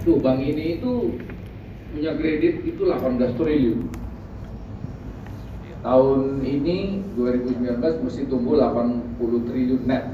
Tuh 0.00 0.16
bank 0.16 0.40
ini 0.40 0.80
itu 0.80 1.12
punya 1.92 2.16
kredit 2.16 2.64
itu 2.64 2.82
18 2.88 3.36
triliun. 3.36 3.80
Tahun 5.80 6.20
ini 6.44 7.04
2019 7.16 8.04
mesti 8.04 8.22
tumbuh 8.28 8.56
80 8.56 9.48
triliun 9.48 9.82
net. 9.84 10.04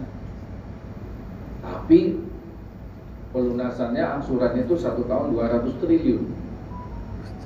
Tapi 1.63 2.19
pelunasannya 3.31 4.03
angsurannya 4.19 4.67
itu 4.67 4.75
satu 4.79 5.07
tahun 5.07 5.35
200 5.35 5.83
triliun. 5.83 6.23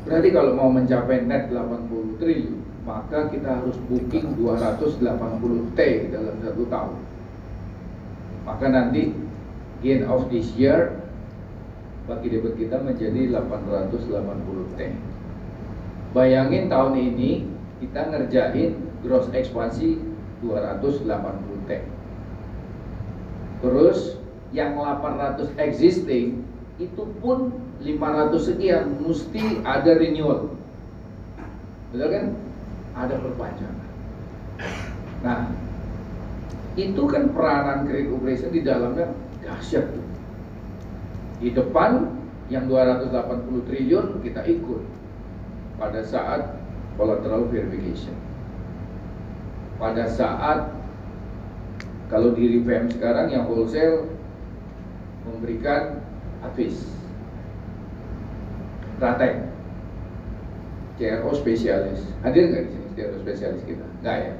Berarti 0.09 0.29
kalau 0.33 0.53
mau 0.57 0.73
mencapai 0.73 1.29
net 1.29 1.53
80 1.53 2.21
triliun, 2.21 2.57
maka 2.89 3.29
kita 3.29 3.61
harus 3.61 3.77
booking 3.89 4.37
280 4.41 5.77
T 5.77 5.81
dalam 6.09 6.37
satu 6.41 6.63
tahun. 6.73 6.97
Maka 8.49 8.67
nanti 8.73 9.13
gain 9.81 10.05
of 10.09 10.29
this 10.33 10.53
year 10.57 11.00
bagi 12.11 12.27
debit 12.35 12.59
kita 12.59 12.83
menjadi 12.83 13.31
880 13.39 14.75
T. 14.75 14.81
Bayangin 16.11 16.67
tahun 16.67 16.99
ini 16.99 17.47
kita 17.79 18.11
ngerjain 18.11 18.75
gross 19.07 19.31
ekspansi 19.31 20.03
280 20.43 21.07
T. 21.71 21.71
Terus 23.63 24.19
yang 24.51 24.75
800 24.75 25.55
existing 25.55 26.43
itu 26.83 27.03
pun 27.23 27.55
500 27.79 28.35
sekian 28.43 28.99
mesti 28.99 29.63
ada 29.63 29.95
renewal. 29.95 30.51
Betul 31.95 32.09
kan? 32.11 32.25
Ada 32.99 33.15
perpanjangan. 33.23 33.89
Nah, 35.23 35.41
itu 36.75 37.03
kan 37.07 37.31
peranan 37.31 37.87
credit 37.87 38.11
operation 38.11 38.51
di 38.51 38.67
dalamnya 38.67 39.15
dahsyat 39.47 39.95
tuh. 39.95 40.10
Di 41.41 41.57
depan 41.57 42.21
yang 42.53 42.69
280 42.69 43.67
triliun 43.67 44.21
kita 44.21 44.45
ikut 44.45 44.83
pada 45.81 46.05
saat 46.05 46.61
collateral 47.01 47.49
verification. 47.49 48.13
Pada 49.81 50.05
saat 50.05 50.77
kalau 52.13 52.37
di 52.37 52.61
revamp 52.61 52.93
sekarang 52.93 53.33
yang 53.33 53.49
wholesale 53.49 54.05
memberikan 55.25 56.05
advis 56.45 56.91
Ratek 59.01 59.49
CRO 61.01 61.33
spesialis. 61.33 62.05
Hadir 62.21 62.53
nggak 62.53 62.63
di 62.69 62.71
sini 62.77 62.89
CRO 62.93 63.17
spesialis 63.25 63.65
kita? 63.65 63.87
Nggak 64.05 64.17
ya? 64.21 64.33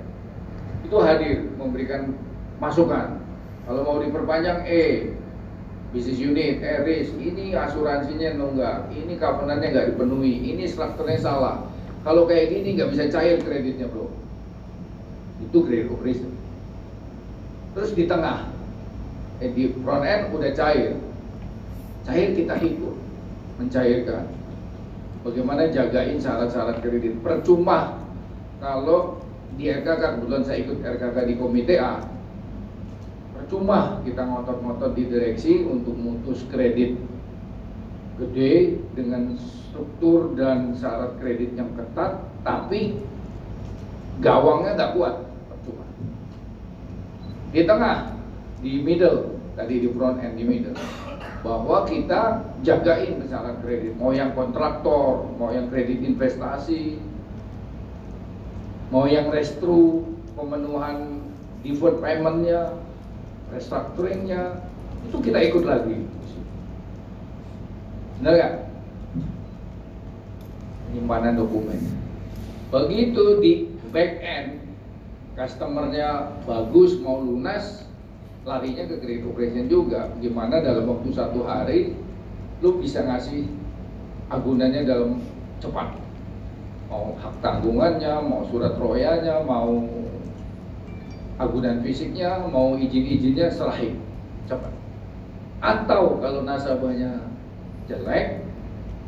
Itu 0.85 0.97
hadir 1.01 1.49
memberikan 1.57 2.13
masukan. 2.61 3.25
Kalau 3.65 3.81
mau 3.89 3.97
diperpanjang 4.05 4.69
E 4.69 5.17
bisnis 5.91 6.23
unit, 6.23 6.63
eh 6.63 6.87
risk, 6.87 7.19
ini 7.19 7.51
asuransinya 7.51 8.39
nunggak, 8.39 8.95
ini 8.95 9.19
covenantnya 9.19 9.69
nggak 9.75 9.89
dipenuhi, 9.95 10.55
ini 10.55 10.63
strukturnya 10.71 11.19
salah. 11.19 11.67
Kalau 12.07 12.25
kayak 12.31 12.55
gini 12.55 12.79
nggak 12.79 12.91
bisa 12.95 13.11
cair 13.11 13.43
kreditnya 13.43 13.91
bro. 13.91 14.07
Itu 15.43 15.67
credit 15.67 15.91
operation. 15.91 16.31
Terus 17.75 17.91
di 17.93 18.05
tengah, 18.07 18.49
eh, 19.43 19.51
di 19.51 19.75
front 19.83 20.07
end 20.07 20.31
udah 20.31 20.51
cair, 20.55 20.95
cair 22.07 22.29
kita 22.39 22.55
ikut 22.63 22.97
mencairkan. 23.59 24.25
Bagaimana 25.21 25.69
jagain 25.69 26.17
syarat-syarat 26.17 26.81
kredit. 26.81 27.21
Percuma 27.21 28.01
kalau 28.63 29.21
di 29.59 29.69
RKK, 29.69 30.17
kebetulan 30.17 30.43
saya 30.47 30.59
ikut 30.65 30.79
RKK 30.81 31.17
di 31.29 31.35
komite 31.37 31.77
A, 31.77 32.01
percuma 33.51 33.99
kita 34.07 34.31
ngotot-ngotot 34.31 34.95
di 34.95 35.11
direksi 35.11 35.67
untuk 35.67 35.99
mutus 35.99 36.47
kredit 36.55 36.95
gede 38.23 38.79
dengan 38.95 39.35
struktur 39.43 40.39
dan 40.39 40.79
syarat 40.79 41.19
kredit 41.19 41.59
yang 41.59 41.67
ketat, 41.75 42.31
tapi 42.47 43.03
gawangnya 44.23 44.79
nggak 44.79 44.93
kuat, 44.95 45.27
percuma. 45.51 45.83
Di 47.51 47.67
tengah, 47.67 48.15
di 48.63 48.87
middle, 48.87 49.35
tadi 49.59 49.83
di 49.83 49.91
front 49.99 50.23
end 50.23 50.39
di 50.39 50.47
middle, 50.47 50.79
bahwa 51.43 51.91
kita 51.91 52.55
jagain 52.63 53.19
syarat 53.27 53.59
kredit, 53.67 53.99
mau 53.99 54.15
yang 54.15 54.31
kontraktor, 54.31 55.27
mau 55.43 55.51
yang 55.51 55.67
kredit 55.75 55.99
investasi, 56.07 57.03
mau 58.95 59.11
yang 59.11 59.27
restru, 59.35 60.07
pemenuhan 60.39 61.19
deferred 61.67 61.99
paymentnya, 61.99 62.79
restructuringnya 63.51 64.63
itu 65.07 65.17
kita 65.19 65.39
ikut 65.51 65.65
lagi. 65.67 65.97
Benar 68.21 68.33
nggak? 68.37 68.55
Penyimpanan 70.91 71.35
dokumen. 71.39 71.81
Begitu 72.71 73.25
di 73.43 73.53
back 73.91 74.13
end 74.23 74.49
customernya 75.35 76.37
bagus 76.45 77.01
mau 77.01 77.19
lunas 77.19 77.87
larinya 78.45 78.87
ke 78.89 79.01
credit 79.01 79.27
operation 79.27 79.67
juga. 79.67 80.13
Gimana 80.21 80.61
dalam 80.61 80.87
waktu 80.87 81.11
satu 81.13 81.45
hari 81.45 81.97
lu 82.61 82.77
bisa 82.79 83.03
ngasih 83.05 83.49
agunannya 84.29 84.85
dalam 84.85 85.25
cepat. 85.59 85.97
Mau 86.91 87.15
hak 87.19 87.39
tanggungannya 87.41 88.15
mau 88.27 88.43
surat 88.51 88.75
royanya 88.77 89.43
mau 89.47 89.79
agunan 91.41 91.81
fisiknya 91.81 92.45
mau 92.53 92.77
izin-izinnya 92.77 93.49
serahin 93.49 93.97
cepat. 94.45 94.73
Atau 95.65 96.21
kalau 96.21 96.45
nasabahnya 96.45 97.33
jelek 97.89 98.45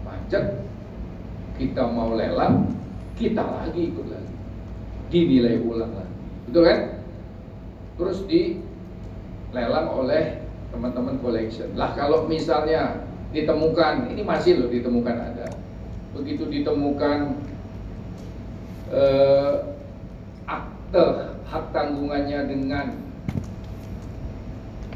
macet 0.00 0.64
kita 1.60 1.84
mau 1.92 2.16
lelang 2.16 2.72
kita 3.20 3.44
lagi 3.44 3.92
ikut 3.92 4.06
lagi. 4.08 4.32
Dinilai 5.12 5.60
ulang 5.60 5.92
lagi. 5.92 6.14
Betul 6.48 6.62
kan? 6.64 6.80
Terus 8.00 8.18
di 8.24 8.64
lelang 9.52 9.92
oleh 9.92 10.40
teman-teman 10.72 11.20
collection 11.20 11.76
lah 11.76 11.92
kalau 11.92 12.24
misalnya 12.24 13.04
ditemukan 13.36 14.08
ini 14.08 14.24
masih 14.24 14.56
loh 14.56 14.72
ditemukan 14.72 15.16
ada. 15.20 15.52
Begitu 16.16 16.48
ditemukan 16.48 17.36
eh, 18.88 19.52
akte 20.48 21.31
hak 21.52 21.64
tanggungannya 21.76 22.48
dengan 22.48 22.96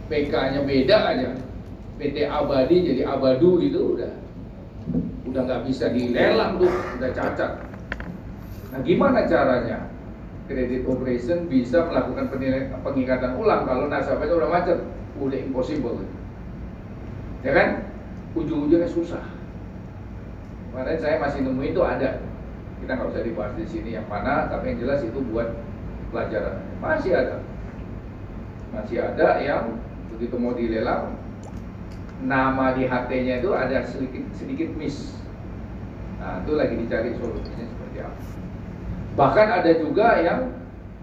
PK-nya 0.08 0.64
beda 0.64 0.98
aja. 1.12 1.30
PT 1.96 2.16
Abadi 2.28 2.76
jadi 2.92 3.02
Abadu 3.04 3.60
gitu 3.60 3.96
udah. 3.96 4.12
Udah 5.28 5.40
nggak 5.44 5.62
bisa 5.68 5.92
dilelang 5.92 6.56
tuh 6.56 6.72
udah 6.72 7.10
cacat. 7.12 7.52
Nah 8.72 8.80
gimana 8.80 9.28
caranya 9.28 9.92
kredit 10.48 10.88
operation 10.88 11.44
bisa 11.50 11.84
melakukan 11.84 12.32
pengikatan 12.80 13.36
ulang 13.36 13.68
kalau 13.68 13.92
nasabahnya 13.92 14.34
udah 14.40 14.48
macet? 14.48 14.78
Udah 15.20 15.36
impossible 15.36 16.04
ya 17.44 17.52
kan? 17.52 17.68
Ujung-ujungnya 18.36 18.88
susah. 18.88 19.24
Kemarin 20.72 21.00
saya 21.00 21.16
masih 21.16 21.40
nemu 21.40 21.62
itu 21.72 21.80
ada. 21.80 22.20
Kita 22.84 22.92
nggak 22.92 23.08
usah 23.08 23.24
dibahas 23.24 23.56
di 23.56 23.64
sini 23.64 23.96
yang 23.96 24.04
mana 24.08 24.52
tapi 24.52 24.76
yang 24.76 24.84
jelas 24.84 25.00
itu 25.00 25.16
buat 25.32 25.48
pelajaran. 26.10 26.62
Masih 26.78 27.12
ada. 27.14 27.36
Masih 28.74 28.98
ada 29.02 29.40
yang 29.40 29.80
begitu 30.12 30.36
mau 30.38 30.56
dilelang 30.56 31.16
nama 32.24 32.72
di 32.72 32.88
HT-nya 32.88 33.44
itu 33.44 33.50
ada 33.52 33.84
sedikit 33.84 34.24
sedikit 34.32 34.72
miss. 34.76 35.12
Nah 36.16 36.40
itu 36.42 36.56
lagi 36.56 36.74
dicari 36.80 37.12
solusinya 37.16 37.66
seperti 37.68 37.98
apa. 38.00 38.20
Bahkan 39.16 39.48
ada 39.48 39.70
juga 39.76 40.20
yang 40.24 40.40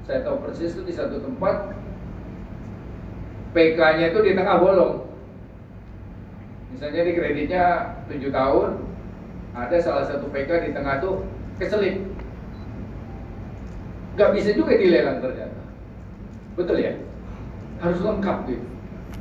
saya 0.05 0.25
tahu 0.25 0.41
persis 0.43 0.73
itu 0.73 0.83
di 0.83 0.93
satu 0.93 1.21
tempat 1.21 1.73
PK-nya 3.53 4.11
itu 4.11 4.19
di 4.25 4.33
tengah 4.33 4.57
bolong. 4.57 5.05
Misalnya 6.73 7.05
di 7.05 7.13
kreditnya 7.13 7.65
7 8.09 8.33
tahun 8.33 8.69
ada 9.53 9.77
salah 9.77 10.05
satu 10.09 10.25
PK 10.33 10.49
di 10.65 10.69
tengah 10.73 10.97
tuh 10.97 11.21
keselip 11.61 12.01
nggak 14.13 14.29
bisa 14.37 14.49
juga 14.53 14.73
dilelang 14.77 15.19
ternyata. 15.21 15.61
Betul 16.53 16.77
ya? 16.81 16.93
Harus 17.81 17.99
lengkap 17.99 18.37
gitu 18.47 18.67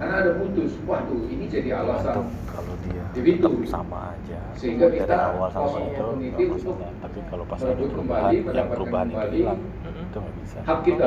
karena 0.03 0.15
ada 0.19 0.33
putus. 0.35 0.73
Waduh 0.83 1.31
ini 1.31 1.47
jadi 1.47 1.79
alasan. 1.79 2.27
Kalau 2.51 2.75
dia 2.89 3.03
jadi 3.15 3.29
itu 3.39 3.49
sama 3.69 4.17
aja. 4.17 4.41
Sehingga 4.59 4.91
dari 4.91 4.99
kita 5.05 5.15
awal 5.15 5.49
sampai 5.53 5.95
itu 5.95 6.03
untuk 6.03 6.49
masalah. 6.59 6.91
tapi 7.05 7.19
kalau 7.29 7.45
pas 7.47 7.61
ada 7.61 7.75
perubahan 7.77 7.95
kembali, 8.03 8.35
yang 8.35 8.45
mendapatkan 8.45 8.73
perubahan 8.75 9.07
itu 9.07 9.15
kembali. 9.15 9.37
hilang 9.37 9.61
itu 9.93 10.17
nggak 10.19 10.35
bisa. 10.43 10.59
Hak 10.65 10.79
kita. 10.83 11.07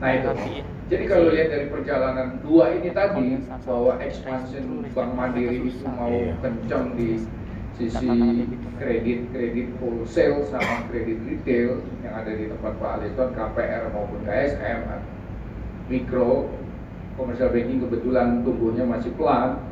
Nah 0.00 0.10
itu. 0.10 0.28
Jadi 0.84 1.04
kalau 1.08 1.26
lihat 1.32 1.48
dari 1.48 1.66
perjalanan 1.70 2.28
dua 2.44 2.64
ini 2.76 2.88
tadi 2.92 3.26
bahwa 3.64 3.92
expansion 4.02 4.64
Bank 4.92 5.10
Mandiri 5.16 5.56
itu 5.64 5.86
mau 5.88 6.10
Iya. 6.10 6.34
kencang 6.42 6.84
di 6.98 7.08
sisi 7.74 8.06
Tantangan 8.06 8.38
debitur. 8.38 8.70
kredit 8.78 9.20
kredit 9.34 9.68
wholesale 9.82 10.46
sama 10.46 10.86
kredit 10.86 11.18
retail 11.26 11.82
yang 12.06 12.14
ada 12.14 12.30
di 12.30 12.46
tempat 12.46 12.72
Pak 12.78 12.90
Aliston 13.02 13.30
KPR 13.34 13.90
maupun 13.90 14.20
KSM 14.22 14.78
mikro 15.90 16.54
commercial 17.18 17.50
banking 17.50 17.82
kebetulan 17.82 18.42
tumbuhnya 18.42 18.84
masih 18.86 19.10
pelan. 19.14 19.62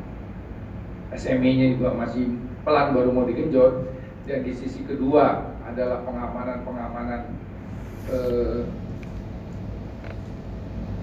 SME-nya 1.13 1.77
juga 1.77 1.93
masih 1.93 2.25
pelan 2.65 2.95
baru 2.95 3.09
mau 3.13 3.27
digenjot. 3.27 3.93
Dan 4.23 4.47
di 4.47 4.55
sisi 4.55 4.87
kedua 4.87 5.51
adalah 5.67 5.99
pengamanan-pengamanan 6.07 7.21
eh, 8.07 8.63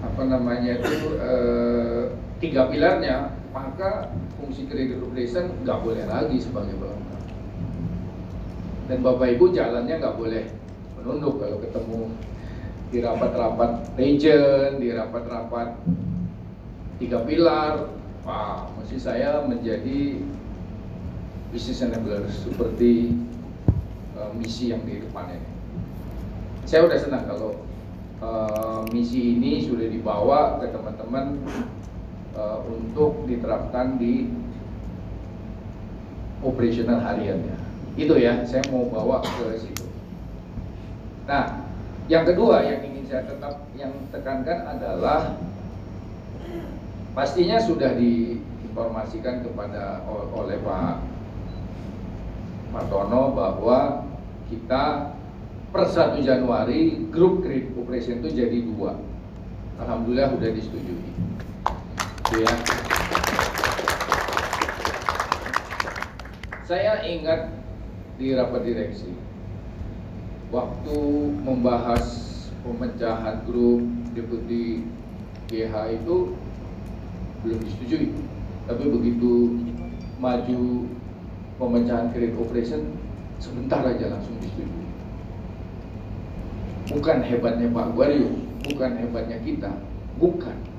apa 0.01 0.21
namanya 0.25 0.81
itu 0.81 1.21
eh, 1.21 2.03
tiga 2.41 2.65
pilarnya 2.65 3.40
maka 3.51 4.15
fungsi 4.39 4.65
credit 4.67 5.03
operation 5.03 5.51
nggak 5.63 5.79
boleh 5.83 6.03
lagi 6.07 6.39
sebagai 6.39 6.75
pelengkap 6.79 7.21
dan 8.87 8.97
bapak 9.03 9.27
ibu 9.35 9.45
jalannya 9.51 9.95
nggak 9.99 10.17
boleh 10.19 10.43
menunduk 10.99 11.39
kalau 11.39 11.57
ketemu 11.63 12.01
di 12.91 12.97
rapat-rapat 12.99 13.71
region 13.95 14.83
di 14.83 14.91
rapat-rapat 14.91 15.79
tiga 16.99 17.23
pilar. 17.23 17.87
Wah 18.21 18.69
mesti 18.77 19.01
saya 19.01 19.41
menjadi 19.49 20.21
business 21.49 21.81
enabler 21.81 22.29
seperti 22.29 23.17
uh, 24.13 24.29
misi 24.37 24.69
yang 24.69 24.85
di 24.85 25.01
depan 25.01 25.33
ini 25.33 25.49
saya 26.69 26.85
udah 26.85 26.99
senang 27.01 27.25
kalau 27.25 27.57
uh, 28.21 28.85
misi 28.93 29.35
ini 29.35 29.65
sudah 29.65 29.89
dibawa 29.89 30.61
ke 30.61 30.69
teman-teman 30.69 31.41
uh, 32.35 32.63
untuk 32.67 33.25
diterapkan 33.27 33.99
di 33.99 34.29
operasional 36.41 36.99
hariannya. 37.01 37.57
Itu 37.99 38.17
ya, 38.17 38.43
saya 38.47 38.65
mau 38.71 38.87
bawa 38.87 39.21
ke 39.21 39.59
situ. 39.59 39.85
Nah, 41.27 41.67
yang 42.09 42.27
kedua 42.27 42.65
yang 42.65 42.81
ingin 42.83 43.05
saya 43.07 43.23
tetap 43.27 43.67
yang 43.77 43.93
tekankan 44.09 44.67
adalah 44.67 45.37
pastinya 47.15 47.59
sudah 47.59 47.95
diinformasikan 47.95 49.45
kepada 49.45 50.03
oleh 50.35 50.59
Pak 50.59 50.97
Martono 52.71 53.35
bahwa 53.35 54.07
kita 54.47 55.15
per 55.71 55.87
1 55.87 56.19
Januari 56.23 57.07
grup 57.07 57.43
kredit 57.43 57.71
operation 57.79 58.19
itu 58.19 58.29
jadi 58.35 58.59
dua. 58.75 58.99
Alhamdulillah 59.79 60.35
sudah 60.35 60.49
disetujui. 60.51 61.11
Ya. 62.31 62.47
Saya 66.63 67.03
ingat 67.03 67.51
di 68.15 68.31
rapat 68.31 68.63
direksi 68.63 69.11
waktu 70.47 70.99
membahas 71.43 72.07
pemecahan 72.63 73.43
grup 73.43 73.83
deputi 74.15 74.87
GH 75.51 75.75
itu 75.99 76.39
belum 77.43 77.59
disetujui. 77.67 78.15
Tapi 78.63 78.83
begitu 78.87 79.59
maju 80.15 80.87
pemecahan 81.59 82.15
kredit 82.15 82.39
operation 82.39 82.95
sebentar 83.43 83.83
aja 83.83 84.07
langsung 84.07 84.39
disetujui. 84.39 84.87
Bukan 86.95 87.27
hebatnya 87.27 87.67
Pak 87.75 87.91
Guaryo, 87.91 88.31
bukan 88.71 88.91
hebatnya 89.03 89.35
kita, 89.43 89.71
bukan. 90.15 90.70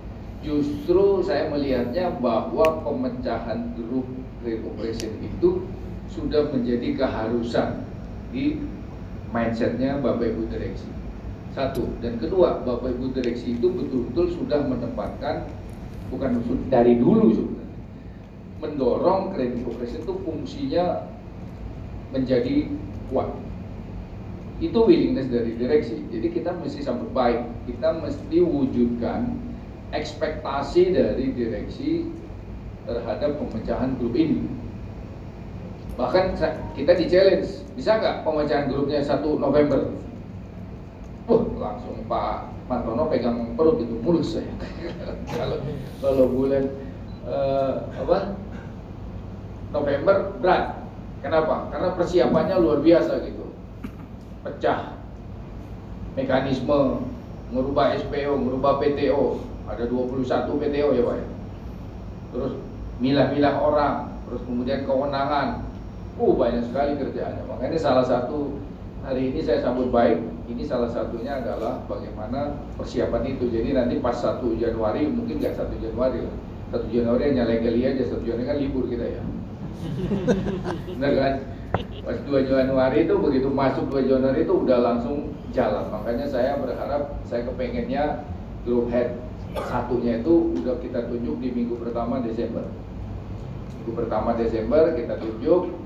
Justru 0.42 1.22
saya 1.22 1.46
melihatnya 1.48 2.18
bahwa 2.18 2.82
pemecahan 2.82 3.78
grup 3.78 4.06
operation 4.42 5.14
itu 5.22 5.70
sudah 6.10 6.50
menjadi 6.50 6.98
keharusan 6.98 7.86
di 8.34 8.58
mindsetnya 9.30 10.02
Bapak 10.02 10.34
Ibu 10.34 10.50
Direksi. 10.50 10.90
Satu 11.54 11.86
dan 12.02 12.18
kedua, 12.18 12.60
Bapak 12.66 12.90
Ibu 12.98 13.14
Direksi 13.14 13.54
itu 13.54 13.70
betul-betul 13.70 14.34
sudah 14.34 14.66
menempatkan 14.66 15.46
bukan 16.10 16.42
dari 16.68 16.98
dulu 16.98 17.32
sebenarnya 17.32 17.62
mendorong 18.62 19.34
kredit 19.34 19.66
operation 19.66 20.06
itu 20.06 20.14
fungsinya 20.22 21.10
menjadi 22.14 22.70
kuat. 23.10 23.34
Itu 24.62 24.86
willingness 24.86 25.26
dari 25.26 25.58
direksi. 25.58 26.06
Jadi 26.14 26.30
kita 26.30 26.54
mesti 26.54 26.78
sambut 26.86 27.10
baik. 27.10 27.42
Kita 27.66 27.98
mesti 27.98 28.38
wujudkan 28.38 29.34
ekspektasi 29.92 30.96
dari 30.96 31.36
direksi 31.36 32.08
terhadap 32.88 33.38
pemecahan 33.38 33.94
grup 34.00 34.16
ini. 34.16 34.48
Bahkan 35.94 36.40
kita 36.72 36.92
di 36.96 37.06
challenge, 37.06 37.48
bisa 37.76 38.00
nggak 38.00 38.24
pemecahan 38.24 38.66
grupnya 38.72 39.04
1 39.04 39.20
November? 39.36 39.92
Wah, 41.28 41.44
langsung 41.60 42.02
Pak 42.08 42.50
Martono 42.66 43.06
pegang 43.12 43.52
perut 43.54 43.78
itu 43.78 43.94
mulus 44.00 44.34
saya. 44.34 44.48
kalau 45.36 45.58
kalau 46.00 46.24
bulan 46.32 46.64
uh, 47.28 47.86
apa 47.92 48.34
November 49.70 50.32
berat. 50.40 50.82
Kenapa? 51.22 51.70
Karena 51.70 51.94
persiapannya 51.94 52.56
luar 52.58 52.82
biasa 52.82 53.22
gitu. 53.22 53.54
Pecah 54.42 54.98
mekanisme 56.18 57.06
merubah 57.54 57.94
SPO, 57.94 58.32
merubah 58.40 58.82
PTO. 58.82 59.51
Ada 59.72 59.84
21 59.88 60.60
PTO 60.60 60.88
ya 60.92 61.02
Pak 61.02 61.16
ya. 61.16 61.26
Terus 62.32 62.52
milah-milah 63.00 63.54
orang, 63.58 63.94
terus 64.28 64.42
kemudian 64.44 64.84
kewenangan. 64.84 65.68
Uh, 66.20 66.36
banyak 66.36 66.60
sekali 66.68 67.00
kerjaannya. 67.00 67.48
Makanya 67.48 67.78
salah 67.80 68.04
satu 68.04 68.60
hari 69.00 69.32
ini 69.32 69.40
saya 69.40 69.64
sambut 69.64 69.88
baik. 69.88 70.20
Ini 70.44 70.60
salah 70.68 70.92
satunya 70.92 71.40
adalah 71.40 71.80
bagaimana 71.88 72.52
persiapan 72.76 73.32
itu. 73.32 73.48
Jadi 73.48 73.72
nanti 73.72 73.96
pas 73.96 74.12
1 74.20 74.44
Januari, 74.60 75.08
mungkin 75.08 75.40
nggak 75.40 75.56
1 75.56 75.72
Januari 75.80 76.20
lah. 76.20 76.36
1 76.76 76.92
Januari 76.92 77.22
hanya 77.32 77.48
legali 77.48 77.80
aja, 77.88 78.04
1 78.04 78.28
Januari 78.28 78.44
kan 78.44 78.58
libur 78.60 78.84
kita 78.92 79.06
ya. 79.08 79.22
Benar 81.00 81.12
kan? 81.16 81.34
Pas 82.04 82.18
2 82.28 82.44
Januari 82.44 83.08
itu 83.08 83.14
begitu 83.16 83.48
masuk 83.48 83.88
2 83.88 84.10
Januari 84.12 84.44
itu 84.44 84.52
udah 84.52 84.78
langsung 84.84 85.32
jalan. 85.56 85.88
Makanya 85.88 86.28
saya 86.28 86.60
berharap 86.60 87.24
saya 87.24 87.48
kepengennya 87.48 88.28
group 88.68 88.92
head 88.92 89.16
satunya 89.56 90.24
itu 90.24 90.56
udah 90.60 90.80
kita 90.80 91.12
tunjuk 91.12 91.36
di 91.40 91.48
minggu 91.52 91.76
pertama 91.76 92.24
Desember. 92.24 92.64
Minggu 93.82 93.92
pertama 93.92 94.32
Desember 94.36 94.96
kita 94.96 95.20
tunjuk, 95.20 95.76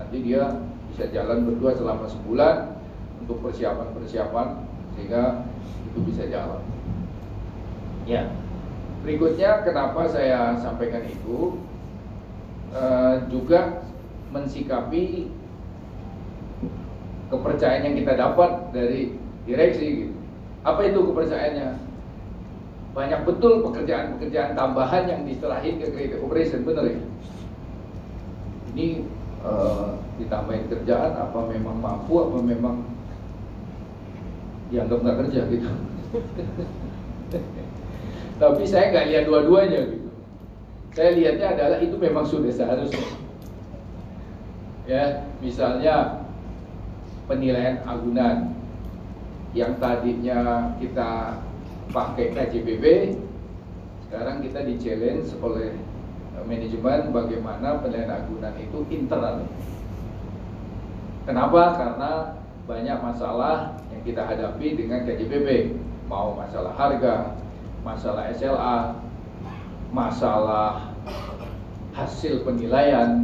nanti 0.00 0.16
dia 0.24 0.64
bisa 0.94 1.10
jalan 1.12 1.44
berdua 1.44 1.76
selama 1.76 2.06
sebulan 2.08 2.78
untuk 3.20 3.42
persiapan-persiapan 3.44 4.46
sehingga 4.96 5.44
itu 5.92 5.98
bisa 6.06 6.24
jalan. 6.30 6.62
Ya, 8.04 8.28
berikutnya 9.04 9.64
kenapa 9.64 10.08
saya 10.08 10.56
sampaikan 10.60 11.04
itu 11.08 11.60
uh, 12.72 13.24
juga 13.32 13.84
mensikapi 14.32 15.32
kepercayaan 17.32 17.86
yang 17.90 17.96
kita 17.96 18.12
dapat 18.14 18.50
dari 18.72 19.16
direksi 19.44 19.86
gitu. 20.08 20.16
Apa 20.64 20.80
itu 20.88 21.00
kepercayaannya? 21.12 21.83
Banyak 22.94 23.26
betul 23.26 23.66
pekerjaan-pekerjaan 23.66 24.54
tambahan 24.54 25.10
yang 25.10 25.20
diserahin 25.26 25.82
ke 25.82 25.90
credit 25.90 26.22
operation, 26.22 26.62
benar 26.62 26.86
ya? 26.86 27.02
Ini 28.74 28.86
uh, 29.42 29.98
ditambahin 30.22 30.70
kerjaan 30.70 31.12
apa 31.18 31.38
memang 31.50 31.76
mampu 31.82 32.22
apa 32.22 32.38
memang 32.38 32.86
dianggap 34.70 34.98
nggak 35.02 35.18
kerja 35.26 35.40
gitu. 35.50 35.70
Tapi 38.40 38.62
saya 38.66 38.94
nggak 38.94 39.06
lihat 39.10 39.24
dua-duanya 39.26 39.80
gitu. 39.90 40.10
Saya 40.94 41.10
lihatnya 41.18 41.46
adalah 41.58 41.78
itu 41.82 41.98
memang 41.98 42.22
sudah 42.22 42.54
seharusnya 42.54 43.24
ya 44.84 45.32
misalnya 45.40 46.28
penilaian 47.24 47.80
agunan 47.88 48.52
yang 49.56 49.80
tadinya 49.80 50.72
kita 50.76 51.40
pakai 51.90 52.32
KJPB 52.32 52.84
sekarang 54.08 54.40
kita 54.46 54.62
di 54.62 54.74
challenge 54.78 55.34
oleh 55.42 55.74
manajemen 56.44 57.10
bagaimana 57.10 57.80
penilaian 57.80 58.14
agunan 58.14 58.54
itu 58.60 58.78
internal. 58.92 59.42
Kenapa? 61.24 61.62
Karena 61.74 62.12
banyak 62.64 62.98
masalah 63.00 63.80
yang 63.92 64.02
kita 64.04 64.22
hadapi 64.24 64.76
dengan 64.76 65.04
KJPB 65.08 65.76
mau 66.08 66.36
masalah 66.36 66.76
harga 66.76 67.36
masalah 67.84 68.28
SLA 68.32 68.96
masalah 69.92 70.92
hasil 71.94 72.42
penilaian 72.42 73.22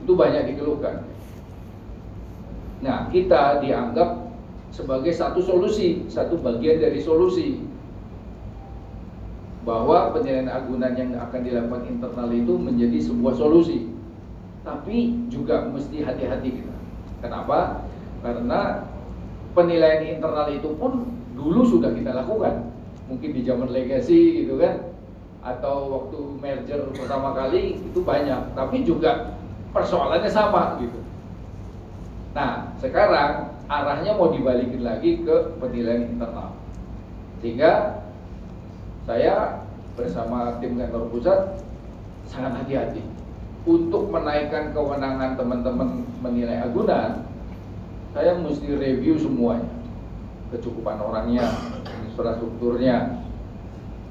itu 0.00 0.12
banyak 0.16 0.54
dikeluhkan. 0.54 1.04
Nah, 2.80 3.10
kita 3.12 3.60
dianggap 3.60 4.27
sebagai 4.70 5.12
satu 5.12 5.40
solusi, 5.40 6.04
satu 6.08 6.36
bagian 6.40 6.80
dari 6.80 7.00
solusi 7.00 7.64
bahwa 9.64 10.16
penilaian 10.16 10.48
agunan 10.48 10.96
yang 10.96 11.12
akan 11.18 11.40
dilakukan 11.44 11.84
internal 11.88 12.28
itu 12.32 12.54
menjadi 12.56 12.98
sebuah 13.04 13.34
solusi. 13.36 13.92
Tapi 14.64 15.28
juga 15.28 15.68
mesti 15.68 16.04
hati-hati 16.04 16.60
kita. 16.60 16.76
Kenapa? 17.20 17.84
Karena 18.20 18.88
penilaian 19.52 20.04
internal 20.08 20.48
itu 20.52 20.72
pun 20.76 21.08
dulu 21.36 21.64
sudah 21.68 21.92
kita 21.92 22.16
lakukan. 22.16 22.72
Mungkin 23.08 23.30
di 23.32 23.40
zaman 23.44 23.72
legacy 23.72 24.44
gitu 24.44 24.60
kan. 24.60 24.88
atau 25.38 25.88
waktu 25.88 26.18
merger 26.42 26.80
pertama 26.92 27.30
kali 27.32 27.78
itu 27.78 28.02
banyak, 28.02 28.52
tapi 28.58 28.82
juga 28.82 29.38
persoalannya 29.70 30.28
sama 30.28 30.76
gitu. 30.82 30.98
Nah, 32.34 32.74
sekarang 32.82 33.57
arahnya 33.68 34.16
mau 34.16 34.32
dibalikin 34.32 34.80
lagi 34.80 35.20
ke 35.22 35.60
penilaian 35.60 36.08
internal. 36.08 36.56
Sehingga 37.44 38.02
saya 39.04 39.64
bersama 39.94 40.56
tim 40.58 40.80
kantor 40.80 41.12
pusat 41.12 41.60
sangat 42.28 42.64
hati-hati 42.64 43.04
untuk 43.68 44.08
menaikkan 44.08 44.72
kewenangan 44.72 45.36
teman-teman 45.36 46.04
menilai 46.24 46.64
agunan. 46.64 47.28
Saya 48.16 48.40
mesti 48.40 48.72
review 48.72 49.20
semuanya, 49.20 49.68
kecukupan 50.48 50.96
orangnya, 50.96 51.44
infrastrukturnya, 52.08 53.20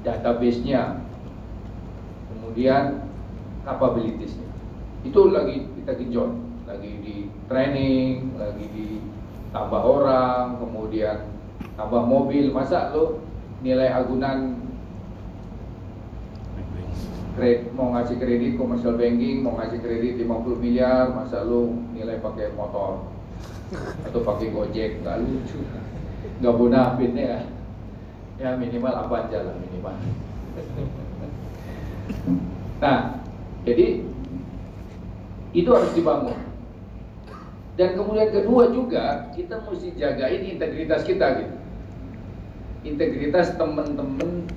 database-nya, 0.06 1.02
kemudian 2.30 3.10
capabilities-nya. 3.66 4.48
Itu 5.02 5.34
lagi 5.34 5.66
kita 5.82 5.98
genjot, 5.98 6.30
lagi 6.70 6.90
di 7.02 7.14
training, 7.50 8.38
lagi 8.38 8.64
di 8.70 8.86
tambah 9.58 9.82
orang, 9.82 10.62
kemudian 10.62 11.34
tambah 11.74 12.06
mobil. 12.06 12.54
Masa 12.54 12.94
lo 12.94 13.18
nilai 13.58 13.90
agunan 13.90 14.54
kredit, 17.34 17.74
mau 17.74 17.90
ngasih 17.98 18.22
kredit 18.22 18.54
commercial 18.54 18.94
banking, 18.94 19.42
mau 19.42 19.58
ngasih 19.58 19.82
kredit 19.82 20.22
50 20.22 20.62
miliar, 20.62 21.10
masa 21.10 21.42
lo 21.42 21.74
nilai 21.90 22.22
pakai 22.22 22.54
motor 22.54 23.10
atau 24.06 24.20
pakai 24.22 24.54
gojek, 24.54 25.02
nggak 25.02 25.26
lucu, 25.26 25.58
nggak 26.38 26.54
bonafit 26.54 27.12
ya. 27.18 27.42
Ya 28.38 28.54
minimal 28.54 28.94
apa 28.94 29.26
aja 29.26 29.50
lah 29.50 29.54
minimal. 29.58 29.98
Nah, 32.78 33.18
jadi 33.66 34.06
itu 35.50 35.70
harus 35.74 35.90
dibangun. 35.98 36.47
Dan 37.78 37.94
kemudian 37.94 38.34
kedua 38.34 38.74
juga 38.74 39.30
kita 39.38 39.62
mesti 39.62 39.94
jagain 39.94 40.42
integritas 40.42 41.06
kita 41.06 41.38
gitu. 41.38 41.56
Integritas 42.82 43.54
teman-teman 43.54 44.50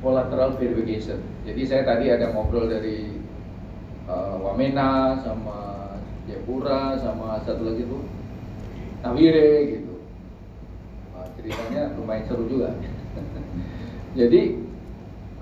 collateral 0.00 0.56
verification. 0.56 1.20
Jadi 1.44 1.62
saya 1.68 1.84
tadi 1.84 2.08
ada 2.08 2.32
ngobrol 2.32 2.72
dari 2.72 3.20
uh, 4.08 4.40
Wamena 4.40 5.20
sama 5.20 5.84
Jepura 6.24 6.96
sama 6.96 7.44
satu 7.44 7.68
lagi 7.68 7.84
tuh 7.84 8.00
Nawire 9.04 9.76
gitu. 9.76 9.94
Nah, 11.12 11.28
ceritanya 11.36 11.92
lumayan 12.00 12.24
seru 12.24 12.48
juga. 12.48 12.72
Jadi 14.18 14.56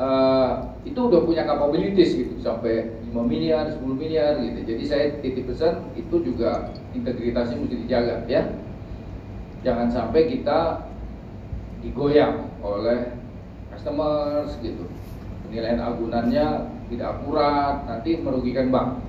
uh, 0.02 0.74
itu 0.82 0.98
udah 0.98 1.22
punya 1.22 1.46
capabilities 1.46 2.18
gitu 2.18 2.34
sampai 2.42 3.01
5 3.12 3.28
miliar, 3.28 3.68
10 3.68 3.84
miliar 3.92 4.40
gitu. 4.40 4.60
Jadi 4.64 4.82
saya 4.88 5.04
titip 5.20 5.52
pesan 5.52 5.84
itu 5.92 6.16
juga 6.24 6.72
integritasnya 6.96 7.60
mesti 7.60 7.76
dijaga 7.84 8.24
ya. 8.24 8.56
Jangan 9.60 9.92
sampai 9.92 10.32
kita 10.32 10.88
digoyang 11.84 12.48
oleh 12.64 13.20
customers 13.68 14.56
gitu. 14.64 14.88
Penilaian 15.44 15.84
agunannya 15.84 16.72
tidak 16.88 17.08
akurat, 17.20 17.84
nanti 17.84 18.16
merugikan 18.16 18.72
bank. 18.72 19.04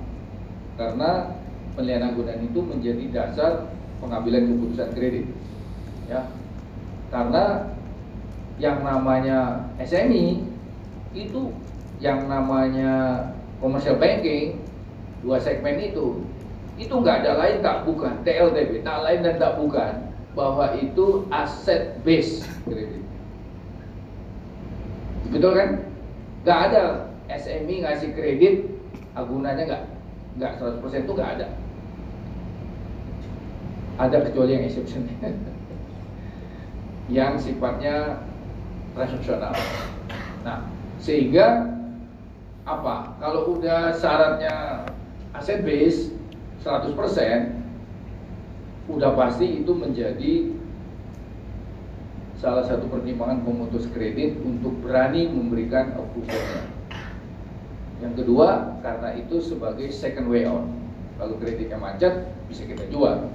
Karena 0.76 1.32
penilaian 1.72 2.12
agunan 2.12 2.38
itu 2.44 2.60
menjadi 2.60 3.04
dasar 3.08 3.72
pengambilan 4.04 4.52
keputusan 4.52 4.92
kredit. 4.92 5.26
Ya. 6.12 6.28
Karena 7.08 7.72
yang 8.60 8.84
namanya 8.84 9.70
SME 9.80 10.44
itu 11.16 11.42
yang 12.02 12.28
namanya 12.28 13.32
commercial 13.64 13.96
banking 13.96 14.60
dua 15.24 15.40
segmen 15.40 15.80
itu 15.80 16.20
itu 16.76 16.92
nggak 16.92 17.24
ada 17.24 17.32
lain 17.40 17.56
tak 17.64 17.88
bukan. 17.88 18.20
TLTB 18.20 18.84
tak 18.84 19.00
lain 19.00 19.24
dan 19.24 19.40
tak 19.40 19.56
bukan 19.56 20.12
bahwa 20.36 20.76
itu 20.76 21.24
aset 21.32 21.96
base 22.04 22.44
kredit. 22.68 23.00
Betul 25.32 25.52
kan? 25.56 25.68
Nggak 26.44 26.60
ada. 26.68 26.84
SME 27.24 27.80
ngasih 27.80 28.12
kredit 28.12 28.68
agunannya 29.16 29.64
nggak 29.64 29.84
nggak 30.36 30.52
100% 30.60 31.08
itu 31.08 31.12
nggak 31.16 31.32
ada. 31.40 31.46
Ada 33.96 34.28
kecuali 34.28 34.60
yang 34.60 34.64
exception. 34.68 35.08
Yang 37.04 37.48
sifatnya 37.48 38.24
transaksional 38.96 39.52
nah 40.40 40.64
sehingga 41.00 41.68
apa? 42.64 43.16
Kalau 43.20 43.60
udah 43.60 43.92
syaratnya 43.92 44.88
aset 45.36 45.60
base 45.64 46.12
100% 46.64 46.96
udah 48.88 49.12
pasti 49.16 49.64
itu 49.64 49.72
menjadi 49.72 50.52
salah 52.40 52.64
satu 52.64 52.88
pertimbangan 52.88 53.40
pemutus 53.44 53.88
kredit 53.92 54.36
untuk 54.44 54.76
berani 54.84 55.28
memberikan 55.28 55.96
approvalnya. 55.96 56.68
Yang 58.04 58.24
kedua, 58.24 58.80
karena 58.84 59.16
itu 59.16 59.40
sebagai 59.40 59.88
second 59.88 60.28
way 60.28 60.44
out. 60.44 60.68
Kalau 61.16 61.40
kreditnya 61.40 61.80
macet, 61.80 62.28
bisa 62.50 62.68
kita 62.68 62.84
jual. 62.92 63.32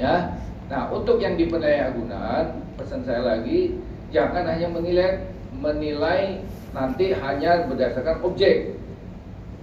Ya. 0.00 0.40
Nah, 0.72 0.88
untuk 0.88 1.20
yang 1.20 1.36
di 1.36 1.50
penilaian 1.50 1.92
agunan, 1.92 2.64
pesan 2.80 3.04
saya 3.04 3.20
lagi, 3.26 3.76
jangan 4.08 4.46
hanya 4.46 4.70
menilai 4.70 5.28
menilai 5.52 6.40
nanti 6.74 7.14
hanya 7.14 7.66
berdasarkan 7.66 8.22
objek. 8.26 8.78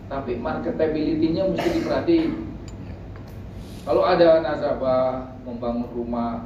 Tapi 0.08 0.40
marketability-nya 0.40 1.52
mesti 1.52 1.70
diperhatiin. 1.80 2.32
Kalau 3.84 4.04
ada 4.08 4.40
nasabah 4.44 5.36
membangun 5.44 5.88
rumah 5.92 6.44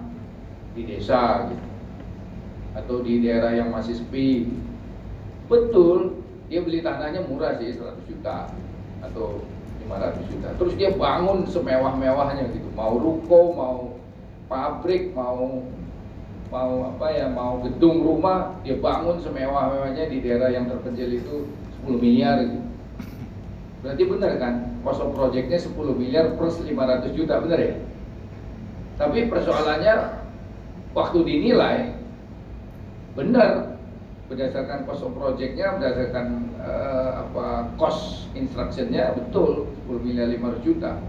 di 0.74 0.86
desa 0.86 1.50
gitu 1.50 1.65
atau 2.72 3.03
di 3.03 3.20
daerah 3.20 3.51
yang 3.51 3.68
masih 3.68 4.00
sepi 4.00 4.48
betul 5.51 6.24
dia 6.48 6.63
beli 6.63 6.80
tanahnya 6.80 7.27
murah 7.27 7.60
sih 7.60 7.75
100 7.75 8.08
juta 8.08 8.48
atau 9.03 9.44
500 9.84 10.32
juta. 10.32 10.50
Terus 10.56 10.74
dia 10.80 10.89
bangun 10.96 11.44
semewah-mewahnya 11.48 12.48
gitu. 12.56 12.70
Mau 12.75 12.96
ruko 12.96 13.51
mau 13.51 13.77
pabrik 14.48 15.12
mau 15.15 15.63
mau 16.51 16.91
apa 16.91 17.08
ya 17.15 17.31
mau 17.31 17.63
gedung 17.63 18.03
rumah 18.03 18.60
dia 18.62 18.75
bangun 18.75 19.24
semewah-mewahnya 19.24 20.12
di 20.12 20.20
daerah 20.20 20.51
yang 20.51 20.67
terpencil 20.67 21.08
itu 21.08 21.48
10 21.88 21.96
miliar 21.96 22.43
gitu. 22.43 22.60
Berarti 23.81 24.03
benar 24.05 24.31
kan? 24.38 24.53
Cost 24.84 25.00
of 25.00 25.15
projectnya 25.15 25.58
10 25.58 25.74
miliar 25.96 26.36
plus 26.36 26.60
500 26.60 27.17
juta 27.17 27.39
benar 27.39 27.60
ya? 27.63 27.75
Tapi 29.00 29.31
persoalannya 29.31 30.22
waktu 30.91 31.20
dinilai 31.24 31.96
benar 33.15 33.79
berdasarkan 34.27 34.84
cost 34.84 35.08
of 35.08 35.15
projectnya 35.15 35.79
berdasarkan 35.79 36.51
uh, 36.60 37.12
apa 37.25 37.72
cost 37.79 38.27
instructionnya 38.36 39.15
betul 39.15 39.72
10 39.88 40.03
miliar 40.03 40.27
500 40.27 40.67
juta. 40.67 41.00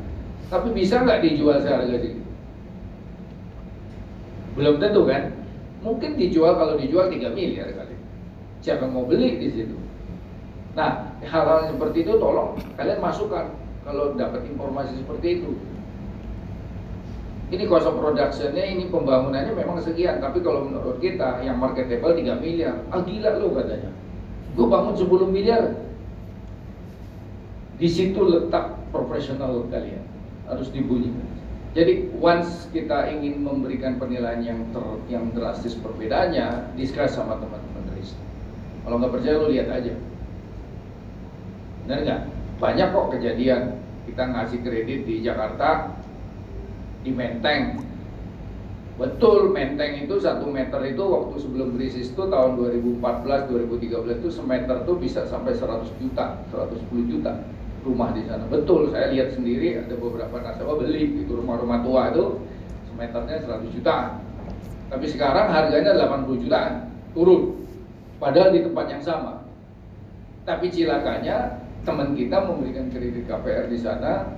Tapi 0.46 0.70
bisa 0.70 1.02
nggak 1.02 1.26
dijual 1.26 1.58
seharga 1.58 1.98
segitu? 1.98 2.21
Belum 4.56 4.76
tentu 4.76 5.08
kan? 5.08 5.32
Mungkin 5.82 6.14
dijual 6.14 6.54
kalau 6.54 6.78
dijual 6.78 7.10
3 7.10 7.34
miliar 7.34 7.68
kali. 7.74 7.96
Siapa 8.62 8.86
mau 8.86 9.02
beli 9.02 9.42
di 9.42 9.48
situ? 9.50 9.74
Nah, 10.72 11.10
hal-hal 11.20 11.68
seperti 11.68 12.06
itu 12.06 12.16
tolong 12.16 12.56
kalian 12.78 13.00
masukkan 13.02 13.50
kalau 13.82 14.14
dapat 14.14 14.46
informasi 14.46 15.02
seperti 15.02 15.42
itu. 15.42 15.50
Ini 17.52 17.68
cost 17.68 17.84
of 17.84 18.00
productionnya, 18.00 18.64
ini 18.64 18.88
pembangunannya 18.88 19.52
memang 19.52 19.76
sekian, 19.76 20.24
tapi 20.24 20.40
kalau 20.40 20.64
menurut 20.64 20.96
kita 21.04 21.44
yang 21.44 21.60
marketable 21.60 22.16
3 22.16 22.40
miliar, 22.40 22.80
ah 22.88 23.04
gila 23.04 23.36
lo 23.36 23.52
katanya. 23.52 23.92
Gue 24.56 24.66
bangun 24.68 24.96
10 24.96 25.28
miliar. 25.28 25.64
Di 27.76 27.88
situ 27.90 28.22
letak 28.24 28.78
profesional 28.88 29.68
kalian 29.68 30.00
harus 30.48 30.70
dibunyikan. 30.72 31.41
Jadi 31.72 32.12
once 32.20 32.68
kita 32.68 33.08
ingin 33.08 33.40
memberikan 33.40 33.96
penilaian 33.96 34.44
yang 34.44 34.60
ter, 34.76 34.84
yang 35.08 35.32
drastis 35.32 35.72
perbedaannya, 35.80 36.76
discuss 36.76 37.16
sama 37.16 37.40
teman-teman 37.40 37.96
risk. 37.96 38.12
Kalau 38.84 39.00
nggak 39.00 39.12
percaya 39.16 39.40
lo 39.40 39.48
lihat 39.48 39.68
aja. 39.72 39.96
Benar 41.84 41.98
nggak? 42.04 42.20
Banyak 42.60 42.88
kok 42.92 43.08
kejadian 43.16 43.62
kita 44.04 44.22
ngasih 44.36 44.58
kredit 44.60 45.00
di 45.08 45.24
Jakarta 45.24 45.96
di 47.00 47.10
Menteng. 47.16 47.80
Betul, 49.00 49.56
Menteng 49.56 50.04
itu 50.04 50.20
satu 50.20 50.52
meter 50.52 50.78
itu 50.84 51.00
waktu 51.00 51.40
sebelum 51.40 51.80
krisis 51.80 52.12
itu 52.12 52.22
tahun 52.28 52.60
2014 52.60 53.00
2013 53.48 54.20
itu 54.20 54.28
semeter 54.28 54.84
tuh 54.84 55.00
bisa 55.00 55.24
sampai 55.24 55.56
100 55.56 55.88
juta, 55.96 56.36
110 56.52 57.08
juta 57.08 57.32
rumah 57.82 58.14
di 58.14 58.22
sana. 58.26 58.46
Betul, 58.46 58.94
saya 58.94 59.10
lihat 59.10 59.34
sendiri 59.34 59.78
ada 59.78 59.94
beberapa 59.98 60.38
nasabah 60.38 60.78
beli 60.78 61.26
itu 61.26 61.32
rumah-rumah 61.34 61.82
tua 61.82 62.14
itu 62.14 62.24
semeternya 62.90 63.42
100 63.42 63.74
juta. 63.74 63.96
Tapi 64.92 65.06
sekarang 65.08 65.46
harganya 65.50 65.96
80 65.96 66.42
jutaan, 66.46 66.92
turun. 67.16 67.64
padahal 68.22 68.54
di 68.54 68.62
tempat 68.62 68.86
yang 68.86 69.02
sama. 69.02 69.42
Tapi 70.46 70.70
cilakanya 70.70 71.58
teman 71.82 72.14
kita 72.14 72.38
memberikan 72.46 72.86
kredit 72.94 73.26
KPR 73.26 73.66
di 73.66 73.78
sana 73.82 74.30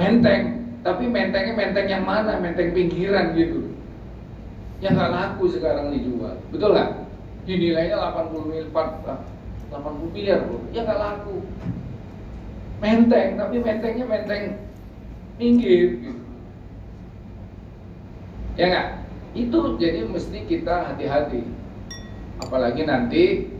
menteng, 0.00 0.64
tapi 0.80 1.04
mentengnya 1.04 1.52
menteng 1.52 1.88
yang 1.88 2.04
mana? 2.04 2.40
Menteng 2.40 2.72
pinggiran 2.72 3.36
gitu. 3.36 3.76
Yang 4.80 4.92
nggak 5.00 5.12
laku 5.12 5.44
sekarang 5.52 5.92
dijual, 5.92 6.36
betul 6.48 6.72
nggak? 6.72 6.90
Dinilainya 7.44 7.96
80 8.00 8.48
miliar, 8.48 8.68
80 9.72 10.14
miliar 10.14 10.46
bro, 10.46 10.62
ya 10.70 10.86
nggak 10.86 11.00
laku. 11.00 11.36
Menteng, 12.76 13.40
tapi 13.40 13.56
mentengnya 13.60 14.04
menteng 14.04 14.42
pinggir 15.40 16.00
gitu. 16.00 16.22
Ya 18.56 18.64
nggak? 18.72 18.88
Itu 19.36 19.76
jadi 19.76 20.08
mesti 20.08 20.48
kita 20.48 20.92
hati-hati. 20.92 21.44
Apalagi 22.40 22.84
nanti 22.84 23.52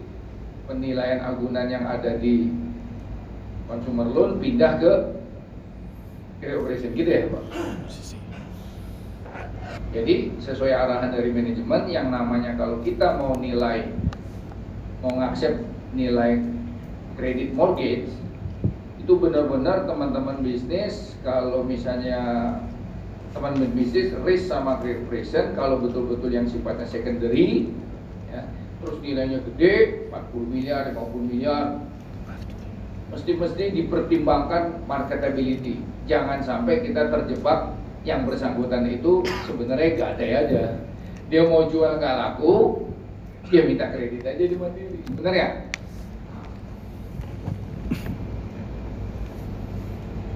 penilaian 0.69 1.21
agunan 1.25 1.69
yang 1.69 1.85
ada 1.85 2.17
di 2.17 2.53
consumer 3.67 4.07
loan 4.09 4.39
pindah 4.41 4.79
ke 4.79 4.93
operation 6.47 6.93
gitu 6.95 7.11
ya 7.11 7.29
Pak. 7.33 7.45
Jadi 9.97 10.37
sesuai 10.45 10.73
arahan 10.77 11.13
dari 11.13 11.33
manajemen 11.33 11.89
yang 11.89 12.13
namanya 12.13 12.53
kalau 12.57 12.81
kita 12.85 13.17
mau 13.17 13.33
nilai 13.37 13.89
mau 15.01 15.13
ngaksep 15.13 15.76
nilai 15.95 16.43
kredit 17.15 17.55
mortgage 17.55 18.11
itu 19.01 19.13
benar-benar 19.23 19.87
teman-teman 19.87 20.43
bisnis 20.43 21.15
kalau 21.23 21.63
misalnya 21.63 22.19
teman-teman 23.31 23.71
bisnis 23.77 24.11
risk 24.27 24.51
sama 24.51 24.83
credit 24.83 25.07
operation 25.07 25.55
kalau 25.55 25.79
betul-betul 25.79 26.33
yang 26.33 26.49
sifatnya 26.51 26.89
secondary 26.89 27.71
ya, 28.33 28.51
terus 28.83 28.99
nilainya 29.05 29.39
gede 29.53 30.09
40 30.11 30.53
miliar 30.53 30.91
50 30.91 31.31
miliar 31.31 31.65
mesti-mesti 33.07 33.71
dipertimbangkan 33.71 34.83
marketability. 34.91 35.79
Jangan 36.11 36.43
sampai 36.43 36.83
kita 36.83 37.07
terjebak 37.07 37.79
yang 38.03 38.27
bersangkutan 38.27 38.87
itu 38.91 39.23
sebenarnya 39.47 39.89
gak 39.99 40.11
ada 40.19 40.27
aja 40.27 40.65
dia 41.27 41.43
mau 41.43 41.67
jual 41.67 41.99
nggak 41.99 42.17
laku 42.23 42.87
dia 43.51 43.63
minta 43.67 43.91
kredit 43.91 44.23
aja 44.27 44.45
di 44.47 44.57
mandiri. 44.59 44.99
Benar 45.15 45.35
ya 45.35 45.49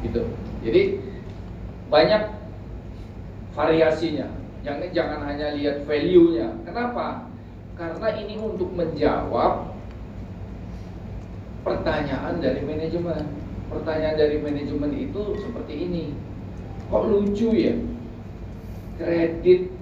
gitu. 0.04 0.22
Jadi 0.64 0.82
banyak 1.88 2.22
variasinya. 3.54 4.28
Jangan 4.60 4.92
jangan 4.92 5.20
hanya 5.24 5.56
lihat 5.56 5.88
value-nya. 5.88 6.52
Kenapa? 6.68 7.30
Karena 7.80 8.08
ini 8.12 8.36
untuk 8.36 8.76
menjawab 8.76 9.72
pertanyaan 11.64 12.44
dari 12.44 12.60
manajemen. 12.60 13.24
Pertanyaan 13.72 14.16
dari 14.20 14.36
manajemen 14.42 14.92
itu 14.98 15.40
seperti 15.40 15.74
ini. 15.88 16.04
Kok 16.92 17.06
lucu 17.08 17.54
ya? 17.56 17.74
Kredit 19.00 19.72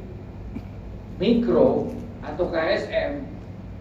mikro 1.18 1.90
atau 2.22 2.46
KSM 2.46 3.26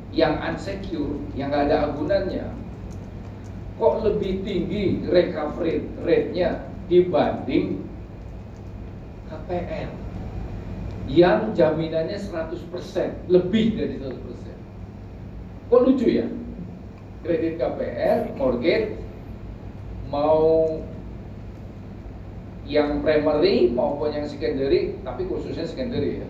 yang 0.09 0.41
unsecure 0.41 1.21
yang 1.37 1.53
nggak 1.53 1.69
ada 1.69 1.93
agunannya 1.93 2.47
kok 3.77 3.93
lebih 4.01 4.41
tinggi 4.41 5.05
recovery 5.05 5.85
rate-nya 6.01 6.65
dibanding 6.89 7.85
KPR 9.29 9.89
yang 11.07 11.53
jaminannya 11.53 12.17
100% 12.17 12.57
lebih 13.29 13.65
dari 13.77 13.95
100% 14.01 15.69
kok 15.69 15.81
lucu 15.85 16.07
ya? 16.09 16.27
Kredit 17.21 17.59
KPR 17.59 18.33
mortgage 18.39 18.97
mau 20.07 20.79
yang 22.67 22.99
primary 23.03 23.71
maupun 23.71 24.11
yang 24.11 24.25
secondary 24.27 24.95
tapi 25.03 25.23
khususnya 25.27 25.67
secondary 25.67 26.23
ya. 26.23 26.27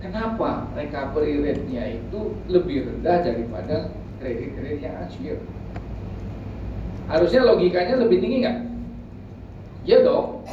Kenapa 0.00 0.64
recovery 0.74 1.44
rate-nya 1.44 2.00
itu 2.02 2.34
lebih 2.48 2.88
rendah 2.88 3.20
daripada 3.20 3.92
kredit-kredit 4.18 4.80
yang 4.80 4.96
unsecure 5.06 5.40
harusnya 7.10 7.42
logikanya 7.42 7.98
lebih 7.98 8.22
tinggi 8.22 8.46
nggak? 8.46 8.58
Ya 9.82 9.98
dong. 10.06 10.46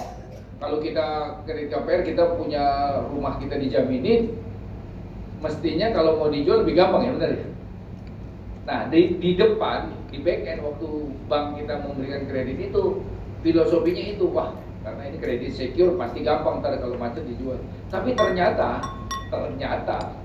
Kalau 0.58 0.82
kita 0.82 1.38
kredit 1.46 1.70
KPR 1.70 2.02
kita 2.02 2.24
punya 2.34 2.66
rumah 3.14 3.38
kita 3.38 3.62
dijaminin, 3.62 4.34
mestinya 5.38 5.94
kalau 5.94 6.18
mau 6.18 6.34
dijual 6.34 6.66
lebih 6.66 6.82
gampang 6.82 7.06
ya 7.06 7.12
benar 7.14 7.32
ya. 7.38 7.48
Nah 8.66 8.80
di, 8.90 9.22
di 9.22 9.38
depan 9.38 9.94
di 10.10 10.18
back 10.26 10.42
end 10.50 10.66
waktu 10.66 10.90
bank 11.30 11.62
kita 11.62 11.74
memberikan 11.86 12.26
kredit 12.26 12.58
itu 12.58 13.06
filosofinya 13.46 14.04
itu 14.18 14.26
wah 14.34 14.50
karena 14.82 15.14
ini 15.14 15.18
kredit 15.22 15.52
secure 15.54 15.94
pasti 15.94 16.26
gampang 16.26 16.66
ntar 16.66 16.82
kalau 16.82 16.98
macet 16.98 17.22
dijual. 17.30 17.62
Tapi 17.94 18.18
ternyata 18.18 18.82
ternyata 19.30 20.18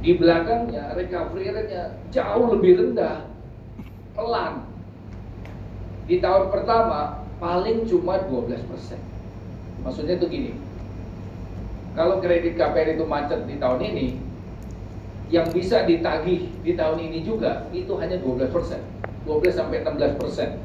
di 0.00 0.16
belakangnya 0.16 0.96
recovery 0.96 1.52
rate-nya 1.52 1.94
jauh 2.08 2.56
lebih 2.56 2.72
rendah, 2.80 3.28
pelan 4.16 4.71
di 6.06 6.18
tahun 6.18 6.50
pertama 6.50 7.22
paling 7.38 7.86
cuma 7.86 8.22
12%. 8.26 8.98
Maksudnya 9.82 10.14
itu 10.18 10.26
gini. 10.30 10.52
Kalau 11.92 12.22
kredit 12.24 12.56
KPR 12.56 12.96
itu 12.96 13.04
macet 13.04 13.44
di 13.44 13.60
tahun 13.60 13.82
ini, 13.84 14.16
yang 15.28 15.48
bisa 15.52 15.84
ditagih 15.84 16.48
di 16.64 16.72
tahun 16.76 16.98
ini 17.08 17.24
juga 17.24 17.68
itu 17.72 17.92
hanya 18.00 18.16
12%. 18.20 18.48
12 19.24 19.52
sampai 19.52 19.84
16%. 19.84 20.60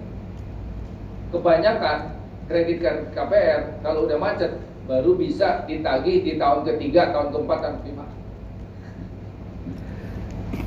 Kebanyakan 1.36 2.16
kredit 2.48 2.80
KPR 3.12 3.84
kalau 3.84 4.08
udah 4.08 4.16
macet 4.16 4.56
baru 4.88 5.20
bisa 5.20 5.68
ditagih 5.68 6.24
di 6.24 6.40
tahun 6.40 6.64
ketiga, 6.64 7.12
tahun 7.12 7.36
keempat, 7.36 7.60
tahun 7.60 7.78
kelima. 7.84 8.07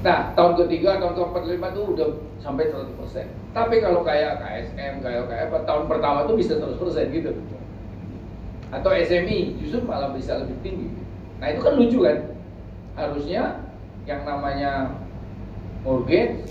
Nah, 0.00 0.32
tahun 0.32 0.56
ketiga, 0.64 0.96
tahun 0.96 1.12
keempat, 1.12 1.42
lima 1.44 1.68
itu 1.76 1.82
udah 1.92 2.08
sampai 2.40 2.72
100%. 2.72 3.28
Tapi 3.52 3.84
kalau 3.84 4.00
kayak 4.00 4.40
KSM, 4.40 5.04
kayak 5.04 5.28
kayak 5.28 5.44
apa, 5.52 5.58
tahun 5.68 5.84
pertama 5.92 6.24
itu 6.24 6.34
bisa 6.40 6.56
100% 6.56 7.12
gitu. 7.12 7.36
Atau 8.72 8.90
SMI 8.96 9.60
justru 9.60 9.84
malah 9.84 10.16
bisa 10.16 10.40
lebih 10.40 10.56
tinggi. 10.64 10.88
Nah, 11.36 11.52
itu 11.52 11.60
kan 11.60 11.74
lucu 11.76 11.98
kan? 12.00 12.18
Harusnya 12.96 13.60
yang 14.08 14.24
namanya 14.24 14.96
mortgage 15.84 16.48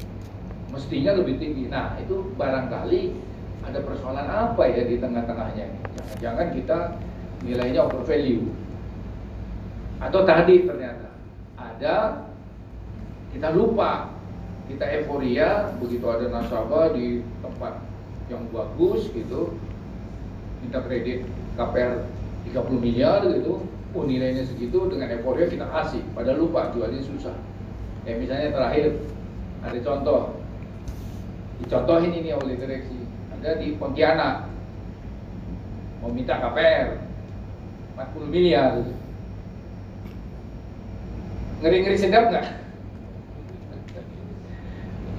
mestinya 0.69 1.17
lebih 1.17 1.41
tinggi. 1.41 1.65
Nah, 1.73 1.97
itu 1.97 2.29
barangkali 2.37 3.17
ada 3.65 3.79
persoalan 3.81 4.29
apa 4.29 4.63
ya 4.69 4.85
di 4.85 5.01
tengah-tengahnya. 5.01 5.65
Jangan-jangan 5.97 6.47
kita 6.53 6.77
nilainya 7.41 7.81
over 7.81 8.05
value. 8.05 8.45
Atau 9.97 10.21
tadi 10.21 10.69
ternyata 10.69 11.09
ada 11.57 12.28
kita 13.33 13.53
lupa. 13.53 14.13
Kita 14.69 14.85
euforia 14.85 15.73
begitu 15.81 16.05
ada 16.05 16.29
nasabah 16.29 16.93
di 16.93 17.25
tempat 17.41 17.81
yang 18.29 18.45
bagus 18.53 19.09
gitu. 19.09 19.57
Minta 20.61 20.85
kredit 20.85 21.25
KPR 21.57 22.05
30 22.53 22.77
miliar 22.77 23.25
gitu. 23.25 23.65
Oh 23.97 24.05
nilainya 24.05 24.45
segitu 24.45 24.85
dengan 24.85 25.09
euforia 25.09 25.49
kita 25.49 25.65
kasih 25.65 26.05
padahal 26.13 26.45
lupa 26.45 26.69
jualnya 26.77 27.01
susah. 27.01 27.33
Kayak 28.05 28.17
misalnya 28.21 28.49
terakhir 28.53 28.87
ada 29.65 29.79
contoh. 29.81 30.21
Dicontohin 31.65 32.13
ini 32.13 32.29
oleh 32.31 32.55
direksi. 32.55 32.95
Ada 33.39 33.57
di 33.57 33.73
Pontianak. 33.75 34.47
Mau 35.99 36.13
minta 36.13 36.37
KPR 36.37 37.01
40 37.97 38.31
miliar 38.31 38.79
gitu. 38.79 38.93
ngeri-ngeri 41.59 41.97
sedap 41.99 42.31
nggak? 42.31 42.47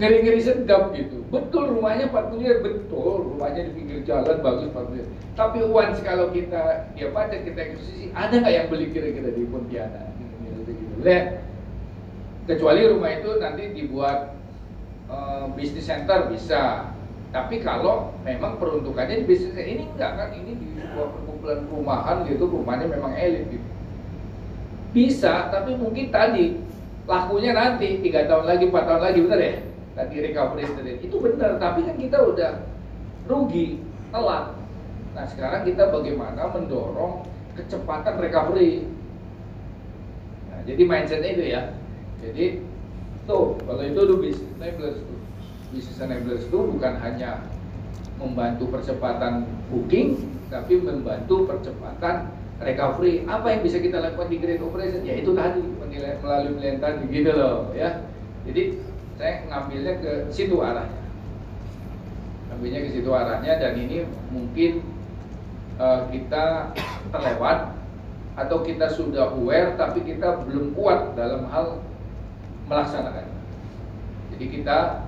Ngeri-ngeri 0.01 0.41
sedap 0.41 0.97
gitu. 0.97 1.21
Betul 1.29 1.77
rumahnya 1.77 2.09
4 2.09 2.33
miliar, 2.33 2.65
betul 2.65 3.37
rumahnya 3.37 3.69
di 3.69 3.73
pinggir 3.77 4.01
jalan 4.09 4.41
bagus 4.41 4.73
4 4.73 4.91
miliar. 4.91 5.09
Tapi 5.37 5.59
once 5.61 6.01
kalau 6.01 6.33
kita 6.33 6.89
dia 6.97 7.13
pada 7.13 7.37
kita 7.37 7.61
eksekusi, 7.61 8.09
ada 8.17 8.33
nggak 8.33 8.55
yang 8.57 8.67
beli 8.73 8.89
kira-kira 8.91 9.29
di 9.29 9.45
Pontianak? 9.45 10.09
Gitu, 10.17 10.73
gitu. 10.73 10.95
Lihat, 11.05 11.45
kecuali 12.49 12.81
rumah 12.89 13.11
itu 13.13 13.31
nanti 13.37 13.63
dibuat 13.77 14.41
uh, 15.13 15.53
bisnis 15.53 15.85
center 15.85 16.33
bisa. 16.33 16.91
Tapi 17.31 17.63
kalau 17.63 18.11
memang 18.27 18.59
peruntukannya 18.59 19.23
di 19.23 19.25
bisnis 19.29 19.55
ini 19.55 19.87
enggak 19.87 20.19
kan, 20.19 20.35
ini 20.35 20.51
di 20.59 20.67
sebuah 20.75 21.15
perkumpulan 21.15 21.63
perumahan 21.71 22.17
gitu, 22.27 22.51
rumahnya 22.51 22.91
memang 22.91 23.15
elit 23.15 23.47
gitu. 23.55 23.69
Bisa, 24.91 25.47
tapi 25.55 25.79
mungkin 25.79 26.11
tadi 26.11 26.59
lakunya 27.07 27.55
nanti 27.55 28.03
tiga 28.03 28.27
tahun 28.27 28.51
lagi, 28.51 28.67
empat 28.67 28.83
tahun 28.83 29.03
lagi, 29.07 29.19
bener 29.23 29.39
ya? 29.39 29.55
Tadi 29.99 30.15
recovery 30.23 30.65
rate 30.67 31.03
itu 31.03 31.17
benar 31.19 31.59
tapi 31.59 31.87
kan 31.87 31.97
kita 31.99 32.19
udah 32.21 32.51
rugi 33.27 33.83
telat 34.11 34.55
nah 35.15 35.25
sekarang 35.27 35.67
kita 35.67 35.91
bagaimana 35.91 36.51
mendorong 36.51 37.27
kecepatan 37.59 38.17
recovery 38.23 38.87
nah, 40.51 40.61
jadi 40.65 40.83
mindsetnya 40.87 41.31
itu 41.35 41.45
ya 41.51 41.63
jadi 42.21 42.63
Tuh, 43.31 43.55
kalau 43.63 43.83
itu 43.87 44.01
tuh 44.01 44.19
business 44.19 44.53
enablers 44.59 44.99
tuh. 44.99 45.19
Business 45.71 46.03
enablers 46.03 46.43
itu 46.51 46.59
bukan 46.59 46.99
hanya 46.99 47.47
membantu 48.19 48.67
percepatan 48.75 49.47
booking, 49.71 50.19
tapi 50.51 50.83
membantu 50.83 51.47
percepatan 51.47 52.35
recovery. 52.59 53.23
Apa 53.31 53.55
yang 53.55 53.61
bisa 53.63 53.79
kita 53.79 54.03
lakukan 54.03 54.35
di 54.35 54.43
great 54.43 54.59
operation? 54.59 55.07
Ya 55.07 55.15
itu 55.15 55.31
tadi 55.31 55.63
melalui 55.63 56.59
penilaian 56.59 56.79
tadi 56.83 57.03
gitu 57.07 57.31
loh 57.31 57.71
ya. 57.71 58.03
Jadi 58.51 58.83
saya 59.21 59.45
ngambilnya 59.53 60.01
ke 60.01 60.13
situ 60.33 60.57
arahnya. 60.65 61.05
Ngambilnya 62.49 62.81
ke 62.89 62.91
situ 62.97 63.11
arahnya 63.13 63.53
dan 63.61 63.77
ini 63.77 64.09
mungkin 64.33 64.81
uh, 65.77 66.09
kita 66.09 66.73
terlewat 67.13 67.77
atau 68.41 68.65
kita 68.65 68.89
sudah 68.89 69.37
aware 69.37 69.77
tapi 69.77 70.01
kita 70.09 70.41
belum 70.49 70.73
kuat 70.73 71.13
dalam 71.21 71.45
hal 71.53 71.85
melaksanakan. 72.65 73.29
Jadi 74.33 74.45
kita 74.49 75.05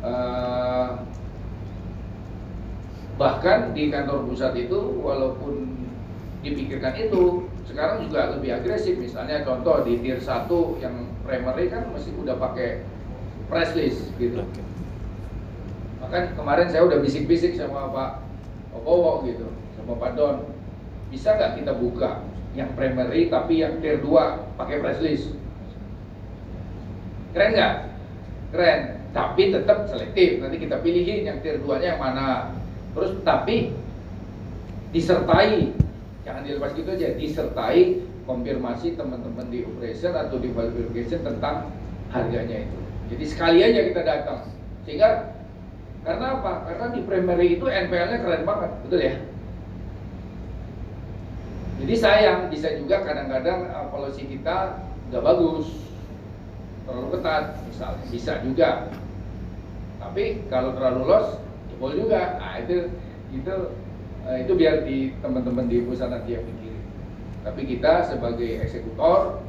uh, 0.00 1.04
bahkan 3.20 3.76
di 3.76 3.92
kantor 3.92 4.24
pusat 4.32 4.56
itu 4.56 4.96
walaupun 5.04 5.76
dipikirkan 6.40 6.96
itu 6.96 7.44
sekarang 7.68 8.08
juga 8.08 8.32
lebih 8.32 8.64
agresif 8.64 8.96
misalnya 8.96 9.44
contoh 9.44 9.84
di 9.84 10.00
tier 10.00 10.18
1 10.18 10.48
yang 10.82 11.06
primary 11.22 11.70
kan 11.70 11.86
masih 11.92 12.10
udah 12.18 12.34
pakai 12.40 12.82
press 13.52 13.76
list 13.76 14.08
gitu. 14.16 14.40
Bahkan 16.00 16.32
kemarin 16.40 16.72
saya 16.72 16.88
udah 16.88 17.04
bisik-bisik 17.04 17.52
sama 17.52 17.92
Pak 17.92 18.10
Opowo 18.72 19.28
gitu 19.28 19.44
sama 19.76 20.00
Pak 20.00 20.16
Don. 20.16 20.48
Bisa 21.12 21.36
nggak 21.36 21.60
kita 21.60 21.76
buka 21.76 22.24
yang 22.56 22.72
primary 22.72 23.28
tapi 23.28 23.60
yang 23.60 23.76
tier 23.84 24.00
2 24.00 24.56
pakai 24.56 24.80
press 24.80 25.04
list? 25.04 25.36
Keren 27.36 27.52
nggak? 27.52 27.74
Keren. 28.56 28.80
Tapi 29.12 29.52
tetap 29.52 29.84
selektif. 29.92 30.40
Nanti 30.40 30.56
kita 30.56 30.80
pilihin 30.80 31.28
yang 31.28 31.38
tier 31.44 31.60
2 31.60 31.68
nya 31.84 31.92
yang 31.92 32.00
mana. 32.00 32.56
Terus 32.96 33.20
tapi 33.20 33.76
disertai 34.96 35.72
jangan 36.24 36.44
dilepas 36.44 36.76
gitu 36.76 36.92
aja 36.92 37.16
disertai 37.16 38.04
konfirmasi 38.28 38.94
teman-teman 38.94 39.48
di 39.48 39.64
operation 39.64 40.12
atau 40.12 40.36
di 40.38 40.52
verification 40.52 41.24
tentang 41.24 41.72
harganya 42.12 42.68
itu 42.68 42.81
jadi 43.12 43.24
sekali 43.28 43.58
aja 43.60 43.80
kita 43.92 44.00
datang. 44.00 44.40
Sehingga 44.88 45.36
karena 46.02 46.40
apa? 46.40 46.52
Karena 46.66 46.86
di 46.96 47.00
primary 47.04 47.60
itu 47.60 47.68
NPL-nya 47.68 48.24
keren 48.24 48.48
banget 48.48 48.70
betul 48.88 49.00
ya? 49.04 49.14
Jadi 51.82 51.94
sayang 51.98 52.48
bisa 52.48 52.72
juga 52.78 53.04
kadang-kadang 53.04 53.68
uh, 53.68 53.86
policy 53.92 54.24
kita 54.24 54.80
nggak 55.12 55.22
bagus 55.22 55.68
terlalu 56.88 57.08
ketat 57.18 57.44
misalnya. 57.68 58.04
Bisa 58.08 58.32
juga. 58.40 58.70
Tapi 60.00 60.48
kalau 60.48 60.72
terlalu 60.72 61.02
loss 61.06 61.36
jebol 61.68 61.92
juga. 61.92 62.40
Nah 62.40 62.64
itu 62.64 62.90
itu 63.30 63.54
uh, 64.24 64.36
itu 64.40 64.52
biar 64.56 64.88
di 64.88 65.12
teman-teman 65.20 65.68
di 65.68 65.84
pusat 65.84 66.08
nanti 66.08 66.32
yang 66.32 66.48
pikirin. 66.48 66.82
Tapi 67.44 67.60
kita 67.66 68.08
sebagai 68.08 68.62
eksekutor 68.62 69.42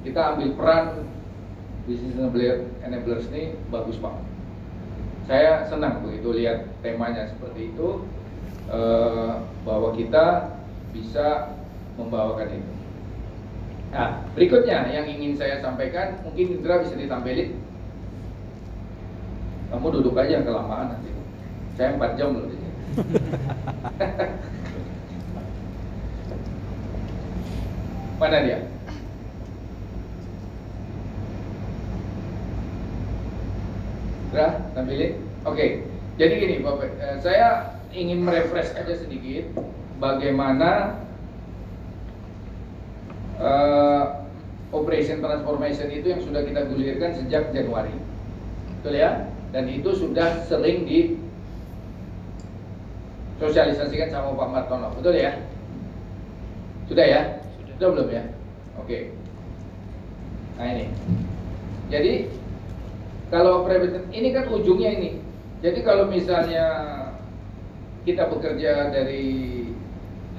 kita 0.00 0.36
ambil 0.36 0.48
peran 0.56 0.84
bisnis 1.90 2.14
enablers 2.86 3.26
ini 3.34 3.58
bagus 3.66 3.98
banget. 3.98 4.22
Saya 5.26 5.66
senang 5.66 6.06
begitu 6.06 6.30
lihat 6.38 6.70
temanya 6.86 7.26
seperti 7.26 7.74
itu 7.74 8.06
uh, 8.70 9.42
bahwa 9.66 9.90
kita 9.98 10.54
bisa 10.94 11.58
membawakan 11.98 12.62
itu. 12.62 12.72
Nah, 13.90 14.22
berikutnya 14.38 14.86
yang 14.86 15.10
ingin 15.10 15.34
saya 15.34 15.58
sampaikan, 15.58 16.22
mungkin 16.22 16.62
Indra 16.62 16.78
bisa 16.78 16.94
ditampilin. 16.94 17.58
Kamu 19.74 19.90
duduk 19.90 20.14
aja 20.14 20.46
kelamaan 20.46 20.94
nanti. 20.94 21.10
Saya 21.74 21.98
4 21.98 22.14
jam 22.14 22.38
loh. 22.38 22.46
Mana 28.22 28.46
dia? 28.46 28.62
Sudah 34.30 34.62
tampilin? 34.78 35.18
Oke. 35.42 35.82
Jadi 36.16 36.32
gini, 36.38 36.56
Bapak, 36.62 36.94
eh, 37.00 37.16
saya 37.18 37.74
ingin 37.90 38.22
merefresh 38.22 38.70
aja 38.78 38.94
sedikit 38.94 39.50
bagaimana 39.98 41.02
uh, 43.42 44.22
operation 44.70 45.18
transformation 45.18 45.90
itu 45.90 46.06
yang 46.14 46.22
sudah 46.22 46.46
kita 46.46 46.70
gulirkan 46.70 47.10
sejak 47.18 47.50
Januari. 47.50 47.92
Betul 48.80 49.02
ya? 49.02 49.26
Dan 49.50 49.66
itu 49.66 49.90
sudah 49.98 50.46
sering 50.46 50.86
di 50.86 51.18
sosialisasikan 53.42 54.12
sama 54.14 54.36
Pak 54.36 54.48
Martono, 54.52 54.94
betul 54.94 55.18
ya? 55.18 55.34
Sudah 56.86 57.06
ya? 57.08 57.20
Sudah, 57.58 57.74
Sudah 57.74 57.88
belum 57.96 58.08
ya? 58.14 58.22
Oke. 58.78 58.98
Nah 60.60 60.66
ini. 60.70 60.86
Jadi 61.90 62.12
kalau 63.30 63.62
private 63.62 64.10
ini 64.10 64.34
kan 64.34 64.50
ujungnya 64.50 64.90
ini. 64.98 65.10
Jadi 65.62 65.86
kalau 65.86 66.10
misalnya 66.10 66.66
kita 68.02 68.26
bekerja 68.26 68.90
dari 68.90 69.62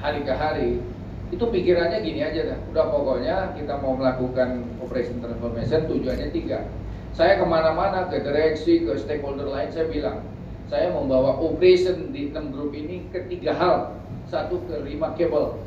hari 0.01 0.21
ke 0.27 0.33
hari, 0.33 0.71
itu 1.31 1.39
pikirannya 1.39 2.03
gini 2.03 2.19
aja 2.19 2.51
dah. 2.51 2.59
Udah 2.67 2.85
pokoknya 2.91 3.55
kita 3.55 3.79
mau 3.79 3.95
melakukan 3.95 4.67
operation 4.83 5.23
transformation 5.23 5.87
tujuannya 5.87 6.29
tiga. 6.35 6.67
Saya 7.15 7.39
ke 7.39 7.45
mana-mana 7.47 8.11
ke 8.11 8.19
direksi, 8.19 8.83
ke 8.83 8.99
stakeholder 8.99 9.47
lain 9.47 9.71
saya 9.71 9.87
bilang 9.87 10.27
saya 10.67 10.91
membawa 10.91 11.35
operation 11.39 12.15
di 12.15 12.31
enam 12.31 12.51
grup 12.51 12.75
ini 12.75 13.07
ketiga 13.15 13.55
hal. 13.55 13.75
Satu 14.27 14.63
ke 14.67 14.79
remarkable 14.83 15.59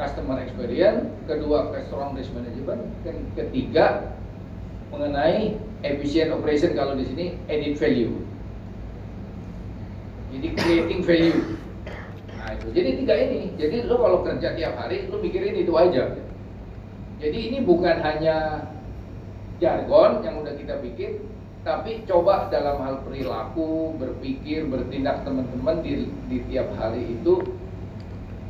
customer 0.00 0.40
experience, 0.40 1.08
kedua 1.28 1.72
ke 1.72 1.84
strong 1.88 2.16
risk 2.16 2.32
management, 2.32 2.84
ketiga 3.36 4.16
mengenai 4.92 5.60
efficient 5.84 6.32
operation 6.32 6.72
kalau 6.72 6.96
di 6.96 7.04
sini 7.04 7.26
added 7.50 7.76
value. 7.76 8.14
Jadi 10.32 10.48
creating 10.56 11.00
value. 11.04 11.40
Nah 12.36 12.48
itu. 12.56 12.66
Jadi 12.72 12.90
tiga 13.04 13.14
ini. 13.16 13.40
Jadi 13.56 13.76
lo 13.88 13.96
kalau 14.00 14.18
kerja 14.24 14.56
tiap 14.56 14.74
hari 14.80 15.08
lo 15.08 15.20
mikirin 15.20 15.56
itu 15.56 15.72
aja. 15.76 16.16
Jadi 17.16 17.38
ini 17.52 17.58
bukan 17.64 17.96
hanya 18.04 18.68
jargon 19.56 20.20
yang 20.20 20.44
udah 20.44 20.52
kita 20.52 20.76
bikin, 20.84 21.16
tapi 21.64 22.04
coba 22.04 22.52
dalam 22.52 22.76
hal 22.84 23.00
perilaku, 23.08 23.96
berpikir, 23.96 24.68
bertindak 24.68 25.24
teman-teman 25.24 25.80
di, 25.80 26.12
di 26.28 26.44
tiap 26.52 26.68
hari 26.76 27.16
itu 27.16 27.40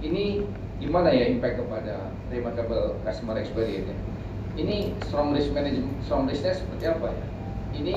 ini 0.02 0.42
gimana 0.82 1.08
ya 1.14 1.30
impact 1.30 1.62
kepada 1.62 2.10
remarkable 2.28 2.98
customer 3.06 3.38
experience 3.40 3.88
-nya? 3.88 4.15
Ini 4.56 4.96
strong 5.04 5.36
risk 5.36 5.52
management, 5.52 6.00
strong 6.08 6.24
risknya 6.24 6.56
seperti 6.56 6.84
apa 6.88 7.12
ya? 7.12 7.24
Ini 7.76 7.96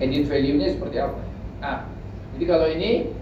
edit 0.00 0.24
value-nya 0.24 0.72
seperti 0.72 0.96
apa? 1.04 1.20
Nah, 1.60 1.84
jadi 2.34 2.44
kalau 2.48 2.66
ini 2.72 3.12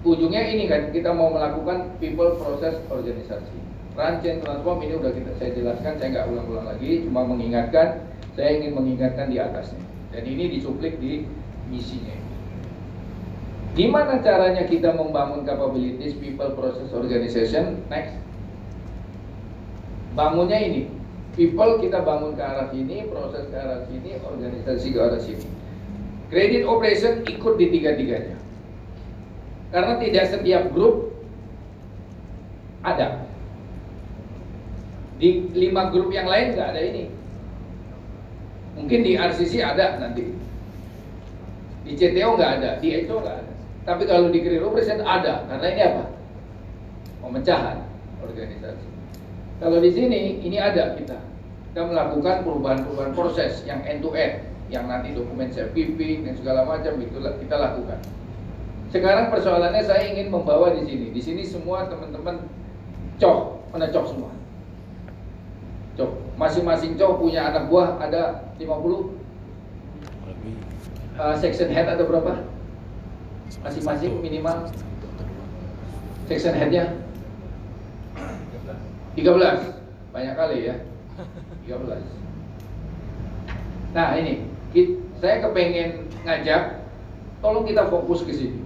ujungnya 0.00 0.42
ini 0.48 0.64
kan 0.72 0.88
kita 0.88 1.12
mau 1.12 1.28
melakukan 1.28 2.00
people 2.00 2.40
process 2.40 2.80
organisasi. 2.88 3.56
Run 3.92 4.24
chain 4.24 4.40
transform 4.40 4.80
ini 4.80 4.96
udah 4.96 5.12
kita 5.12 5.36
saya 5.36 5.50
jelaskan, 5.52 6.00
saya 6.00 6.08
nggak 6.16 6.26
ulang-ulang 6.32 6.66
lagi, 6.72 7.04
cuma 7.04 7.28
mengingatkan, 7.28 8.08
saya 8.32 8.56
ingin 8.56 8.72
mengingatkan 8.72 9.28
di 9.28 9.36
atasnya. 9.36 9.82
Dan 10.16 10.24
ini 10.24 10.56
dicuplik 10.56 10.96
di 10.96 11.28
misinya. 11.68 12.16
Gimana 13.76 14.18
caranya 14.24 14.66
kita 14.66 14.96
membangun 14.96 15.46
capabilities 15.46 16.18
people 16.18 16.50
process 16.58 16.90
organization? 16.90 17.84
Next. 17.86 18.18
Bangunnya 20.18 20.58
ini. 20.58 20.99
People 21.38 21.78
kita 21.78 22.02
bangun 22.02 22.34
ke 22.34 22.42
arah 22.42 22.66
sini, 22.74 23.06
proses 23.06 23.46
ke 23.48 23.56
arah 23.56 23.86
sini, 23.86 24.18
organisasi 24.18 24.88
ke 24.90 24.98
arah 24.98 25.20
sini. 25.22 25.46
Credit 26.30 26.62
operation 26.66 27.22
ikut 27.26 27.54
di 27.58 27.66
tiga-tiganya. 27.70 28.38
Karena 29.70 29.94
tidak 30.02 30.24
setiap 30.30 30.74
grup 30.74 31.14
ada. 32.82 33.22
Di 35.22 35.46
lima 35.54 35.92
grup 35.94 36.10
yang 36.10 36.26
lain 36.26 36.58
nggak 36.58 36.68
ada 36.74 36.80
ini. 36.82 37.04
Mungkin 38.74 39.00
di 39.06 39.14
RCC 39.14 39.62
ada 39.62 40.02
nanti. 40.02 40.26
Di 41.86 41.92
CTO 41.94 42.34
nggak 42.34 42.52
ada, 42.58 42.70
di 42.82 42.88
ECO 42.94 43.22
nggak 43.22 43.36
ada. 43.42 43.52
Tapi 43.86 44.02
kalau 44.06 44.28
di 44.30 44.42
Career 44.44 44.62
Operation 44.62 45.02
ada, 45.02 45.46
karena 45.48 45.66
ini 45.72 45.82
apa? 45.82 46.04
Pemecahan 47.22 47.78
organisasi. 48.22 48.89
Kalau 49.60 49.76
di 49.76 49.92
sini, 49.92 50.40
ini 50.40 50.56
ada 50.56 50.96
kita. 50.96 51.20
Kita 51.70 51.84
melakukan 51.84 52.42
perubahan-perubahan 52.48 53.12
proses 53.12 53.60
yang 53.68 53.84
end 53.84 54.00
to 54.00 54.16
end, 54.16 54.40
yang 54.72 54.88
nanti 54.88 55.12
dokumen 55.12 55.52
saya 55.52 55.68
pimpin 55.76 56.24
dan 56.24 56.34
segala 56.34 56.64
macam 56.64 56.96
itu 56.96 57.20
kita 57.20 57.56
lakukan. 57.60 58.00
Sekarang 58.90 59.30
persoalannya 59.30 59.84
saya 59.84 60.08
ingin 60.10 60.32
membawa 60.32 60.74
di 60.74 60.82
sini. 60.82 61.14
Di 61.14 61.20
sini 61.22 61.44
semua 61.46 61.86
teman-teman 61.86 62.42
cok, 63.20 63.70
mana 63.70 63.86
cok 63.92 64.04
semua. 64.08 64.32
Cok, 65.94 66.10
masing-masing 66.40 66.96
cowok 66.96 67.16
punya 67.20 67.52
anak 67.52 67.68
buah 67.68 68.00
ada 68.00 68.50
50 68.56 68.64
Lebih. 70.26 70.54
uh, 71.20 71.36
section 71.36 71.68
head 71.70 71.86
ada 71.86 72.02
berapa? 72.02 72.48
Masing-masing 73.60 74.18
minimal 74.24 74.72
section 76.26 76.54
headnya 76.56 76.96
13 79.20 80.16
banyak 80.16 80.34
kali 80.34 80.56
ya. 80.72 80.76
13 81.68 82.00
nah 83.92 84.16
ini. 84.16 84.48
Saya 85.20 85.44
kepengen 85.44 86.08
ngajak 86.24 86.80
tolong 87.44 87.68
kita 87.68 87.92
fokus 87.92 88.24
ke 88.24 88.32
sini. 88.32 88.64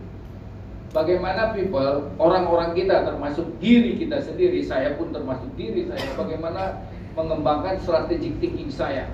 Bagaimana 0.95 1.51
people 1.51 2.07
orang-orang 2.23 2.71
kita 2.79 3.03
termasuk 3.03 3.59
diri 3.59 3.99
kita 3.99 4.23
sendiri 4.23 4.63
saya 4.63 4.95
pun 4.95 5.11
termasuk 5.11 5.51
diri 5.59 5.91
saya 5.91 6.07
bagaimana 6.15 6.87
mengembangkan 7.19 7.83
strategic 7.83 8.39
thinking 8.39 8.71
saya? 8.71 9.11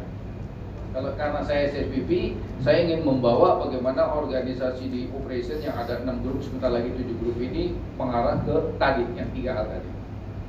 Kalau 0.91 1.15
karena 1.15 1.41
saya 1.47 1.71
SSBP, 1.71 2.35
saya 2.67 2.83
ingin 2.83 3.07
membawa 3.07 3.63
bagaimana 3.63 4.11
organisasi 4.11 4.91
di 4.91 5.07
operation 5.15 5.63
yang 5.63 5.79
ada 5.79 6.03
enam 6.03 6.19
grup, 6.21 6.43
sebentar 6.43 6.67
lagi 6.67 6.91
tujuh 6.91 7.17
grup 7.23 7.39
ini 7.39 7.79
mengarah 7.95 8.43
ke 8.43 8.75
tadi, 8.75 9.07
yang 9.15 9.31
tiga 9.31 9.55
hal 9.55 9.71
tadi, 9.71 9.87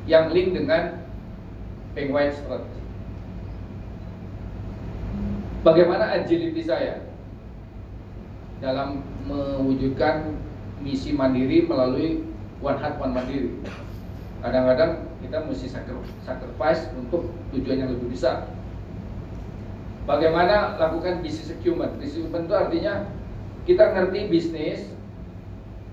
yang 0.10 0.34
link 0.34 0.58
dengan 0.58 1.06
Peng 1.94 2.10
White 2.10 2.42
Strategy. 2.42 2.82
Bagaimana 5.62 6.10
agility 6.10 6.66
saya 6.66 7.06
dalam 8.62 9.06
mewujudkan 9.30 10.34
misi 10.82 11.14
mandiri 11.14 11.70
melalui 11.70 12.26
one 12.62 12.78
heart 12.82 12.98
one 12.98 13.14
mandiri. 13.14 13.54
Kadang-kadang 14.42 15.06
kita 15.22 15.46
mesti 15.46 15.70
sacri- 15.70 16.18
sacrifice 16.26 16.90
untuk 16.98 17.30
tujuan 17.54 17.86
yang 17.86 17.90
lebih 17.94 18.10
besar. 18.10 18.50
Bagaimana 20.10 20.82
lakukan 20.82 21.22
business 21.22 21.54
acumen? 21.54 21.94
Business 22.02 22.26
acumen 22.26 22.50
itu 22.50 22.56
artinya 22.58 22.94
kita 23.70 23.94
ngerti 23.94 24.20
bisnis. 24.34 24.82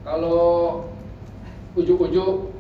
Kalau 0.01 0.88
ujuk-ujuk 1.77 2.57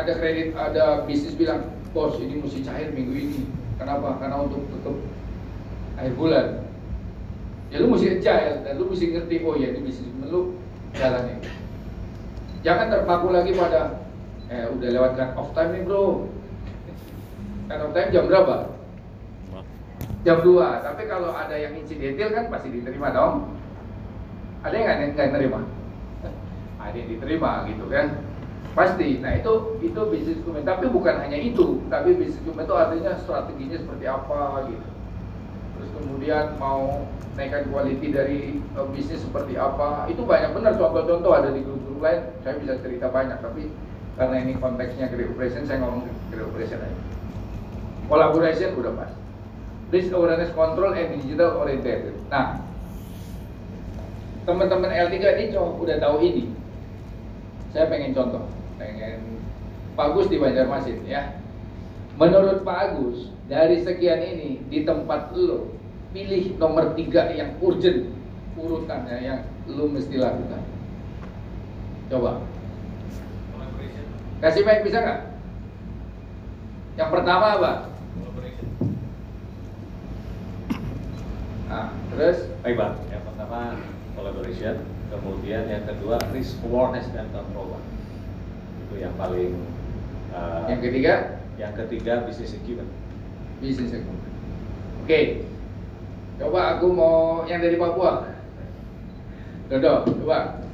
ada 0.00 0.12
kredit, 0.16 0.56
ada 0.56 1.04
bisnis 1.04 1.36
bilang, 1.36 1.68
bos 1.92 2.16
ini 2.16 2.40
mesti 2.40 2.64
cair 2.64 2.88
minggu 2.96 3.14
ini. 3.14 3.42
Kenapa? 3.76 4.16
Karena 4.20 4.44
untuk 4.44 4.64
tutup 4.72 4.96
akhir 5.96 6.16
bulan. 6.16 6.46
Ya 7.70 7.78
lu 7.78 7.92
mesti 7.92 8.18
agile 8.18 8.66
dan 8.66 8.72
lu 8.80 8.90
mesti 8.90 9.14
ngerti, 9.14 9.36
oh 9.46 9.54
ya 9.54 9.70
ini 9.70 9.80
bisnis 9.84 10.10
lu 10.26 10.56
jalanin. 10.96 11.38
Jangan 12.66 12.92
terpaku 12.92 13.30
lagi 13.30 13.52
pada, 13.56 14.04
eh 14.50 14.66
udah 14.68 14.88
lewatkan 14.90 15.28
off 15.38 15.52
time 15.54 15.76
nih 15.76 15.82
bro. 15.86 16.26
Kan 17.70 17.78
off 17.84 17.94
time 17.94 18.10
jam 18.10 18.26
berapa? 18.26 18.80
Jam 20.20 20.44
2 20.44 20.84
tapi 20.84 21.08
kalau 21.08 21.32
ada 21.32 21.56
yang 21.56 21.72
insidental 21.80 22.28
kan 22.28 22.44
pasti 22.52 22.68
diterima 22.68 23.08
dong 23.08 23.56
ada 24.60 24.76
yang 24.76 24.84
nggak 25.00 25.16
nggak 25.16 25.28
nerima 25.32 25.60
ada 26.84 26.92
yang 26.92 27.08
diterima 27.08 27.64
gitu 27.64 27.84
kan 27.88 28.20
pasti. 28.74 29.18
Nah 29.18 29.36
itu 29.36 29.80
itu 29.82 30.00
bisnis 30.10 30.38
dokumen 30.42 30.62
tapi 30.62 30.86
bukan 30.86 31.18
hanya 31.18 31.38
itu. 31.38 31.82
Tapi 31.90 32.14
bisnis 32.14 32.40
dokumen 32.42 32.66
itu 32.66 32.74
artinya 32.76 33.12
strateginya 33.18 33.78
seperti 33.78 34.04
apa 34.06 34.40
gitu. 34.70 34.88
Terus 35.78 35.90
kemudian 35.96 36.44
mau 36.60 37.06
naikkan 37.34 37.64
quality 37.72 38.08
dari 38.12 38.40
eh, 38.60 38.86
bisnis 38.94 39.22
seperti 39.22 39.58
apa. 39.58 40.06
Itu 40.10 40.22
banyak. 40.26 40.54
Benar 40.54 40.78
contoh-contoh 40.78 41.32
ada 41.34 41.50
di 41.50 41.60
grup-grup 41.64 42.00
lain. 42.02 42.20
Saya 42.46 42.54
bisa 42.58 42.78
cerita 42.78 43.10
banyak 43.10 43.38
tapi 43.42 43.70
karena 44.18 44.36
ini 44.42 44.52
konteksnya 44.60 45.08
great 45.08 45.32
operation 45.32 45.64
saya 45.64 45.80
ngomong 45.80 46.04
great 46.28 46.44
operation 46.44 46.78
aja. 46.82 46.98
Collaboration 48.10 48.74
udah 48.74 48.92
pas. 48.98 49.12
Risk 49.90 50.14
awareness 50.14 50.54
control 50.54 50.94
and 50.94 51.18
digital 51.18 51.62
oriented. 51.62 52.14
Nah, 52.30 52.62
teman-teman 54.46 54.90
L3 54.90 55.14
ini 55.18 55.54
udah 55.58 55.96
tahu 55.98 56.16
ini. 56.22 56.50
Saya 57.70 57.86
pengen 57.86 58.14
contoh, 58.14 58.50
pengen 58.80 59.44
Pak 59.92 60.16
Agus 60.16 60.32
di 60.32 60.40
Banjarmasin 60.40 61.04
ya. 61.04 61.36
Menurut 62.16 62.64
Pak 62.64 62.78
Agus, 62.96 63.28
dari 63.52 63.84
sekian 63.84 64.24
ini 64.24 64.64
di 64.72 64.88
tempat 64.88 65.36
lo 65.36 65.76
pilih 66.16 66.56
nomor 66.56 66.96
tiga 66.96 67.28
yang 67.28 67.60
urgent 67.60 68.08
urutannya 68.56 69.16
yang 69.20 69.40
lo 69.68 69.84
mesti 69.92 70.16
lakukan. 70.16 70.64
Coba. 72.08 72.40
Kasih 74.40 74.64
mic 74.64 74.88
bisa 74.88 75.04
nggak? 75.04 75.20
Yang 76.96 77.10
pertama 77.12 77.46
apa? 77.60 77.72
Nah, 81.70 81.94
terus 82.10 82.50
Baik 82.66 82.76
Pak, 82.76 82.92
yang 83.14 83.22
pertama 83.22 83.78
collaboration, 84.18 84.82
kemudian 85.12 85.70
yang 85.70 85.86
kedua 85.86 86.18
risk 86.34 86.58
awareness 86.66 87.06
dan 87.14 87.30
control 87.30 87.78
Pak. 87.78 87.89
Itu 88.90 88.98
yang 88.98 89.14
paling 89.14 89.54
uh, 90.34 90.66
yang 90.66 90.82
ketiga 90.82 91.38
yang 91.54 91.72
ketiga 91.78 92.26
business 92.26 92.58
acumen. 92.58 92.88
bisnis 93.60 93.92
ekonomi. 93.92 94.30
Oke, 95.04 95.44
coba 96.40 96.60
aku 96.80 96.86
mau 96.88 97.44
yang 97.44 97.60
dari 97.60 97.76
Papua. 97.76 98.32
Dodo, 99.68 100.08
coba. 100.08 100.64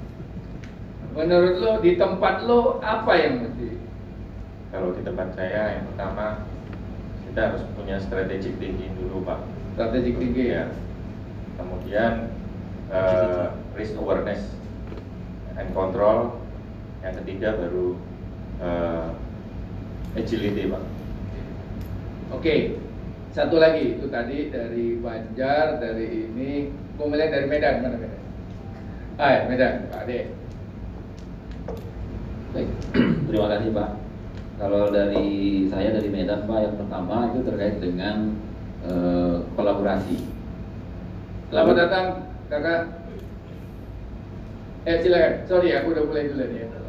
Menurut 1.19 1.59
lo 1.59 1.73
di 1.83 1.99
tempat 1.99 2.47
lo 2.47 2.79
apa 2.79 3.13
yang 3.19 3.43
mesti? 3.43 3.75
Kalau 4.71 4.95
di 4.95 5.03
tempat 5.03 5.35
saya 5.35 5.81
yang 5.81 5.85
pertama 5.91 6.47
kita 7.27 7.41
harus 7.53 7.63
punya 7.75 7.99
strategic 7.99 8.55
thinking 8.63 8.95
dulu 8.95 9.27
Pak. 9.27 9.43
Strategic 9.75 10.15
thinking 10.23 10.49
Ya. 10.55 10.65
Kemudian 11.59 12.31
uh, 12.95 13.51
risk 13.75 13.99
awareness 13.99 14.47
and 15.59 15.73
control. 15.75 16.46
Yang 17.05 17.15
ketiga 17.23 17.49
baru 17.61 17.97
uh, 18.61 19.09
agility 20.17 20.73
Pak. 20.73 20.83
Oke, 22.33 22.55
satu 23.31 23.61
lagi 23.61 24.01
itu 24.01 24.09
tadi 24.09 24.49
dari 24.49 24.97
Banjar, 24.99 25.79
dari 25.79 26.27
ini, 26.33 26.73
melihat 26.99 27.37
dari 27.37 27.47
Medan 27.47 27.85
mana 27.85 27.97
Medan? 28.01 28.23
Hai 29.21 29.35
Medan, 29.47 29.75
Pak 29.93 30.09
Ade. 30.09 30.21
Baik, 32.57 32.69
terima 33.29 33.47
kasih 33.53 33.71
Pak. 33.77 33.91
Kalau 34.57 34.89
dari 34.89 35.29
saya 35.69 35.93
dari 35.93 36.09
Medan 36.09 36.49
Pak, 36.49 36.59
yang 36.65 36.77
pertama 36.81 37.29
itu 37.31 37.45
terkait 37.45 37.77
dengan 37.77 38.33
eh, 38.89 39.37
kolaborasi. 39.53 40.17
Selamat 41.53 41.77
datang 41.77 42.07
kakak. 42.49 42.83
Eh 44.89 44.97
silakan, 45.05 45.35
sorry 45.45 45.77
aku 45.77 45.93
udah 45.93 46.05
mulai 46.09 46.31
dulu 46.33 46.45
nih 46.47 46.65
ya. 46.65 46.86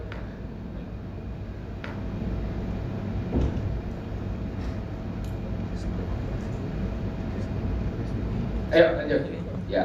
Ayo 8.72 8.86
lanjut. 9.00 9.22
Ya, 9.72 9.84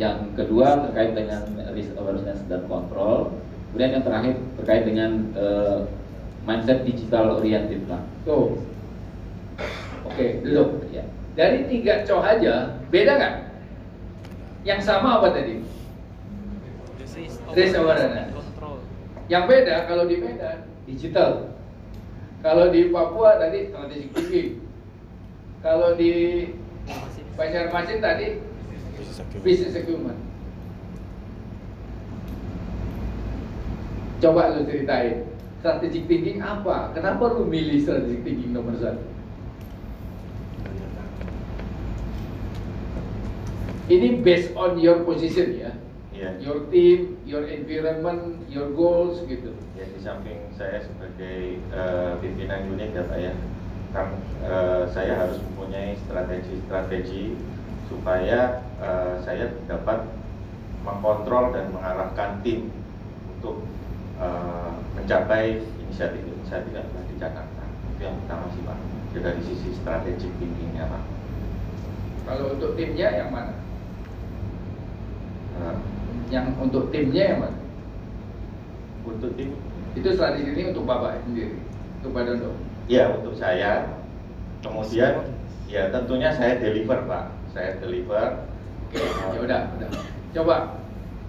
yang 0.00 0.32
kedua 0.32 0.88
terkait 0.88 1.12
dengan 1.12 1.44
risk 1.76 1.92
awareness 2.00 2.40
dan 2.48 2.64
control. 2.64 3.36
Kemudian 3.72 4.00
yang 4.00 4.04
terakhir 4.04 4.34
terkait 4.60 4.82
dengan 4.88 5.10
eh, 5.36 5.78
mindset 6.44 6.84
digital 6.84 7.40
oriented 7.40 7.84
Pak. 7.88 8.02
Tuh. 8.24 8.60
Oke, 10.08 10.44
duduk. 10.44 10.84
Ya. 10.92 11.04
Dari 11.32 11.64
tiga 11.68 12.04
cowok 12.04 12.24
aja, 12.24 12.76
beda 12.92 13.12
nggak? 13.16 13.34
Yang 14.68 14.80
sama 14.84 15.20
apa 15.20 15.32
tadi? 15.32 15.64
Risk 17.52 17.76
awareness. 17.76 18.32
Yang 19.28 19.44
beda 19.48 19.76
kalau 19.88 20.04
di 20.08 20.16
Medan 20.20 20.68
digital. 20.84 21.52
Kalau 22.42 22.68
di 22.74 22.90
Papua 22.90 23.38
tadi 23.38 23.70
strategic 23.70 24.10
thinking. 24.12 24.50
Kalau 25.62 25.94
di 25.94 26.12
Banjarmasin 27.34 27.98
tadi 27.98 28.26
Bisnis 28.92 29.18
acumen. 29.18 29.40
business 29.42 29.74
acumen. 29.74 30.16
Coba 34.22 34.54
lu 34.54 34.62
ceritain 34.68 35.26
strategic 35.58 36.06
thinking 36.06 36.38
apa? 36.38 36.94
Kenapa 36.94 37.34
lu 37.34 37.48
milih 37.48 37.82
strategic 37.82 38.22
thinking 38.22 38.54
nomor 38.54 38.76
satu? 38.78 39.02
Ini 43.90 44.22
based 44.22 44.54
on 44.54 44.78
your 44.78 45.02
position 45.04 45.58
ya, 45.58 45.72
Iya. 46.14 46.38
your 46.38 46.64
team, 46.70 47.18
your 47.26 47.44
environment, 47.44 48.40
your 48.46 48.70
goals 48.72 49.20
gitu. 49.26 49.52
Ya 49.74 49.84
di 49.90 49.98
samping 49.98 50.38
saya 50.54 50.80
sebagai 50.80 51.58
eh, 51.58 52.12
pimpinan 52.22 52.70
unit 52.70 52.94
ya 52.94 53.02
Pak 53.04 53.18
ya, 53.18 53.32
kan 53.92 54.08
eh, 54.40 54.82
saya 54.88 55.12
harus 55.24 55.38
mempunyai 55.40 55.94
strategi-strategi 56.08 57.36
supaya 57.86 58.64
eh, 58.80 59.14
saya 59.20 59.52
dapat 59.68 60.08
mengkontrol 60.82 61.52
dan 61.52 61.70
mengarahkan 61.76 62.40
tim 62.40 62.72
untuk 63.38 63.68
eh, 64.16 64.72
mencapai 64.96 65.60
inisiatif-inisiatif 65.86 66.72
yang 66.72 66.88
telah 66.88 67.06
dicanangkan. 67.12 67.68
Itu 67.96 68.00
yang 68.02 68.16
pertama 68.24 68.44
sih 68.56 68.62
Pak. 68.64 68.78
Dari 69.12 69.40
sisi 69.44 69.76
strategic 69.76 70.32
thinkingnya 70.40 70.88
Pak. 70.88 71.04
Kalau 72.24 72.56
untuk 72.56 72.72
timnya 72.80 73.12
yang 73.12 73.28
mana? 73.28 73.54
Yang 76.32 76.46
untuk 76.56 76.88
timnya 76.88 77.24
yang 77.36 77.40
mana? 77.44 77.62
untuk 79.06 79.34
tim, 79.34 79.50
Itu 79.92 80.08
strategi 80.16 80.56
ini 80.56 80.72
untuk 80.72 80.88
Bapak 80.88 81.20
sendiri, 81.26 81.58
untuk 82.00 82.10
Pak 82.16 82.22
Dondo. 82.24 82.71
Ya 82.92 83.08
untuk 83.16 83.32
saya, 83.32 83.88
kemudian 84.60 85.32
ya 85.64 85.88
tentunya 85.88 86.28
saya 86.36 86.60
deliver 86.60 87.08
Pak, 87.08 87.24
saya 87.56 87.80
deliver. 87.80 88.44
Oke, 88.92 89.00
ya 89.00 89.40
udah, 89.40 89.60
udah. 89.80 89.88
Coba 90.36 90.56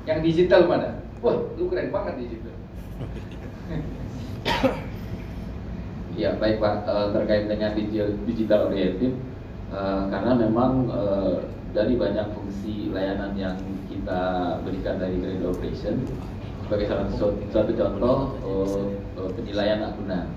yang 0.04 0.20
digital 0.20 0.68
mana? 0.68 1.00
Wah, 1.24 1.40
lu 1.56 1.72
keren 1.72 1.96
banget 1.96 2.28
digital. 2.28 2.56
Ya 6.14 6.30
baik 6.38 6.62
Pak 6.62 6.86
Eh, 6.86 7.08
terkait 7.10 7.50
dengan 7.50 7.74
digital, 7.74 8.14
digital 8.30 8.70
oriented 8.70 9.18
eh, 9.74 10.04
karena 10.14 10.38
memang 10.38 10.86
eh, 10.86 11.42
dari 11.74 11.98
banyak 11.98 12.38
fungsi 12.38 12.94
layanan 12.94 13.34
yang 13.34 13.58
kita 13.90 14.22
berikan 14.62 15.02
dari 15.02 15.18
Grade 15.18 15.50
Operation 15.50 16.06
sebagai 16.62 16.86
salah 16.86 17.10
satu, 17.10 17.34
suatu 17.50 17.74
contoh 17.74 18.18
penilaian 19.34 19.82
akunan. 19.82 20.30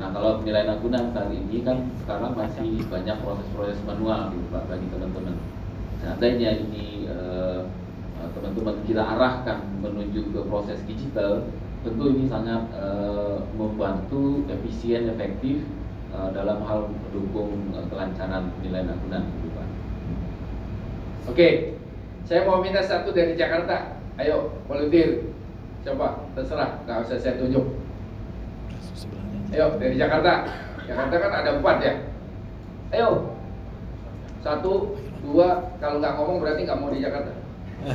Nah 0.00 0.08
kalau 0.16 0.40
penilaian 0.40 0.72
akunan 0.72 1.12
saat 1.12 1.28
ini 1.28 1.60
kan 1.60 1.84
sekarang 2.00 2.32
masih 2.32 2.80
banyak 2.88 3.20
proses-proses 3.20 3.76
manual 3.84 4.32
gitu 4.32 4.48
Pak 4.48 4.64
bagi 4.72 4.88
teman-teman. 4.88 5.36
Seandainya 6.00 6.56
ini 6.56 7.04
eh, 7.04 7.60
eh, 8.16 8.28
teman-teman 8.32 8.80
kita 8.88 9.04
arahkan 9.04 9.60
menuju 9.84 10.32
ke 10.32 10.40
proses 10.48 10.80
digital, 10.88 11.44
tentu 11.84 12.16
ini 12.16 12.24
sangat 12.32 12.64
eh, 12.72 13.44
membantu 13.52 14.40
efisien 14.48 15.12
efektif 15.12 15.68
eh, 16.16 16.28
dalam 16.32 16.64
hal 16.64 16.88
mendukung 16.88 17.60
eh, 17.76 17.84
kelancaran 17.92 18.48
penilaian 18.56 18.96
akunan 18.96 19.28
gitu 19.36 19.52
Pak. 19.52 19.68
Oke, 21.28 21.48
saya 22.24 22.48
mau 22.48 22.64
minta 22.64 22.80
satu 22.80 23.12
dari 23.12 23.36
Jakarta. 23.36 24.00
Ayo, 24.16 24.64
volunteer. 24.64 25.28
Coba, 25.84 26.24
terserah, 26.32 26.80
nggak 26.88 27.04
usah 27.04 27.20
saya 27.20 27.36
tunjuk. 27.36 27.89
Ayo, 29.50 29.66
dari 29.78 29.98
Jakarta. 29.98 30.46
Jakarta 30.86 31.14
kan 31.18 31.32
ada 31.32 31.50
empat 31.58 31.76
ya. 31.82 31.94
Ayo, 32.90 33.34
satu, 34.42 34.94
dua. 35.22 35.74
Kalau 35.78 35.98
nggak 35.98 36.14
ngomong 36.16 36.38
berarti 36.38 36.64
nggak 36.66 36.78
mau 36.78 36.90
di 36.90 37.02
Jakarta. 37.02 37.32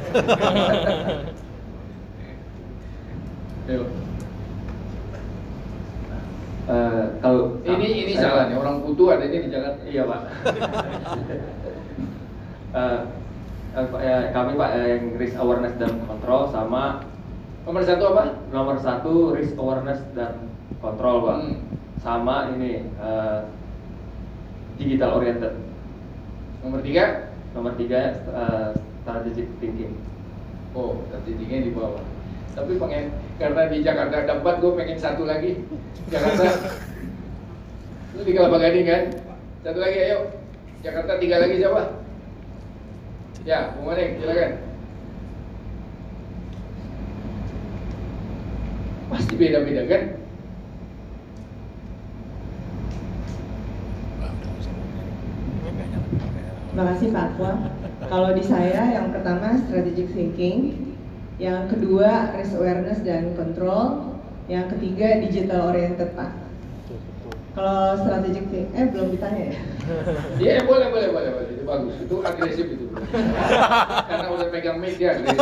Ayo. 3.66 3.84
Eh, 6.66 7.06
kalau 7.22 7.62
Ini 7.62 7.88
ini 8.10 8.14
saya- 8.18 8.34
salah 8.34 8.44
nih 8.50 8.58
orang 8.58 8.82
Kutu 8.82 9.06
adanya 9.08 9.38
di 9.40 9.50
Jakarta. 9.50 9.82
Iya 9.86 10.04
pak. 10.06 10.22
Eh, 12.76 13.00
eh, 13.72 13.88
ya, 14.04 14.36
kami 14.36 14.60
pak 14.60 14.70
eh, 14.76 15.00
yang 15.00 15.16
risk 15.16 15.40
awareness 15.40 15.80
dan 15.80 15.96
control 16.04 16.52
sama 16.52 17.08
Nomor 17.64 17.88
satu 17.88 18.12
apa? 18.12 18.36
nomor 18.52 18.76
satu 18.76 19.32
risk 19.32 19.56
awareness 19.56 20.04
dan 20.12 20.52
control 20.80 21.16
pak. 21.26 21.36
Hmm. 21.42 21.56
Sama 22.04 22.54
ini 22.54 22.86
eh, 22.86 23.40
digital 24.78 25.18
oriented. 25.18 25.54
Nomor 26.62 26.82
tiga. 26.86 27.34
Nomor 27.58 27.74
tiga 27.80 28.20
eh, 28.20 28.70
strategic 29.06 29.48
thinking. 29.62 29.94
Oh, 30.76 31.00
statistiknya 31.08 31.66
di 31.68 31.72
bawah. 31.72 32.04
Tapi 32.56 32.76
pengen 32.80 33.12
karena 33.36 33.68
di 33.68 33.84
Jakarta 33.84 34.16
ada 34.24 34.34
empat, 34.40 34.64
gue 34.64 34.72
pengen 34.76 35.00
satu 35.00 35.24
lagi. 35.28 35.64
Jakarta. 36.12 36.44
Lu 38.16 38.24
di 38.24 38.32
Kelapa 38.32 38.60
Gading 38.60 38.88
kan? 38.88 39.04
Satu 39.64 39.80
lagi, 39.84 39.98
ayo. 40.00 40.20
Jakarta 40.80 41.20
tiga 41.20 41.44
lagi 41.44 41.60
siapa? 41.60 42.00
Ya, 43.44 43.76
Bung 43.78 43.92
Maning, 43.92 44.18
silakan. 44.18 44.52
Pasti 49.12 49.34
beda-beda 49.38 49.84
kan? 49.86 50.04
Ah, 54.24 54.32
udah 54.34 54.48
nggak 54.50 54.60
usah 54.64 54.72
ngomongin. 54.74 55.08
Nggak 55.62 55.88
nyala. 55.94 56.65
Kayak- 56.76 56.92
Terima 56.92 56.92
kasih 56.92 57.08
Pak 57.10 57.26
Akwa. 57.32 57.52
Kalau 58.06 58.30
di 58.36 58.44
saya 58.44 58.82
yang 58.92 59.08
pertama 59.10 59.56
strategic 59.64 60.12
thinking, 60.12 60.58
yang 61.40 61.72
kedua 61.72 62.36
risk 62.36 62.60
awareness 62.60 63.00
dan 63.00 63.32
control, 63.40 64.12
yang 64.52 64.68
ketiga 64.68 65.24
digital 65.24 65.72
oriented 65.72 66.12
Pak. 66.14 66.36
Kalau 67.56 67.96
strategic 67.96 68.52
thinking, 68.52 68.76
eh 68.76 68.86
belum 68.92 69.08
ditanya 69.16 69.42
ya? 69.48 69.56
Iya, 70.44 70.68
boleh, 70.68 70.88
boleh, 70.92 71.10
boleh, 71.16 71.30
boleh. 71.32 71.48
Itu 71.48 71.64
bagus. 71.64 71.94
Itu 72.04 72.16
agresif 72.20 72.68
itu. 72.68 72.86
Karena 74.12 74.28
udah 74.28 74.48
pegang 74.52 74.78
mic 74.84 75.00
dia 75.00 75.16
agresif. 75.16 75.40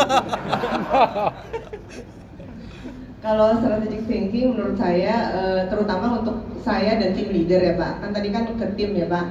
Kalau 3.23 3.49
strategic 3.57 4.05
thinking 4.05 4.53
menurut 4.53 4.77
saya 4.77 5.13
eh, 5.33 5.61
terutama 5.65 6.21
untuk 6.21 6.45
saya 6.61 7.01
dan 7.01 7.17
tim 7.17 7.33
leader 7.33 7.57
ya 7.57 7.73
Pak. 7.73 8.05
Kan 8.05 8.09
tadi 8.13 8.29
kan 8.29 8.53
ke 8.53 8.67
tim 8.77 8.93
ya 8.93 9.09
Pak. 9.09 9.25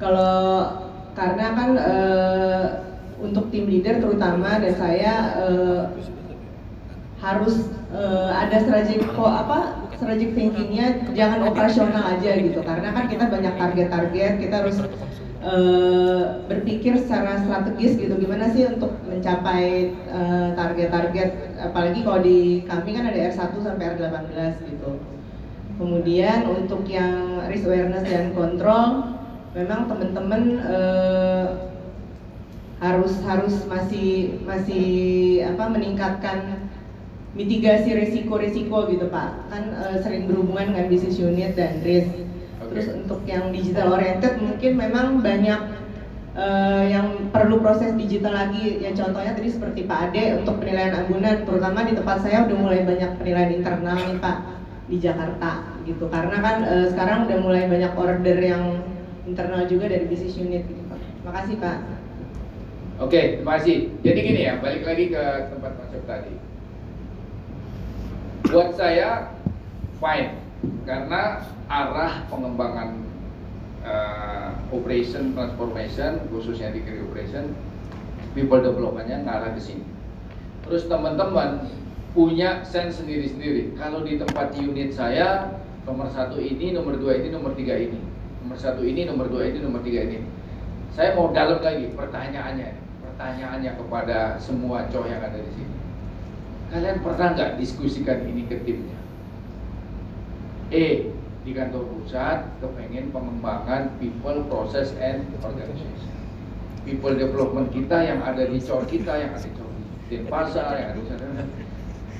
Kalau 0.00 0.40
karena 1.14 1.46
kan 1.54 1.70
eh, 1.78 2.66
untuk 3.22 3.48
tim 3.54 3.70
leader 3.70 4.02
terutama 4.02 4.58
dan 4.58 4.74
saya 4.74 5.12
eh, 5.38 5.82
harus 7.22 7.70
eh, 7.94 8.30
ada 8.34 8.60
strategic 8.60 9.06
apa 9.16 9.88
strategic 9.94 10.34
thinkingnya 10.34 11.08
jangan 11.14 11.46
operasional 11.48 12.18
aja 12.18 12.36
gitu. 12.36 12.60
Karena 12.60 12.90
kan 12.90 13.06
kita 13.06 13.30
banyak 13.30 13.54
target-target 13.54 14.32
kita 14.42 14.54
harus 14.66 14.76
eh, 15.40 16.22
berpikir 16.50 16.98
secara 16.98 17.38
strategis 17.46 17.94
gitu. 17.94 18.18
Gimana 18.18 18.50
sih 18.50 18.66
untuk 18.66 18.98
mencapai 19.06 19.94
target-target? 20.58 21.62
Apalagi 21.62 22.02
kalau 22.02 22.20
di 22.20 22.66
kami 22.66 22.90
kan 22.98 23.06
ada 23.06 23.18
R1 23.30 23.54
sampai 23.62 23.84
R18 23.94 24.54
gitu. 24.66 24.98
Kemudian 25.74 26.46
untuk 26.46 26.86
yang 26.86 27.42
risk 27.50 27.66
awareness 27.66 28.06
dan 28.06 28.30
control 28.30 29.13
memang 29.54 29.86
teman-teman 29.86 30.42
eh, 30.66 31.46
harus 32.82 33.14
harus 33.22 33.54
masih 33.70 34.42
masih 34.42 34.86
apa 35.46 35.70
meningkatkan 35.70 36.68
mitigasi 37.38 37.94
resiko-resiko 37.94 38.90
gitu 38.90 39.06
Pak. 39.08 39.30
Kan 39.48 39.62
eh, 39.72 39.96
sering 40.02 40.26
berhubungan 40.26 40.74
dengan 40.74 40.86
business 40.90 41.16
unit 41.22 41.54
dan 41.54 41.80
risk. 41.86 42.10
Oke. 42.64 42.80
terus 42.80 42.96
untuk 42.96 43.20
yang 43.28 43.52
digital 43.52 43.92
oriented 43.92 44.40
mungkin 44.40 44.72
memang 44.74 45.20
banyak 45.22 45.60
eh, 46.34 46.84
yang 46.90 47.30
perlu 47.30 47.62
proses 47.62 47.94
digital 47.94 48.34
lagi. 48.34 48.82
Ya 48.82 48.90
contohnya 48.90 49.38
tadi 49.38 49.54
seperti 49.54 49.86
Pak 49.86 50.10
Ade 50.10 50.42
untuk 50.42 50.58
penilaian 50.58 50.98
agunan 50.98 51.46
terutama 51.46 51.86
di 51.86 51.94
tempat 51.94 52.26
saya 52.26 52.42
udah 52.50 52.58
mulai 52.58 52.82
banyak 52.82 53.10
penilaian 53.22 53.54
internal 53.54 53.98
nih 54.02 54.18
Pak 54.18 54.38
di 54.90 54.96
Jakarta 54.98 55.78
gitu. 55.86 56.10
Karena 56.10 56.42
kan 56.42 56.56
eh, 56.66 56.86
sekarang 56.90 57.30
udah 57.30 57.38
mulai 57.38 57.70
banyak 57.70 57.92
order 57.94 58.38
yang 58.42 58.93
internal 59.34 59.66
juga 59.66 59.90
dari 59.90 60.06
business 60.06 60.38
unit 60.38 60.62
gitu 60.62 60.82
Pak 60.86 61.00
makasih 61.26 61.58
Pak 61.58 61.78
Oke, 63.02 63.42
terima 63.42 63.58
kasih. 63.58 63.90
Jadi 64.06 64.18
gini 64.22 64.40
ya, 64.46 64.62
balik 64.62 64.86
lagi 64.86 65.10
ke 65.10 65.24
tempat 65.50 65.74
masuk 65.82 66.06
tadi. 66.06 66.30
Buat 68.46 68.78
saya 68.78 69.34
fine, 69.98 70.38
karena 70.86 71.42
arah 71.66 72.22
pengembangan 72.30 73.02
eh, 73.82 74.50
operation 74.70 75.34
transformation 75.34 76.22
khususnya 76.30 76.70
di 76.70 76.86
career 76.86 77.02
operation 77.10 77.50
people 78.38 78.62
developmentnya 78.62 79.26
ngarah 79.26 79.58
ke 79.58 79.60
sini. 79.74 79.82
Terus 80.62 80.86
teman-teman 80.86 81.66
punya 82.14 82.62
sense 82.62 83.02
sendiri-sendiri. 83.02 83.74
Kalau 83.74 84.06
di 84.06 84.22
tempat 84.22 84.54
unit 84.54 84.94
saya 84.94 85.50
nomor 85.82 86.14
satu 86.14 86.38
ini, 86.38 86.70
nomor 86.70 86.94
dua 86.94 87.18
ini, 87.18 87.34
nomor 87.34 87.58
tiga 87.58 87.74
ini, 87.74 87.98
nomor 88.44 88.60
satu 88.60 88.84
ini, 88.84 89.08
nomor 89.08 89.32
dua 89.32 89.48
ini, 89.48 89.64
nomor 89.64 89.80
tiga 89.80 90.04
ini. 90.04 90.20
Saya 90.92 91.16
mau 91.16 91.32
dalam 91.32 91.64
lagi 91.64 91.88
pertanyaannya, 91.96 92.76
pertanyaannya 93.00 93.72
kepada 93.80 94.36
semua 94.36 94.84
cowok 94.92 95.08
yang 95.08 95.24
ada 95.24 95.40
di 95.40 95.52
sini. 95.56 95.76
Kalian 96.68 97.00
pernah 97.00 97.32
nggak 97.32 97.56
diskusikan 97.56 98.20
ini 98.28 98.44
ke 98.44 98.60
timnya? 98.68 99.00
E 100.68 101.08
di 101.44 101.52
kantor 101.56 101.88
pusat 101.88 102.52
kepengen 102.60 103.08
pengembangan 103.16 103.96
people, 103.96 104.44
process, 104.52 104.92
and 105.00 105.24
organization. 105.40 106.12
People 106.84 107.16
development 107.16 107.72
kita 107.72 107.96
yang 108.04 108.20
ada 108.20 108.44
di 108.44 108.60
cor 108.60 108.84
kita, 108.84 109.24
yang 109.24 109.32
ada 109.32 109.40
di 109.40 109.56
di 110.12 110.20
pasar, 110.28 110.76
yang 110.76 110.88
ada 110.92 111.00
di 111.00 111.08
sana. 111.08 111.44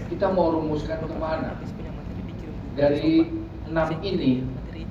Kita 0.09 0.33
mau 0.33 0.57
rumuskan 0.57 1.05
ke 1.05 1.17
mana? 1.21 1.53
Dari 2.75 3.29
enam 3.69 3.89
ini 4.01 4.45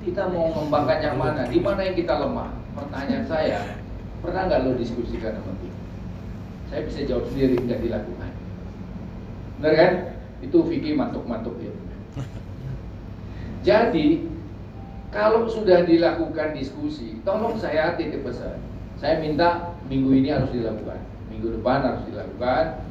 kita 0.04 0.28
mau 0.28 0.52
mengembangkan 0.52 0.98
yang 1.00 1.16
mana? 1.16 1.42
Di 1.48 1.58
mana 1.58 1.80
yang 1.80 1.96
kita 1.96 2.14
lemah? 2.20 2.52
Pertanyaan 2.76 3.24
saya, 3.24 3.60
pernah 4.20 4.46
nggak 4.46 4.60
lo 4.68 4.76
diskusikan 4.76 5.40
sama 5.40 5.52
tim? 5.58 5.74
Saya 6.68 6.80
bisa 6.84 7.00
jawab 7.08 7.24
sendiri 7.32 7.56
nggak 7.56 7.80
dilakukan. 7.80 8.30
Benar 9.58 9.74
kan? 9.74 9.92
Itu 10.44 10.60
Vicky 10.68 10.92
mantuk-mantuk 10.92 11.56
ya. 11.56 11.72
Jadi 13.68 14.28
kalau 15.08 15.48
sudah 15.48 15.86
dilakukan 15.88 16.52
diskusi, 16.52 17.22
tolong 17.24 17.56
saya 17.56 17.96
titip 17.96 18.26
pesan. 18.26 18.60
Saya 19.00 19.22
minta 19.22 19.72
minggu 19.88 20.10
ini 20.10 20.28
harus 20.34 20.50
dilakukan, 20.52 21.00
minggu 21.32 21.60
depan 21.60 21.80
harus 21.86 22.04
dilakukan. 22.10 22.82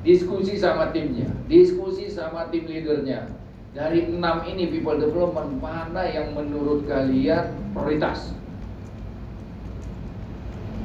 Diskusi 0.00 0.56
sama 0.56 0.92
timnya, 0.92 1.28
diskusi 1.48 2.08
sama 2.08 2.48
tim 2.48 2.64
leadernya. 2.64 3.39
Dari 3.70 4.02
enam 4.10 4.42
ini 4.50 4.66
people 4.66 4.98
development 4.98 5.62
mana 5.62 6.02
yang 6.10 6.34
menurut 6.34 6.90
kalian 6.90 7.54
prioritas? 7.70 8.34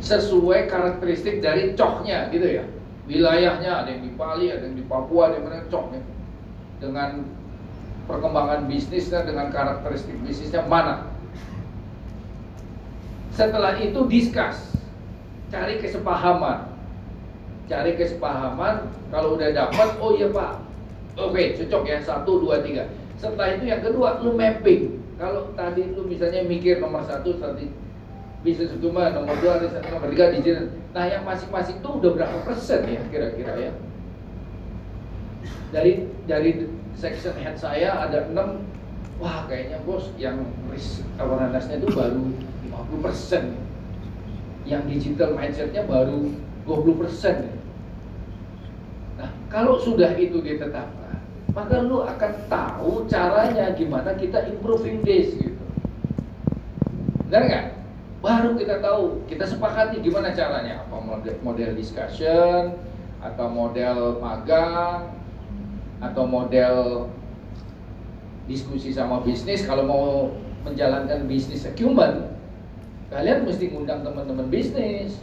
Sesuai 0.05 0.69
karakteristik 0.69 1.41
dari 1.41 1.73
coknya 1.73 2.29
gitu 2.29 2.45
ya. 2.61 2.65
Wilayahnya 3.09 3.85
ada 3.85 3.89
yang 3.89 4.05
di 4.05 4.11
Bali, 4.13 4.53
ada 4.53 4.69
yang 4.69 4.77
di 4.77 4.85
Papua, 4.85 5.33
ada 5.33 5.41
yang 5.41 5.45
mana 5.49 5.65
coknya. 5.65 6.01
Dengan 6.77 7.25
perkembangan 8.05 8.69
bisnisnya 8.69 9.25
dengan 9.25 9.49
karakteristik 9.49 10.13
bisnisnya 10.21 10.61
mana. 10.69 11.09
Setelah 13.33 13.81
itu 13.81 14.05
discuss, 14.07 14.77
cari 15.49 15.81
kesepahaman, 15.81 16.69
cari 17.65 17.97
kesepahaman. 17.97 18.93
Kalau 19.09 19.35
udah 19.35 19.49
dapat, 19.51 19.89
oh 19.99 20.15
iya 20.15 20.29
pak, 20.31 20.64
oke 21.15 21.43
cocok 21.59 21.83
ya 21.87 21.97
satu 22.03 22.31
dua 22.43 22.61
tiga. 22.61 22.91
Setelah 23.15 23.55
itu 23.55 23.71
yang 23.71 23.81
kedua, 23.81 24.19
lu 24.19 24.35
mapping. 24.35 24.99
Kalau 25.15 25.55
tadi 25.55 25.95
lu 25.95 26.03
misalnya 26.03 26.43
mikir 26.43 26.83
nomor 26.83 27.07
satu 27.07 27.39
tadi 27.39 27.71
bisnis 28.43 28.69
cuma 28.77 29.09
nomor 29.09 29.33
dua, 29.39 29.63
nomor 29.63 30.07
tiga 30.11 30.35
digital. 30.35 30.69
Nah 30.93 31.05
yang 31.07 31.23
masing-masing 31.25 31.81
itu 31.81 31.89
udah 31.89 32.11
berapa 32.13 32.37
persen 32.45 32.85
ya 32.85 33.01
kira-kira 33.09 33.53
ya? 33.57 33.71
Dari 35.73 36.07
dari 36.29 36.51
section 36.95 37.35
head 37.35 37.59
saya 37.59 38.07
ada 38.07 38.31
6 38.31 39.19
wah 39.19 39.47
kayaknya 39.47 39.79
bos 39.83 40.11
yang 40.15 40.43
risk 40.71 41.03
awareness-nya 41.19 41.79
itu 41.79 41.87
baru 41.91 42.23
50 42.71 43.05
persen 43.05 43.43
yang 44.65 44.83
digital 44.89 45.35
mindset-nya 45.35 45.83
baru 45.85 46.31
20 46.67 47.01
persen 47.03 47.35
nah 49.15 49.29
kalau 49.51 49.79
sudah 49.79 50.15
itu 50.19 50.39
ditetapkan 50.43 51.04
maka 51.55 51.79
lu 51.79 52.03
akan 52.03 52.31
tahu 52.51 53.07
caranya 53.07 53.71
gimana 53.73 54.11
kita 54.19 54.43
improving 54.51 55.07
this 55.07 55.31
gitu. 55.39 55.63
Benar 57.31 57.43
nggak? 57.47 57.65
baru 58.25 58.57
kita 58.57 58.81
tahu 58.81 59.21
kita 59.29 59.45
sepakati 59.45 60.01
gimana 60.01 60.33
caranya. 60.33 60.81
Apa 60.81 60.97
model, 60.97 61.35
model 61.45 61.71
discussion 61.77 62.73
atau 63.21 63.47
model 63.53 64.17
magang 64.17 65.13
atau 66.01 66.25
model 66.25 67.05
diskusi 68.49 68.89
sama 68.89 69.21
bisnis. 69.21 69.61
Kalau 69.61 69.85
mau 69.85 70.07
menjalankan 70.65 71.29
bisnis 71.29 71.69
acumen 71.69 72.33
kalian 73.13 73.45
mesti 73.45 73.69
ngundang 73.69 74.01
teman-teman 74.01 74.49
bisnis 74.49 75.21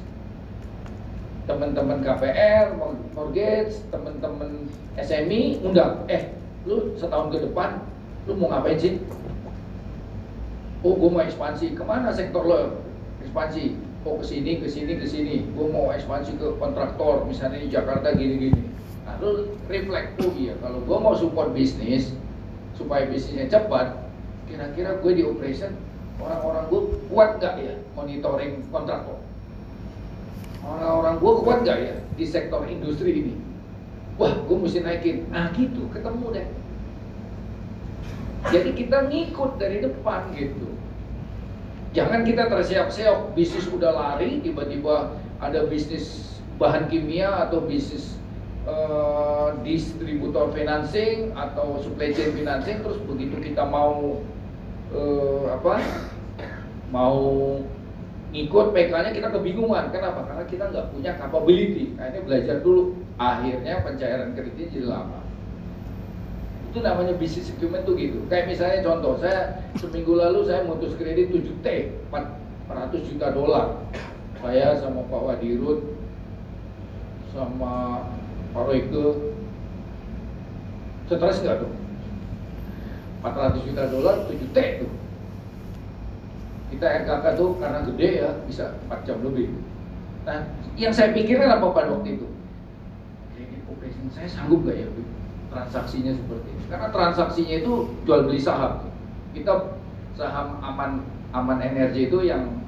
teman-teman 1.46 1.98
KPR, 2.06 2.78
mortgage, 3.14 3.82
teman-teman 3.90 4.70
SMI 4.94 5.58
undang. 5.66 6.06
Eh 6.06 6.30
lu 6.62 6.94
setahun 6.94 7.34
ke 7.34 7.42
depan 7.42 7.82
lu 8.30 8.38
mau 8.38 8.54
ngapain 8.54 8.78
sih? 8.78 9.02
Oh 10.82 10.98
gue 10.98 11.10
mau 11.10 11.22
ekspansi. 11.22 11.74
Ke 11.78 11.82
mana 11.82 12.10
sektor 12.14 12.46
lo? 12.46 12.82
Ekspansi. 13.22 13.78
Oh 14.02 14.18
ke 14.18 14.24
sini 14.26 14.58
ke 14.58 14.66
sini 14.66 14.98
ke 14.98 15.06
sini. 15.06 15.46
Gue 15.54 15.66
mau 15.70 15.90
ekspansi 15.90 16.38
ke 16.38 16.58
kontraktor 16.58 17.26
misalnya 17.26 17.62
di 17.62 17.70
Jakarta 17.70 18.14
gini-gini. 18.14 18.70
Nah, 19.06 19.18
lu 19.18 19.58
reflect. 19.66 20.18
Tuh 20.18 20.34
iya 20.38 20.54
kalau 20.62 20.82
gue 20.82 20.98
mau 20.98 21.14
support 21.14 21.54
bisnis 21.54 22.14
supaya 22.74 23.06
bisnisnya 23.06 23.46
cepat, 23.46 23.94
kira-kira 24.50 24.98
gue 24.98 25.12
di 25.14 25.22
operation 25.22 25.70
orang-orang 26.18 26.66
gue 26.70 26.82
kuat 27.10 27.30
gak 27.38 27.58
ya 27.62 27.74
monitoring 27.94 28.62
kontraktor? 28.74 29.21
Orang-orang 30.62 31.18
gue 31.18 31.32
kuat 31.42 31.58
gak 31.66 31.78
ya 31.82 31.94
di 32.14 32.24
sektor 32.24 32.62
industri 32.70 33.10
ini? 33.18 33.34
Wah, 34.16 34.30
gue 34.46 34.56
mesti 34.56 34.82
naikin. 34.82 35.26
Nah 35.34 35.50
gitu, 35.56 35.90
ketemu 35.90 36.26
deh. 36.38 36.48
Jadi 38.50 38.70
kita 38.74 39.10
ngikut 39.10 39.58
dari 39.58 39.82
depan 39.82 40.34
gitu. 40.34 40.70
Jangan 41.92 42.24
kita 42.24 42.48
terseok-seok 42.48 43.36
bisnis 43.36 43.68
udah 43.68 43.92
lari, 43.92 44.40
tiba-tiba 44.40 45.14
ada 45.42 45.66
bisnis 45.66 46.38
bahan 46.56 46.86
kimia 46.86 47.48
atau 47.48 47.66
bisnis 47.66 48.14
uh, 48.66 49.58
distributor 49.66 50.54
financing 50.54 51.34
atau 51.34 51.82
supply 51.82 52.14
chain 52.14 52.30
financing 52.36 52.80
terus 52.86 52.98
begitu 53.02 53.42
kita 53.42 53.66
mau 53.66 54.22
uh, 54.94 55.44
apa 55.50 55.82
mau 56.94 57.18
ngikut 58.32 58.72
PK-nya 58.72 59.12
kita 59.12 59.28
kebingungan. 59.28 59.92
Kenapa? 59.92 60.24
Karena 60.24 60.44
kita 60.48 60.64
nggak 60.72 60.88
punya 60.96 61.12
capability. 61.20 61.92
Nah 62.00 62.08
ini 62.08 62.24
belajar 62.24 62.64
dulu. 62.64 62.96
Akhirnya 63.20 63.84
pencairan 63.84 64.32
kreditnya 64.32 64.72
jadi 64.72 64.88
lama. 64.88 65.20
Itu 66.72 66.80
namanya 66.80 67.12
bisnis 67.20 67.52
acumen 67.52 67.84
tuh 67.84 67.94
gitu. 68.00 68.24
Kayak 68.32 68.56
misalnya 68.56 68.80
contoh 68.88 69.20
saya 69.20 69.60
seminggu 69.76 70.16
lalu 70.16 70.48
saya 70.48 70.64
mutus 70.64 70.96
kredit 70.96 71.28
7T 71.28 71.92
400 72.08 73.08
juta 73.12 73.28
dolar. 73.36 73.76
Saya 74.40 74.80
sama 74.80 75.04
Pak 75.06 75.22
Wadirut 75.22 75.92
sama 77.36 78.04
Pak 78.52 78.64
Royke 78.68 79.32
stres 81.08 81.44
nggak 81.44 81.60
tuh? 81.60 81.72
400 83.20 83.68
juta 83.68 83.82
dolar 83.92 84.24
7 84.26 84.56
T 84.56 84.58
tuh 84.82 84.92
kita 86.72 86.86
RKK 87.04 87.24
tuh 87.36 87.60
karena 87.60 87.84
gede 87.84 88.08
ya 88.24 88.30
bisa 88.48 88.80
4 88.88 89.04
jam 89.04 89.20
lebih. 89.20 89.52
Nah 90.24 90.48
yang 90.80 90.92
saya 90.92 91.12
pikirkan 91.12 91.60
apa 91.60 91.66
pada 91.72 91.92
waktu 91.92 92.16
itu? 92.16 92.26
Operation 93.68 94.08
saya 94.12 94.28
sanggup 94.28 94.68
gak 94.68 94.76
ya 94.80 94.86
transaksinya 95.52 96.12
seperti 96.16 96.48
ini? 96.48 96.64
Karena 96.68 96.88
transaksinya 96.92 97.56
itu 97.60 97.72
jual 98.04 98.20
beli 98.28 98.40
saham. 98.40 98.88
Kita 99.32 99.76
saham 100.16 100.60
aman 100.60 101.04
aman 101.32 101.58
energi 101.60 102.08
itu 102.08 102.24
yang 102.24 102.60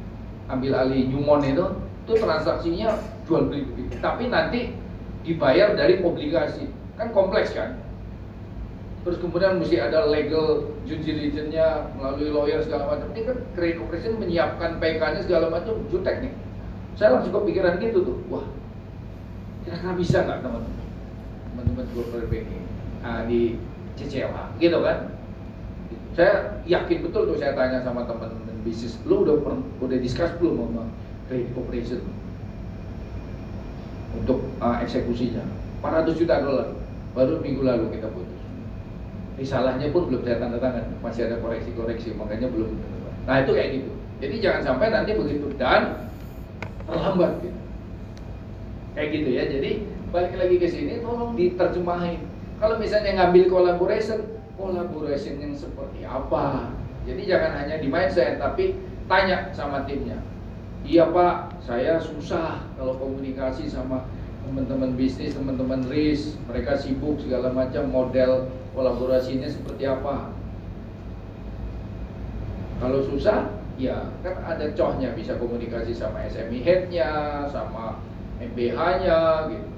ambil 0.49 0.77
alih 0.77 1.09
Newmont 1.09 1.45
itu 1.45 1.65
itu 2.05 2.13
transaksinya 2.21 3.01
jual 3.25 3.49
beli 3.49 3.65
tapi 4.01 4.29
nanti 4.29 4.77
dibayar 5.25 5.73
dari 5.73 6.05
obligasi. 6.05 6.69
Kan 7.01 7.13
kompleks 7.13 7.57
kan 7.57 7.84
terus 9.05 9.21
kemudian 9.21 9.61
mesti 9.61 9.77
ada 9.79 10.09
legal 10.09 10.73
due 10.89 10.97
diligence-nya 10.97 11.93
melalui 12.01 12.33
lawyer 12.33 12.65
segala 12.65 12.97
macam. 12.97 13.13
Ini 13.13 13.23
kan 13.29 13.37
credit 13.53 13.77
corporation 13.85 14.17
menyiapkan 14.17 14.81
PK-nya 14.81 15.21
segala 15.23 15.53
macam 15.53 15.77
jutek 15.93 16.25
nih 16.25 16.33
saya 16.95 17.19
langsung 17.19 17.35
kepikiran 17.35 17.83
gitu 17.83 18.07
tuh. 18.07 18.19
Wah 18.31 18.47
kira-kira 19.67 19.93
bisa 19.99 20.17
nggak 20.23 20.41
teman-teman? 20.47 20.87
Teman-teman 21.51 21.87
corporate 21.97 22.29
banking 22.31 22.65
nah, 23.03 23.27
di 23.27 23.59
CCLH 23.99 24.39
gitu 24.63 24.79
kan? 24.83 24.99
Saya 26.15 26.63
yakin 26.71 26.99
betul 27.03 27.27
tuh 27.27 27.37
saya 27.39 27.59
tanya 27.59 27.83
sama 27.83 28.07
teman-teman 28.07 28.63
bisnis. 28.63 28.95
Lu 29.03 29.27
udah 29.27 29.43
udah 29.83 29.99
discuss 29.99 30.31
belum 30.39 30.71
sama 30.71 30.85
credit 31.27 31.51
corporation 31.59 32.01
untuk 34.15 34.47
uh, 34.63 34.79
eksekusinya. 34.79 35.43
400 35.83 36.21
juta 36.23 36.35
dolar. 36.41 36.69
Baru 37.15 37.39
minggu 37.43 37.63
lalu 37.63 37.99
kita 37.99 38.11
putus 38.11 38.34
risalahnya 39.35 39.91
pun 39.91 40.07
belum 40.11 40.23
saya 40.23 40.39
tanda 40.39 40.59
tangan 40.63 40.85
masih 41.03 41.27
ada 41.27 41.37
koreksi-koreksi 41.43 42.15
makanya 42.15 42.47
belum. 42.51 42.79
Nah 43.27 43.43
itu 43.43 43.53
kayak 43.55 43.71
gitu. 43.81 43.91
Jadi 44.23 44.35
jangan 44.41 44.63
sampai 44.63 44.87
nanti 44.95 45.11
begitu 45.19 45.51
dan 45.59 46.07
terlambat 46.87 47.43
gitu. 47.43 47.59
kayak 48.95 49.09
gitu 49.11 49.29
ya. 49.35 49.45
Jadi 49.51 49.71
balik 50.15 50.35
lagi 50.39 50.57
ke 50.63 50.69
sini 50.71 51.03
tolong 51.03 51.35
diterjemahin. 51.35 52.23
Kalau 52.63 52.79
misalnya 52.79 53.19
ngambil 53.19 53.51
collaboration 53.51 54.23
collaboration 54.55 55.43
yang 55.43 55.55
seperti 55.59 56.07
apa? 56.07 56.71
Jadi 57.05 57.23
jangan 57.27 57.53
hanya 57.59 57.77
di 57.83 57.89
mindset 57.91 58.39
tapi 58.39 58.79
tanya 59.11 59.51
sama 59.51 59.83
timnya. 59.85 60.23
Iya 60.85 61.11
pak 61.11 61.59
saya 61.65 61.97
susah 61.99 62.61
kalau 62.77 62.95
komunikasi 63.01 63.67
sama 63.67 64.05
teman-teman 64.49 64.95
bisnis, 64.95 65.35
teman-teman 65.35 65.85
risk, 65.89 66.37
mereka 66.47 66.77
sibuk 66.77 67.19
segala 67.21 67.51
macam 67.51 67.89
model 67.89 68.49
kolaborasinya 68.77 69.49
seperti 69.49 69.89
apa. 69.89 70.31
Kalau 72.79 73.01
susah, 73.07 73.55
ya 73.81 74.13
kan 74.21 74.39
ada 74.45 74.71
cohnya 74.77 75.17
bisa 75.17 75.39
komunikasi 75.41 75.97
sama 75.97 76.27
SME 76.29 76.61
headnya, 76.61 77.45
sama 77.49 78.03
MBH-nya 78.43 79.49
gitu. 79.51 79.69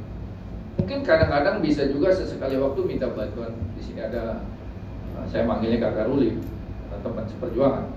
Mungkin 0.76 0.98
kadang-kadang 1.08 1.64
bisa 1.64 1.88
juga 1.88 2.12
sesekali 2.12 2.60
waktu 2.60 2.80
minta 2.84 3.08
bantuan. 3.08 3.56
Di 3.78 3.82
sini 3.84 4.04
ada 4.04 4.44
saya 5.24 5.48
manggilnya 5.48 5.80
Kakak 5.80 6.12
Ruli, 6.12 6.36
teman 7.00 7.24
seperjuangan. 7.24 7.88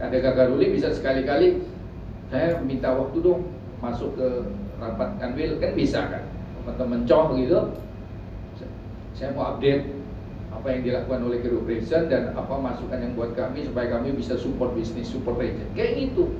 Ada 0.00 0.16
Kakak 0.20 0.48
Ruli 0.54 0.72
bisa 0.72 0.88
sekali-kali 0.94 1.60
saya 2.32 2.58
minta 2.64 2.88
waktu 2.96 3.20
dong 3.20 3.46
masuk 3.84 4.16
ke 4.16 4.28
rapat 4.84 5.08
kanwil 5.16 5.56
kan 5.56 5.72
bisa 5.72 6.00
kan 6.12 6.24
teman-teman 6.60 7.00
coh 7.08 7.32
gitu 7.36 7.60
saya 9.14 9.30
mau 9.30 9.54
update 9.54 9.94
apa 10.54 10.66
yang 10.70 10.82
dilakukan 10.86 11.20
oleh 11.26 11.38
Care 11.42 11.56
Operation 11.58 12.02
dan 12.10 12.34
apa 12.34 12.54
masukan 12.54 12.98
yang 12.98 13.12
buat 13.18 13.34
kami 13.34 13.66
supaya 13.66 13.90
kami 13.90 14.14
bisa 14.14 14.38
support 14.38 14.74
bisnis, 14.74 15.10
support 15.10 15.38
region. 15.38 15.66
Kayak 15.74 16.08
gitu. 16.08 16.34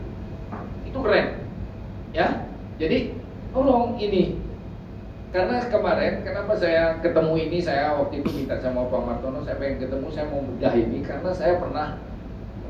Itu 0.86 0.98
keren. 1.02 1.44
Ya. 2.14 2.46
Jadi 2.78 3.14
tolong 3.54 3.94
ini 3.98 4.38
karena 5.34 5.66
kemarin 5.66 6.22
kenapa 6.22 6.54
saya 6.54 7.02
ketemu 7.02 7.34
ini 7.50 7.58
saya 7.58 7.98
waktu 7.98 8.22
itu 8.22 8.30
minta 8.42 8.54
sama 8.62 8.86
Pak 8.86 9.02
Martono 9.02 9.42
saya 9.42 9.58
pengen 9.58 9.82
ketemu 9.82 10.06
saya 10.14 10.30
mau 10.30 10.42
bedah 10.46 10.74
ini 10.78 10.98
karena 11.02 11.30
saya 11.34 11.58
pernah 11.58 11.98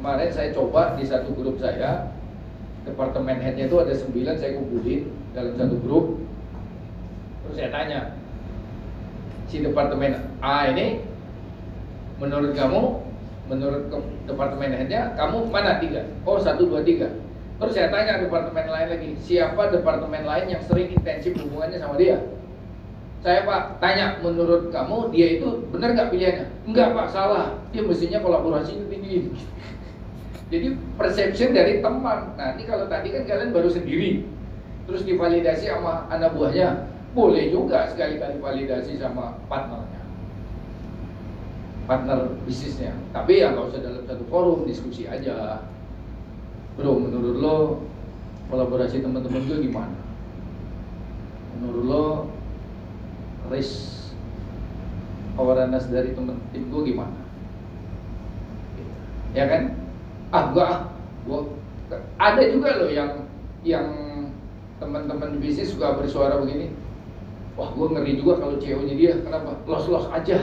kemarin 0.00 0.32
saya 0.32 0.48
coba 0.56 0.96
di 0.96 1.04
satu 1.04 1.36
grup 1.36 1.60
saya 1.60 2.08
departemen 2.85 3.41
headnya 3.41 3.66
itu 3.66 3.76
ada 3.80 3.93
9 3.97 4.12
saya 4.41 4.53
kumpulin 4.61 5.09
dalam 5.32 5.53
satu 5.57 5.76
grup. 5.80 6.05
Terus 7.45 7.55
saya 7.61 7.70
tanya 7.72 8.01
si 9.49 9.61
departemen 9.61 10.16
A 10.41 10.72
ini 10.72 11.05
menurut 12.20 12.57
kamu 12.57 13.05
menurut 13.45 13.93
departemen 14.24 14.72
headnya 14.72 15.12
kamu 15.16 15.49
mana 15.53 15.80
tiga? 15.80 16.09
Oh 16.24 16.41
satu 16.41 16.64
dua 16.68 16.80
tiga. 16.80 17.12
Terus 17.61 17.72
saya 17.76 17.89
tanya 17.93 18.24
departemen 18.24 18.66
lain 18.66 18.89
lagi 18.93 19.11
siapa 19.20 19.68
departemen 19.72 20.24
lain 20.24 20.47
yang 20.49 20.62
sering 20.64 20.93
intensif 20.93 21.37
hubungannya 21.41 21.76
sama 21.80 22.01
dia? 22.01 22.20
Saya 23.24 23.49
pak 23.49 23.80
tanya 23.80 24.20
menurut 24.20 24.68
kamu 24.68 25.09
dia 25.09 25.41
itu 25.41 25.64
benar 25.72 25.97
nggak 25.97 26.12
pilihannya? 26.12 26.47
Enggak 26.68 26.93
pak 26.93 27.09
salah. 27.09 27.57
Dia 27.72 27.85
mestinya 27.85 28.20
kolaborasi 28.20 28.76
itu 28.76 28.85
tinggi 28.93 29.32
jadi 30.53 30.76
perception 31.01 31.57
dari 31.57 31.80
teman. 31.80 32.36
Nah 32.36 32.57
ini 32.57 32.68
kalau 32.68 32.84
tadi 32.88 33.09
kan 33.14 33.24
kalian 33.24 33.55
baru 33.55 33.72
sendiri. 33.72 34.28
Terus 34.84 35.03
divalidasi 35.09 35.72
sama 35.72 36.05
anak 36.12 36.36
buahnya. 36.36 36.92
Boleh 37.16 37.49
juga 37.49 37.88
sekali-kali 37.88 38.42
validasi 38.42 39.01
sama 39.01 39.38
partnernya. 39.49 40.03
Partner 41.88 42.36
bisnisnya. 42.45 42.92
Tapi 43.14 43.40
ya 43.40 43.55
nggak 43.55 43.70
usah 43.72 43.80
dalam 43.80 44.03
satu 44.05 44.24
forum 44.28 44.68
diskusi 44.68 45.09
aja. 45.09 45.64
Bro 46.74 46.99
menurut 47.01 47.36
lo 47.38 47.57
kolaborasi 48.51 49.01
teman-teman 49.01 49.47
gue 49.47 49.59
gimana? 49.62 49.99
Menurut 51.57 51.84
lo 51.86 52.07
risk 53.49 54.11
awareness 55.38 55.86
dari 55.88 56.12
temen 56.12 56.36
tim 56.51 56.66
gue 56.68 56.82
gimana? 56.92 57.20
Ya 59.32 59.47
kan 59.49 59.84
ah 60.35 60.51
gua 60.51 60.91
gua 61.30 61.47
ada 62.18 62.43
juga 62.51 62.82
loh 62.82 62.91
yang 62.91 63.30
yang 63.62 63.87
teman-teman 64.82 65.39
bisnis 65.39 65.70
suka 65.70 65.95
bersuara 65.95 66.43
begini. 66.43 66.74
Wah 67.55 67.70
gue 67.70 67.87
ngeri 67.87 68.18
juga 68.18 68.43
kalau 68.43 68.59
CEO 68.59 68.82
nya 68.82 68.95
dia. 68.99 69.14
Kenapa? 69.22 69.55
Los 69.70 69.87
los 69.87 70.11
aja. 70.11 70.43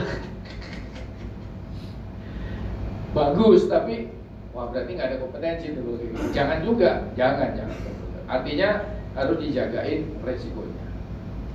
Bagus 3.16 3.68
tapi 3.68 4.08
wah 4.56 4.72
berarti 4.72 4.96
nggak 4.96 5.08
ada 5.12 5.20
kompetensi 5.20 5.76
tuh. 5.76 6.00
Jangan 6.32 6.64
juga. 6.64 7.12
Jangan 7.12 7.52
jangan. 7.52 7.78
Artinya 8.24 8.68
harus 9.12 9.36
dijagain 9.44 10.08
resikonya. 10.24 10.84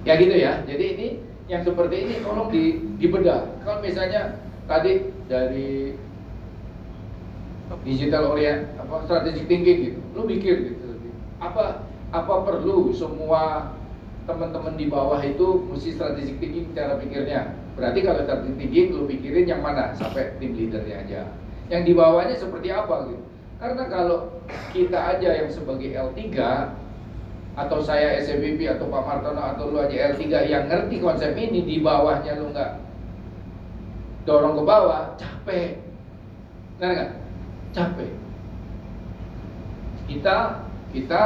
Ya 0.05 0.13
gitu 0.21 0.35
ya. 0.37 0.61
Jadi 0.69 0.85
ini 0.93 1.07
yang 1.49 1.65
seperti 1.65 1.95
ini 2.05 2.13
tolong 2.21 2.53
di, 2.53 2.85
dibedah 3.01 3.47
kalau 3.63 3.79
misalnya 3.81 4.37
tadi 4.67 5.09
dari 5.31 5.95
digital 7.83 8.31
orient 8.31 8.71
apa 8.79 9.03
strategic 9.03 9.45
thinking 9.51 9.77
gitu. 9.91 9.99
Lu 10.15 10.23
mikir 10.23 10.71
gitu. 10.71 10.87
Apa 11.43 11.83
apa 12.15 12.33
perlu 12.47 12.95
semua 12.95 13.75
teman-teman 14.27 14.75
di 14.75 14.87
bawah 14.87 15.19
itu 15.23 15.67
mesti 15.67 15.95
strategic 15.95 16.39
thinking 16.39 16.71
cara 16.71 16.95
pikirnya? 16.99 17.55
Berarti 17.75 17.99
kalau 18.03 18.23
strategic 18.23 18.55
thinking 18.55 18.87
lu 18.95 19.03
pikirin 19.07 19.45
yang 19.47 19.59
mana? 19.59 19.91
Sampai 19.95 20.35
tim 20.39 20.55
leadernya 20.55 21.03
aja. 21.03 21.21
Yang 21.67 21.81
di 21.91 21.93
bawahnya 21.95 22.35
seperti 22.39 22.71
apa 22.71 23.11
gitu. 23.11 23.23
Karena 23.57 23.83
kalau 23.89 24.19
kita 24.69 25.17
aja 25.17 25.29
yang 25.33 25.49
sebagai 25.49 25.89
L3 25.89 26.21
atau 27.57 27.79
saya 27.81 28.21
SMBP 28.21 28.69
atau 28.69 28.85
Pak 28.85 29.01
Martono 29.01 29.41
atau 29.41 29.73
lu 29.73 29.81
aja 29.81 30.13
L3 30.13 30.23
yang 30.45 30.69
ngerti 30.69 31.01
konsep 31.01 31.33
ini 31.33 31.65
di 31.65 31.81
bawahnya 31.81 32.37
lu 32.37 32.53
nggak 32.53 32.85
dorong 34.29 34.61
ke 34.61 34.63
bawah 34.63 35.03
capek. 35.17 35.81
Benar 36.77 37.17
capek. 37.77 38.11
Kita 40.09 40.65
kita 40.89 41.21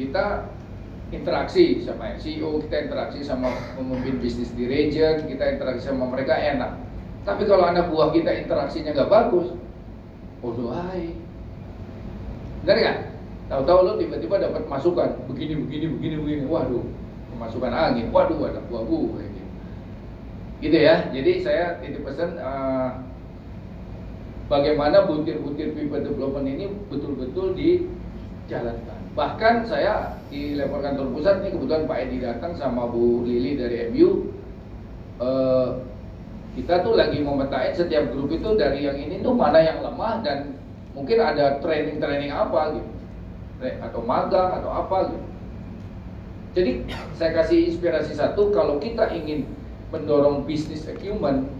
kita 0.00 0.24
interaksi 1.12 1.84
sama 1.84 2.16
CEO 2.16 2.64
kita 2.64 2.88
interaksi 2.88 3.20
sama 3.20 3.52
pemimpin 3.76 4.18
bisnis 4.18 4.50
di 4.56 4.64
region 4.64 5.28
kita 5.28 5.52
interaksi 5.52 5.84
sama 5.84 6.08
mereka 6.08 6.32
enak. 6.32 6.80
Tapi 7.28 7.44
kalau 7.44 7.68
anak 7.68 7.92
buah 7.92 8.08
kita 8.16 8.32
interaksinya 8.32 8.96
nggak 8.96 9.12
bagus 9.12 9.52
bodoh 10.40 10.72
aja 10.72 11.12
benar 12.64 12.76
nggak? 12.82 12.98
Tahu-tahu 13.46 13.78
lo 13.86 13.92
tiba-tiba 13.94 14.42
dapat 14.42 14.66
masukan 14.66 15.22
begini 15.30 15.54
begini 15.62 15.86
begini 15.86 16.16
begini. 16.18 16.42
Waduh 16.50 16.82
pemasukan 17.30 17.70
angin. 17.70 18.10
Waduh 18.10 18.42
ada 18.42 18.58
buah 18.66 18.82
buah 18.82 19.22
gitu. 19.22 19.42
gitu 20.66 20.78
ya. 20.82 21.06
Jadi 21.14 21.32
saya 21.46 21.78
titip 21.78 22.02
pesan 22.02 22.34
uh, 22.42 23.05
bagaimana 24.46 25.06
butir-butir 25.06 25.74
people 25.74 26.02
development 26.02 26.46
ini 26.46 26.66
betul-betul 26.90 27.54
dijalankan. 27.54 28.98
Bahkan 29.16 29.54
saya 29.66 30.20
di 30.28 30.54
level 30.54 30.82
kantor 30.82 31.06
pusat 31.16 31.40
ini 31.42 31.56
kebetulan 31.56 31.88
Pak 31.88 31.98
Edi 32.04 32.16
datang 32.20 32.52
sama 32.54 32.84
Bu 32.90 33.24
Lili 33.24 33.56
dari 33.56 33.88
MU 33.90 34.28
uh, 35.22 35.80
kita 36.56 36.80
tuh 36.80 36.96
lagi 36.96 37.20
memetain 37.20 37.72
setiap 37.76 38.12
grup 38.12 38.32
itu 38.32 38.56
dari 38.56 38.88
yang 38.88 38.96
ini 38.96 39.20
tuh 39.20 39.36
mana 39.36 39.60
yang 39.60 39.84
lemah 39.84 40.24
dan 40.24 40.56
mungkin 40.96 41.20
ada 41.20 41.60
training-training 41.60 42.32
apa 42.32 42.80
gitu. 42.80 42.90
Atau 43.80 44.00
magang 44.04 44.60
atau 44.60 44.70
apa 44.72 45.12
gitu. 45.12 45.26
Jadi 46.56 46.72
saya 47.12 47.36
kasih 47.36 47.68
inspirasi 47.68 48.16
satu 48.16 48.48
kalau 48.48 48.80
kita 48.80 49.12
ingin 49.12 49.44
mendorong 49.92 50.48
bisnis 50.48 50.88
acumen 50.88 51.52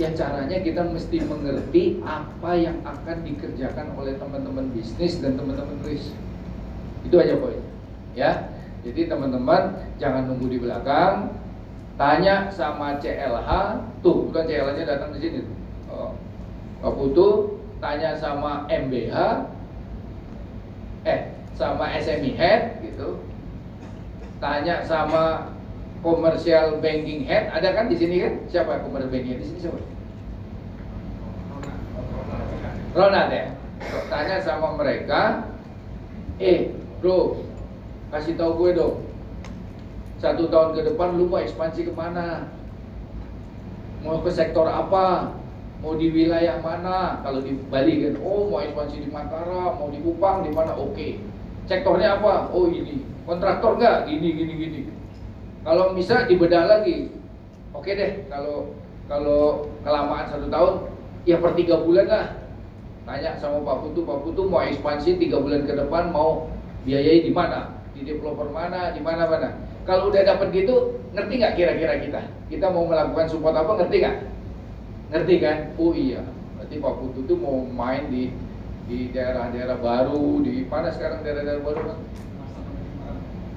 ya 0.00 0.08
caranya 0.16 0.64
kita 0.64 0.80
mesti 0.80 1.20
mengerti 1.28 2.00
apa 2.00 2.56
yang 2.56 2.80
akan 2.88 3.20
dikerjakan 3.20 3.92
oleh 4.00 4.16
teman-teman 4.16 4.72
bisnis 4.72 5.20
dan 5.20 5.36
teman-teman 5.36 5.76
risk. 5.84 6.16
Itu 7.04 7.20
aja 7.20 7.36
poin. 7.36 7.60
Ya. 8.16 8.48
Jadi 8.80 9.12
teman-teman 9.12 9.76
jangan 10.00 10.24
nunggu 10.24 10.48
di 10.48 10.56
belakang, 10.56 11.36
tanya 12.00 12.48
sama 12.48 12.96
CLH, 12.96 13.76
tuh 14.00 14.32
bukan 14.32 14.48
CLH-nya 14.48 14.88
datang 14.88 15.12
di 15.12 15.20
sini. 15.20 15.40
Oh, 15.92 16.16
Pak 16.80 16.96
Putu, 16.96 17.60
tanya 17.76 18.16
sama 18.16 18.64
MBH, 18.72 19.12
eh 21.04 21.20
sama 21.60 21.92
SME 22.00 22.40
head 22.40 22.80
gitu 22.80 23.20
tanya 24.40 24.80
sama 24.84 25.49
commercial 26.00 26.80
banking 26.80 27.28
head 27.28 27.52
ada 27.52 27.76
kan 27.76 27.86
di 27.92 27.96
sini 27.96 28.24
kan? 28.24 28.34
Siapa 28.48 28.84
commercial 28.84 29.12
banking 29.12 29.36
di 29.36 29.46
sini 29.46 29.58
siapa? 29.60 29.80
Ronald 32.96 33.30
ya. 33.30 33.46
Tanya 34.08 34.36
sama 34.42 34.76
mereka. 34.76 35.46
Eh 36.40 36.72
bro 37.00 37.36
kasih 38.10 38.34
tahu 38.34 38.66
gue 38.66 38.70
dong. 38.80 38.96
Satu 40.20 40.52
tahun 40.52 40.76
ke 40.76 40.80
depan 40.92 41.16
lu 41.16 41.28
mau 41.28 41.40
ekspansi 41.40 41.88
ke 41.88 41.92
mana? 41.92 42.48
Mau 44.04 44.20
ke 44.20 44.32
sektor 44.32 44.68
apa? 44.68 45.36
Mau 45.80 45.96
di 45.96 46.12
wilayah 46.12 46.60
mana? 46.60 47.24
Kalau 47.24 47.40
di 47.40 47.56
Bali 47.68 48.04
kan 48.04 48.20
oh 48.20 48.48
mau 48.48 48.60
ekspansi 48.60 49.04
di 49.04 49.08
Mataram 49.08 49.80
mau 49.80 49.88
di 49.92 50.00
Kupang 50.00 50.44
di 50.44 50.50
mana? 50.52 50.76
Oke. 50.76 50.92
Okay. 50.96 51.12
sektornya 51.68 52.18
apa? 52.20 52.50
Oh 52.50 52.66
ini. 52.72 53.04
Kontraktor 53.28 53.78
enggak 53.78 54.10
gini 54.10 54.28
gini 54.34 54.54
gini 54.56 54.80
kalau 55.66 55.92
bisa 55.92 56.24
dibedah 56.24 56.64
lagi 56.66 57.12
oke 57.76 57.90
deh 57.90 58.24
kalau 58.32 58.74
kalau 59.10 59.66
kelamaan 59.82 60.30
satu 60.30 60.46
tahun 60.46 60.74
ya 61.26 61.42
per 61.42 61.52
tiga 61.58 61.82
bulan 61.82 62.06
lah. 62.06 62.26
Tanya 63.08 63.34
sama 63.40 63.64
Pak 63.64 63.76
Putu 63.82 64.06
Pak 64.06 64.22
Putu 64.22 64.46
mau 64.46 64.62
ekspansi 64.62 65.18
tiga 65.18 65.42
bulan 65.42 65.66
ke 65.66 65.74
depan 65.74 66.14
mau 66.14 66.46
biayai 66.86 67.26
di 67.26 67.32
mana? 67.34 67.80
Di 67.96 68.06
developer 68.06 68.46
mana? 68.54 68.94
Di 68.94 69.02
mana 69.02 69.26
mana? 69.26 69.56
Kalau 69.82 70.14
udah 70.14 70.22
dapat 70.22 70.54
gitu 70.54 71.00
ngerti 71.10 71.42
nggak 71.42 71.54
kira-kira 71.58 71.98
kita? 71.98 72.20
Kita 72.46 72.70
mau 72.70 72.86
melakukan 72.86 73.26
support 73.26 73.56
apa 73.56 73.82
ngerti 73.82 73.96
nggak? 73.98 74.16
Ngerti 75.10 75.34
kan? 75.42 75.56
Oh 75.74 75.90
iya, 75.90 76.22
berarti 76.54 76.76
Pak 76.78 76.94
Putu 77.02 77.18
itu 77.26 77.34
mau 77.34 77.66
main 77.66 78.06
di 78.12 78.30
di 78.86 79.10
daerah-daerah 79.10 79.78
baru, 79.82 80.42
di 80.46 80.66
mana 80.70 80.94
sekarang 80.94 81.26
daerah-daerah 81.26 81.62
baru? 81.66 81.98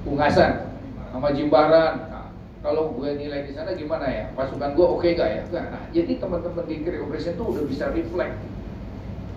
Ungasan, 0.04 0.73
sama 1.14 1.30
Jimbaran. 1.30 2.10
Nah, 2.10 2.26
kalau 2.58 2.90
gue 2.98 3.14
nilai 3.14 3.46
di 3.46 3.54
sana 3.54 3.78
gimana 3.78 4.10
ya? 4.10 4.24
Pasukan 4.34 4.74
gue 4.74 4.82
oke 4.82 5.06
okay 5.06 5.14
gak 5.14 5.30
ya? 5.30 5.42
Nah, 5.54 5.86
jadi 5.94 6.18
teman-teman 6.18 6.66
di 6.66 6.82
Kiri 6.82 6.98
Operation 6.98 7.38
itu 7.38 7.44
udah 7.46 7.64
bisa 7.70 7.84
reflect. 7.94 8.34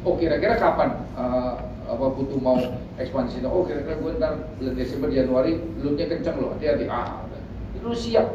Oh 0.01 0.17
kira-kira 0.17 0.57
kapan 0.57 0.97
uh, 1.13 1.61
apa 1.86 2.05
butuh 2.17 2.39
mau 2.41 2.57
ekspansi? 2.97 3.45
Oh 3.45 3.61
kira-kira 3.61 4.01
gue 4.01 4.11
ntar 4.17 4.34
bulan 4.57 4.73
Desember 4.73 5.13
Januari 5.13 5.61
belumnya 5.78 6.09
kenceng 6.09 6.41
loh, 6.41 6.57
hati-hati. 6.57 6.89
Ah, 6.89 7.21
itu 7.78 7.89
siap. 7.93 8.25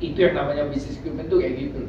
Itu 0.00 0.16
yang 0.16 0.40
namanya 0.40 0.64
bisnis 0.72 0.96
equipment 0.96 1.28
tuh 1.28 1.38
kayak 1.44 1.54
gitu 1.60 1.86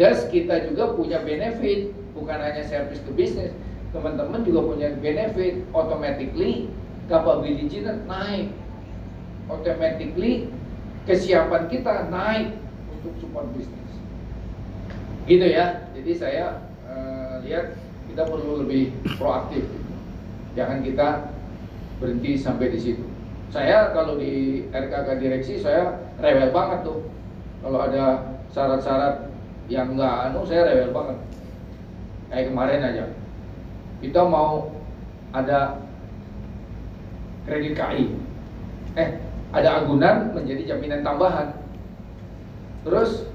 Thus 0.00 0.24
kita 0.32 0.64
juga 0.64 0.96
punya 0.96 1.20
benefit, 1.20 1.92
bukan 2.16 2.40
hanya 2.40 2.64
service 2.64 3.04
ke 3.04 3.12
bisnis, 3.12 3.52
teman-teman 3.92 4.40
juga 4.48 4.64
punya 4.64 4.96
benefit, 4.96 5.60
automatically 5.76 6.72
capability 7.10 7.84
naik, 8.08 8.48
automatically 9.50 10.48
kesiapan 11.04 11.66
kita 11.66 12.06
naik 12.08 12.54
untuk 12.94 13.12
support 13.18 13.50
bisnis. 13.52 13.92
Gitu 15.26 15.46
ya, 15.46 15.90
jadi 15.92 16.12
saya 16.14 16.46
eh, 16.86 17.34
lihat 17.46 17.74
kita 18.10 18.22
perlu 18.26 18.62
lebih 18.66 18.94
proaktif, 19.18 19.66
jangan 20.54 20.82
kita 20.82 21.30
berhenti 21.98 22.38
sampai 22.38 22.72
di 22.72 22.78
situ. 22.80 23.04
Saya 23.50 23.90
kalau 23.90 24.14
di 24.16 24.64
RKK 24.70 25.08
direksi 25.18 25.58
saya 25.58 25.98
rewel 26.22 26.54
banget 26.54 26.86
tuh, 26.86 27.02
kalau 27.66 27.82
ada 27.82 28.38
syarat-syarat 28.54 29.26
yang 29.66 29.94
enggak 29.94 30.30
anu 30.30 30.46
saya 30.46 30.70
rewel 30.70 30.94
banget. 30.94 31.18
Kayak 32.30 32.46
kemarin 32.54 32.86
aja. 32.86 33.04
Kita 34.00 34.22
mau 34.22 34.70
ada 35.34 35.82
kredit 37.46 37.74
KI 37.78 38.06
eh 38.98 39.29
ada 39.50 39.82
agunan 39.82 40.30
menjadi 40.34 40.74
jaminan 40.74 41.02
tambahan. 41.02 41.54
Terus 42.86 43.28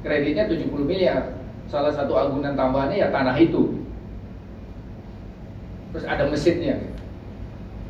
kreditnya 0.00 0.48
70 0.48 0.70
miliar. 0.86 1.36
Salah 1.70 1.94
satu 1.94 2.18
agunan 2.18 2.58
tambahannya 2.58 2.98
ya 2.98 3.08
tanah 3.14 3.36
itu. 3.38 3.82
Terus 5.94 6.06
ada 6.06 6.26
mesinnya. 6.26 6.78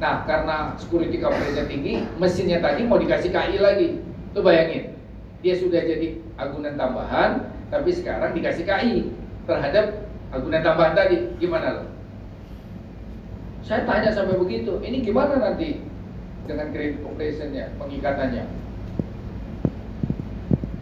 Nah 0.01 0.25
karena 0.25 0.75
security 0.81 1.21
coverage 1.21 1.61
tinggi 1.69 2.01
mesinnya 2.17 2.65
tadi 2.65 2.85
mau 2.89 2.97
dikasih 2.97 3.31
KI 3.33 3.57
lagi. 3.61 3.89
Tuh 4.33 4.41
bayangin 4.45 4.97
dia 5.41 5.57
sudah 5.57 5.81
jadi 5.81 6.21
agunan 6.37 6.77
tambahan 6.77 7.49
tapi 7.73 7.91
sekarang 7.97 8.37
dikasih 8.37 8.65
KI 8.69 9.09
terhadap 9.49 10.09
agunan 10.33 10.61
tambahan 10.65 10.97
tadi. 10.97 11.17
Gimana 11.41 11.69
loh 11.81 11.91
saya 13.71 13.87
tanya 13.87 14.11
sampai 14.11 14.35
begitu 14.35 14.83
ini 14.83 14.99
gimana 14.99 15.39
nanti 15.39 15.79
dengan 16.51 16.75
credit 16.75 16.99
operationnya 17.07 17.71
pengikatannya 17.79 18.45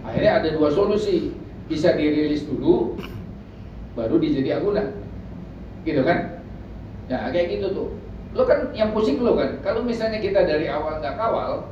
akhirnya 0.09 0.33
ada 0.41 0.49
dua 0.57 0.73
solusi. 0.73 1.37
Bisa 1.69 1.93
dirilis 1.93 2.49
dulu 2.49 2.97
baru 3.93 4.17
dijadi 4.17 4.57
agunan. 4.57 4.97
Gitu 5.85 6.01
kan? 6.01 6.41
Ya 7.13 7.29
kayak 7.29 7.61
gitu 7.61 7.67
tuh. 7.77 7.89
Lo 8.33 8.49
kan 8.49 8.73
yang 8.73 8.97
pusing 8.97 9.21
lo 9.21 9.37
kan? 9.37 9.61
Kalau 9.61 9.85
misalnya 9.85 10.17
kita 10.25 10.49
dari 10.49 10.65
awal 10.73 11.05
nggak 11.05 11.17
kawal 11.21 11.69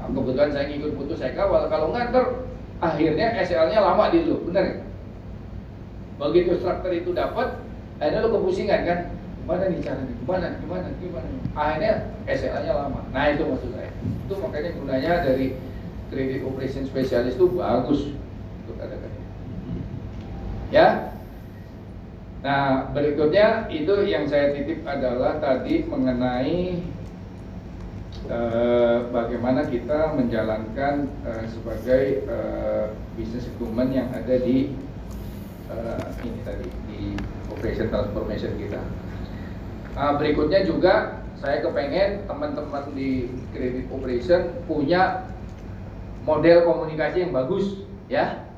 nah, 0.00 0.08
kebetulan 0.08 0.48
saya 0.48 0.64
ngikut 0.72 0.96
putus 0.96 1.20
saya 1.20 1.36
kawal. 1.36 1.68
Kalau 1.68 1.92
nganter 1.92 2.48
akhirnya 2.80 3.36
SL-nya 3.44 3.84
lama 3.84 4.08
di 4.08 4.24
lu, 4.24 4.40
benar 4.48 4.64
ya? 4.64 4.76
Begitu 6.16 6.60
struktur 6.60 6.92
itu 6.92 7.12
dapat, 7.12 7.60
akhirnya 8.00 8.24
lu 8.24 8.32
kepusingan 8.40 8.80
kan? 8.88 8.98
Gimana 9.50 9.66
nih 9.66 9.82
caranya? 9.82 10.14
Gimana? 10.14 10.46
Gimana? 10.62 10.88
Gimana? 11.02 11.28
Akhirnya 11.58 11.92
SLA-nya 12.30 12.72
lama. 12.78 13.02
Nah 13.10 13.24
itu 13.34 13.42
maksud 13.50 13.70
saya. 13.74 13.90
Itu 13.98 14.34
makanya 14.38 14.70
gunanya 14.78 15.12
dari 15.26 15.46
credit 16.14 16.46
operation 16.46 16.86
specialist 16.86 17.34
itu 17.34 17.46
bagus 17.58 18.14
untuk 18.62 18.78
ada 18.78 18.94
Ya. 20.70 21.18
Nah 22.46 22.94
berikutnya 22.94 23.66
itu 23.74 24.06
yang 24.06 24.30
saya 24.30 24.54
titip 24.54 24.86
adalah 24.86 25.42
tadi 25.42 25.82
mengenai 25.82 26.86
Eh, 28.30 28.98
bagaimana 29.10 29.66
kita 29.66 30.14
menjalankan 30.14 31.10
uh, 31.26 31.42
sebagai 31.50 32.22
uh, 32.30 32.94
business 33.18 33.50
equipment 33.50 33.90
yang 33.90 34.06
ada 34.14 34.38
di 34.38 34.70
uh, 35.66 36.06
ini 36.22 36.38
tadi 36.46 36.70
di 36.86 37.18
operation 37.50 37.90
transformation 37.90 38.54
kita. 38.54 38.78
Uh, 40.00 40.16
berikutnya 40.16 40.64
juga 40.64 41.20
saya 41.36 41.60
kepengen 41.60 42.24
teman-teman 42.24 42.88
di 42.96 43.28
credit 43.52 43.84
operation 43.92 44.48
punya 44.64 45.28
model 46.24 46.64
komunikasi 46.64 47.28
yang 47.28 47.36
bagus, 47.36 47.84
ya. 48.08 48.48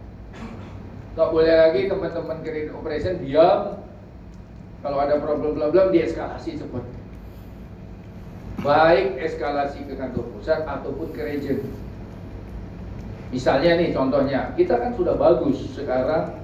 Gak 1.18 1.34
boleh 1.34 1.50
lagi 1.50 1.90
teman-teman 1.90 2.46
credit 2.46 2.70
operation 2.70 3.18
diam. 3.18 3.82
Kalau 4.86 4.98
ada 5.02 5.18
problem-problem 5.18 5.90
dieskalasi 5.90 6.62
cepat 6.62 6.86
baik 8.62 9.18
eskalasi 9.18 9.82
ke 9.90 9.98
kantor 9.98 10.30
pusat 10.38 10.62
ataupun 10.62 11.10
ke 11.10 11.26
region. 11.26 11.58
Misalnya 13.34 13.82
nih 13.82 13.90
contohnya, 13.90 14.54
kita 14.54 14.78
kan 14.78 14.94
sudah 14.94 15.18
bagus 15.18 15.58
sekarang 15.74 16.38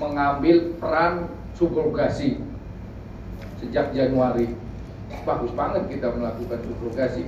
mengambil 0.00 0.72
peran 0.80 1.28
subrogasi 1.52 2.40
sejak 3.64 3.96
Januari. 3.96 4.52
Bagus 5.24 5.52
banget 5.56 5.88
kita 5.88 6.12
melakukan 6.12 6.60
subrogasi. 6.68 7.24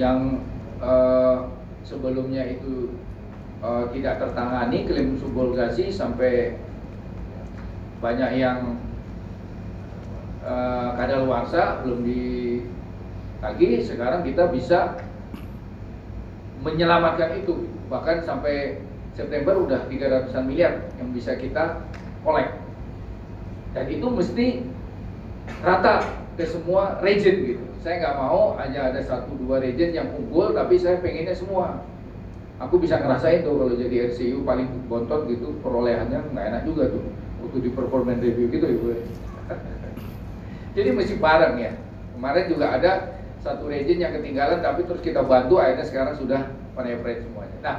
Yang 0.00 0.40
eh, 0.80 1.36
sebelumnya 1.84 2.48
itu 2.48 2.96
eh, 3.60 3.84
tidak 3.92 4.24
tertangani 4.24 4.88
klaim 4.88 5.20
subrogasi 5.20 5.92
sampai 5.92 6.56
banyak 8.02 8.42
yang 8.42 8.82
uh, 10.42 10.90
kadaluarsa 10.98 11.86
belum 11.86 12.02
ditagih 12.02 13.78
sekarang 13.86 14.26
kita 14.26 14.50
bisa 14.50 14.98
menyelamatkan 16.66 17.38
itu 17.38 17.70
bahkan 17.86 18.18
sampai 18.26 18.82
September 19.14 19.54
udah 19.54 19.86
300an 19.86 20.44
miliar 20.46 20.82
yang 20.98 21.14
bisa 21.14 21.38
kita 21.38 21.86
kolek 22.26 22.61
dan 23.72 23.84
itu 23.88 24.06
mesti 24.08 24.46
rata 25.64 26.04
ke 26.36 26.44
semua 26.48 27.00
region 27.00 27.36
gitu. 27.44 27.64
Saya 27.82 27.98
nggak 27.98 28.16
mau 28.16 28.54
hanya 28.60 28.94
ada 28.94 29.00
satu 29.02 29.34
dua 29.42 29.58
region 29.58 29.90
yang 29.90 30.08
unggul 30.14 30.54
tapi 30.54 30.78
saya 30.78 31.00
pengennya 31.00 31.34
semua. 31.34 31.82
Aku 32.62 32.78
bisa 32.78 33.00
ngerasain 33.00 33.42
tuh 33.42 33.58
kalau 33.58 33.74
jadi 33.74 34.12
RCU 34.12 34.46
paling 34.46 34.86
bontot 34.86 35.26
gitu 35.26 35.58
perolehannya 35.66 36.30
nggak 36.30 36.46
enak 36.52 36.62
juga 36.68 36.94
tuh. 36.94 37.02
Waktu 37.42 37.58
di 37.58 37.70
performance 37.74 38.22
review 38.22 38.46
gitu 38.54 38.66
ibu. 38.70 38.86
Jadi 40.78 40.88
mesti 40.94 41.18
bareng 41.18 41.58
ya. 41.58 41.74
Kemarin 42.14 42.44
juga 42.46 42.66
ada 42.78 42.92
satu 43.42 43.66
region 43.66 43.98
yang 43.98 44.14
ketinggalan 44.14 44.62
tapi 44.62 44.86
terus 44.86 45.02
kita 45.02 45.26
bantu 45.26 45.58
akhirnya 45.58 45.82
sekarang 45.82 46.14
sudah 46.14 46.54
penetrate 46.78 47.26
semuanya. 47.26 47.56
Nah, 47.66 47.76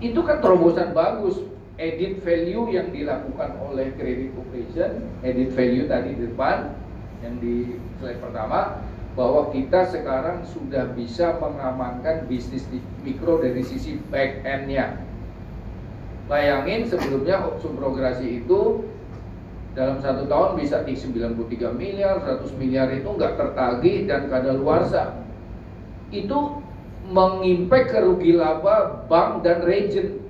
itu 0.00 0.20
kan 0.24 0.40
terobosan 0.40 0.96
bagus 0.96 1.44
edit 1.76 2.24
value 2.24 2.72
yang 2.72 2.88
dilakukan 2.88 3.60
oleh 3.60 3.92
credit 4.00 4.32
operation, 4.36 5.04
edit 5.20 5.52
value 5.52 5.84
tadi 5.84 6.16
di 6.16 6.24
depan 6.24 6.72
yang 7.20 7.36
di 7.40 7.76
slide 8.00 8.20
pertama 8.20 8.80
bahwa 9.16 9.48
kita 9.48 9.88
sekarang 9.88 10.44
sudah 10.44 10.92
bisa 10.92 11.40
mengamankan 11.40 12.28
bisnis 12.28 12.68
di 12.68 12.84
mikro 13.00 13.40
dari 13.40 13.64
sisi 13.64 13.96
back 14.12 14.44
end-nya. 14.44 15.00
Bayangin 16.28 16.84
sebelumnya 16.84 17.40
subprograsi 17.56 18.44
itu 18.44 18.84
dalam 19.72 20.00
satu 20.04 20.28
tahun 20.28 20.60
bisa 20.60 20.84
di 20.84 20.92
93 20.96 21.76
miliar, 21.76 22.20
100 22.24 22.60
miliar 22.60 22.92
itu 22.92 23.08
nggak 23.08 23.36
tertagih 23.40 24.04
dan 24.04 24.28
kadaluarsa. 24.28 25.16
Itu 26.12 26.60
mengimpact 27.08 27.92
kerugi 27.92 28.36
laba 28.36 29.04
bank 29.08 29.44
dan 29.46 29.64
region. 29.64 30.25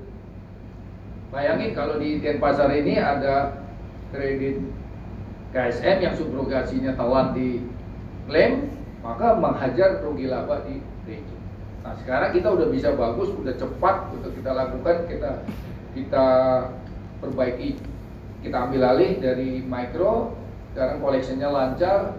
Bayangin 1.37 1.77
kalau 1.77 2.01
di 2.01 2.17
Denpasar 2.25 2.73
ini 2.73 2.97
ada 2.97 3.61
kredit 4.09 4.65
KSM 5.53 6.01
yang 6.01 6.17
subrogasinya 6.17 6.97
telat 6.97 7.37
di 7.37 7.61
klaim, 8.25 8.73
maka 9.05 9.37
menghajar 9.37 10.01
rugi 10.01 10.33
laba 10.33 10.65
di 10.65 10.81
region. 11.05 11.41
Nah 11.85 11.93
sekarang 12.01 12.33
kita 12.33 12.49
udah 12.49 12.73
bisa 12.73 12.97
bagus, 12.97 13.37
udah 13.37 13.53
cepat 13.53 14.17
untuk 14.17 14.33
kita 14.33 14.57
lakukan, 14.57 15.05
kita 15.13 15.45
kita 15.93 16.27
perbaiki 17.21 17.81
kita 18.45 18.57
ambil 18.69 18.97
alih 18.97 19.17
dari 19.19 19.65
micro 19.65 20.37
sekarang 20.77 21.01
collectionnya 21.01 21.49
lancar 21.49 22.15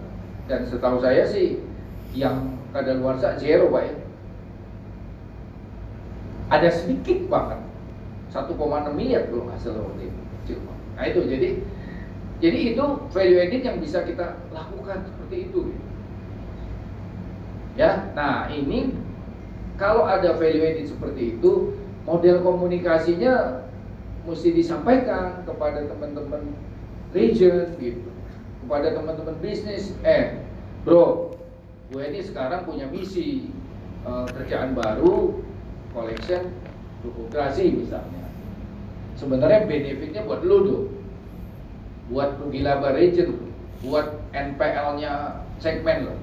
dan 0.49 0.65
setahu 0.65 0.97
saya 0.97 1.29
sih 1.29 1.61
yang 2.17 2.57
kadaluarsa 2.73 3.37
zero 3.37 3.69
pak 3.69 3.83
ya 3.85 3.95
ada 6.49 6.69
sedikit 6.73 7.29
banget 7.29 7.66
1,6 8.45 8.53
miliar 8.93 9.25
belum 9.33 9.49
hasil 9.49 9.73
waktu 9.73 10.13
itu 10.13 10.55
nah 10.97 11.05
itu. 11.05 11.21
Jadi 11.29 11.49
jadi 12.37 12.59
itu 12.73 12.85
value 13.09 13.39
added 13.41 13.61
yang 13.65 13.77
bisa 13.81 14.05
kita 14.05 14.37
lakukan 14.53 15.01
seperti 15.09 15.49
itu 15.49 15.73
ya 17.77 18.13
nah 18.13 18.49
ini 18.49 18.93
kalau 19.77 20.05
ada 20.05 20.37
value 20.37 20.65
added 20.65 20.89
seperti 20.89 21.37
itu 21.37 21.77
model 22.05 22.41
komunikasinya 22.41 23.65
mesti 24.25 24.49
disampaikan 24.53 25.45
kepada 25.47 25.87
teman-teman 25.87 26.51
region 27.15 27.73
gitu. 27.79 28.09
Kepada 28.65 28.91
teman-teman 28.91 29.35
bisnis 29.39 29.95
eh 30.03 30.43
bro 30.83 31.37
gue 31.93 32.03
ini 32.03 32.19
sekarang 32.19 32.67
punya 32.67 32.89
misi 32.91 33.47
uh, 34.03 34.27
kerjaan 34.35 34.75
baru 34.75 35.39
collection 35.95 36.51
fluktuasi 36.99 37.85
misalnya. 37.85 38.16
Sebenarnya 39.17 39.65
benefitnya 39.65 40.21
buat 40.29 40.45
lu 40.45 40.57
tuh, 40.61 40.81
buat 42.13 42.37
rugi 42.37 42.61
laba 42.61 42.93
region, 42.93 43.49
buat 43.81 44.21
NPL-nya 44.29 45.41
segmen 45.57 46.05
loh. 46.05 46.17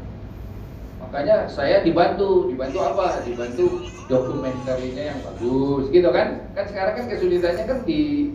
Makanya 1.03 1.51
saya 1.51 1.83
dibantu, 1.83 2.47
dibantu 2.47 2.79
apa? 2.87 3.27
Dibantu 3.27 3.83
dokumentarinya 4.07 5.11
yang 5.11 5.19
bagus, 5.27 5.91
gitu 5.91 6.09
kan? 6.15 6.47
Kan 6.55 6.65
sekarang 6.71 6.95
kan 6.95 7.07
kesulitannya 7.11 7.65
kan 7.67 7.79
di 7.83 8.31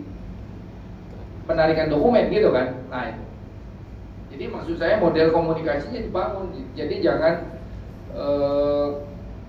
penarikan 1.48 1.88
dokumen 1.88 2.28
gitu 2.28 2.52
kan? 2.52 2.84
Nah, 2.92 3.16
itu. 3.16 3.24
jadi 4.30 4.44
maksud 4.46 4.76
saya 4.78 5.00
model 5.00 5.32
komunikasinya 5.32 6.04
dibangun. 6.04 6.52
Jadi 6.76 7.00
jangan 7.00 7.48
eh, 8.12 8.88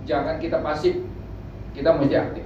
jangan 0.08 0.40
kita 0.40 0.64
pasif, 0.64 1.04
kita 1.76 1.94
mesti 2.00 2.16
aktif 2.16 2.46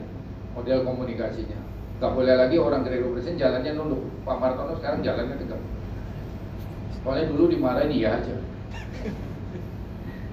model 0.57 0.82
komunikasinya. 0.82 1.64
Gak 1.96 2.12
boleh 2.12 2.36
lagi 2.36 2.60
orang 2.60 2.84
dari 2.84 3.00
presiden 3.00 3.39
jalannya 3.39 3.72
nunduk. 3.72 4.04
Pak 4.28 4.36
Martono 4.36 4.76
sekarang 4.76 5.00
jalannya 5.00 5.39
tegak. 5.39 5.62
Soalnya 7.00 7.32
dulu 7.32 7.48
dimarahin 7.48 7.93
iya 7.93 8.20
aja. 8.20 8.36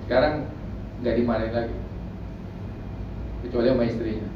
Sekarang 0.08 0.50
nggak 1.04 1.16
dimarahin 1.20 1.54
lagi. 1.54 1.76
Kecuali 3.46 3.68
sama 3.70 3.84
istrinya. 3.86 4.28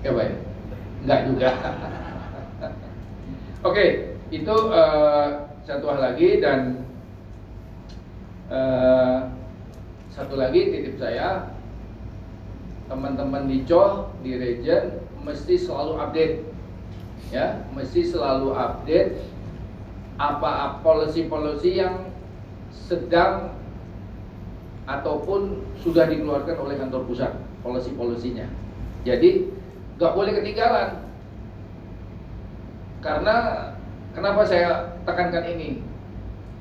Ya 0.00 0.10
baik. 0.16 0.34
Nggak 1.04 1.20
juga. 1.28 1.50
Oke, 3.68 3.86
itu 4.32 4.56
eh, 4.72 5.28
satu 5.62 5.86
hal 5.92 6.00
lagi 6.00 6.40
dan 6.40 6.82
eh, 8.48 9.18
satu 10.10 10.34
lagi 10.40 10.72
titip 10.72 10.96
saya 10.98 11.52
teman-teman 12.90 13.46
di 13.48 13.64
COH 13.64 14.10
di 14.20 14.36
region 14.36 15.00
mesti 15.22 15.54
selalu 15.58 15.98
update. 15.98 16.34
Ya 17.32 17.64
mesti 17.72 18.04
selalu 18.04 18.52
update 18.52 19.16
apa 20.20 20.84
policy-policy 20.84 21.80
yang 21.80 22.12
sedang 22.68 23.56
ataupun 24.84 25.64
sudah 25.80 26.04
dikeluarkan 26.10 26.58
oleh 26.60 26.76
kantor 26.76 27.08
pusat 27.08 27.32
policy-polisinya 27.64 28.44
jadi 29.02 29.50
nggak 29.98 30.14
boleh 30.14 30.32
ketinggalan. 30.38 30.90
Karena 33.02 33.36
kenapa 34.14 34.46
saya 34.46 34.94
tekankan 35.02 35.42
ini? 35.58 35.82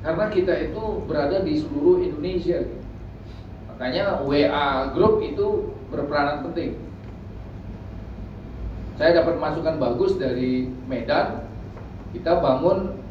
Karena 0.02 0.26
kita 0.34 0.54
itu 0.58 1.06
berada 1.06 1.46
di 1.46 1.62
seluruh 1.62 2.02
Indonesia. 2.02 2.66
Makanya 3.70 4.26
WA 4.26 4.90
Group 4.98 5.22
itu 5.22 5.78
berperanan 5.94 6.50
penting 6.50 6.82
saya 9.02 9.26
dapat 9.26 9.42
masukan 9.42 9.82
bagus 9.82 10.14
dari 10.22 10.70
Medan 10.86 11.50
kita 12.14 12.38
bangun 12.38 13.02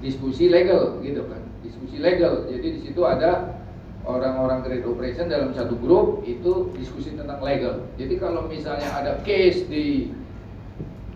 diskusi 0.00 0.48
legal 0.48 0.96
gitu 1.04 1.28
kan 1.28 1.44
diskusi 1.60 2.00
legal. 2.00 2.48
Jadi 2.48 2.80
di 2.80 2.80
situ 2.80 3.04
ada 3.04 3.60
orang-orang 4.08 4.64
trade 4.64 4.88
operation 4.88 5.28
dalam 5.28 5.52
satu 5.52 5.76
grup 5.76 6.24
itu 6.24 6.72
diskusi 6.80 7.12
tentang 7.12 7.44
legal. 7.44 7.84
Jadi 8.00 8.16
kalau 8.16 8.48
misalnya 8.48 8.88
ada 8.96 9.20
case 9.28 9.68
di 9.68 10.08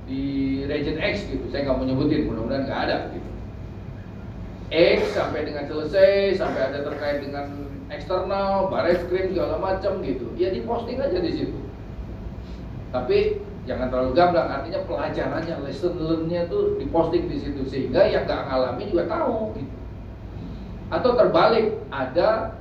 di 0.04 0.22
region 0.68 1.00
X 1.00 1.24
gitu 1.24 1.48
saya 1.48 1.64
nggak 1.64 1.80
mau 1.80 1.88
nyebutin 1.88 2.28
mudah-mudahan 2.28 2.68
nggak 2.68 2.80
ada 2.92 2.96
gitu. 3.16 3.30
X 4.68 5.16
sampai 5.16 5.48
dengan 5.48 5.64
selesai 5.64 6.36
sampai 6.36 6.60
ada 6.68 6.84
terkait 6.84 7.24
dengan 7.24 7.72
eksternal 7.88 8.68
baris 8.68 9.00
krim 9.08 9.32
segala 9.32 9.56
macam 9.56 10.04
gitu. 10.04 10.28
Ya 10.36 10.52
diposting 10.52 11.00
aja 11.00 11.16
di 11.24 11.32
situ. 11.32 11.56
Tapi 12.92 13.48
jangan 13.70 13.86
terlalu 13.86 14.18
gamblang 14.18 14.50
artinya 14.50 14.82
pelajarannya 14.82 15.54
lesson 15.62 15.94
learn-nya 16.02 16.50
tuh 16.50 16.74
diposting 16.82 17.30
di 17.30 17.38
situ. 17.38 17.62
Sehingga 17.70 18.02
yang 18.10 18.26
nggak 18.26 18.50
ngalami 18.50 18.90
juga 18.90 19.06
tahu 19.06 19.54
gitu. 19.54 19.76
Atau 20.90 21.14
terbalik 21.14 21.78
ada 21.94 22.58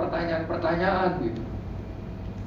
pertanyaan-pertanyaan 0.00 1.20
gitu. 1.20 1.44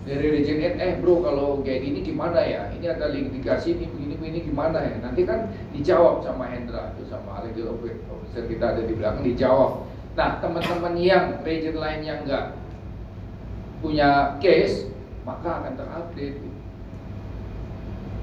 Dari 0.02 0.34
N, 0.50 0.82
eh 0.82 0.98
bro 0.98 1.22
kalau 1.22 1.62
kayak 1.62 1.86
gini 1.86 2.02
gimana 2.02 2.42
ya? 2.42 2.74
Ini 2.74 2.98
ada 2.98 3.14
litigasi 3.14 3.78
ini 3.78 3.86
begini 3.86 4.18
begini 4.18 4.40
gimana 4.50 4.82
ya? 4.82 4.98
Nanti 4.98 5.22
kan 5.22 5.54
dijawab 5.78 6.26
sama 6.26 6.50
Hendra 6.50 6.98
itu 6.98 7.06
sama 7.06 7.46
legal 7.46 7.78
officer 7.78 8.50
kita 8.50 8.66
ada 8.74 8.82
di 8.82 8.98
belakang 8.98 9.22
dijawab. 9.22 9.86
Nah 10.18 10.42
teman-teman 10.42 10.98
yang 10.98 11.46
region 11.46 11.78
lain 11.78 12.02
yang 12.02 12.26
nggak 12.26 12.58
punya 13.86 14.42
case 14.42 14.90
maka 15.22 15.62
akan 15.62 15.78
terupdate 15.78 16.42
gitu. 16.42 16.51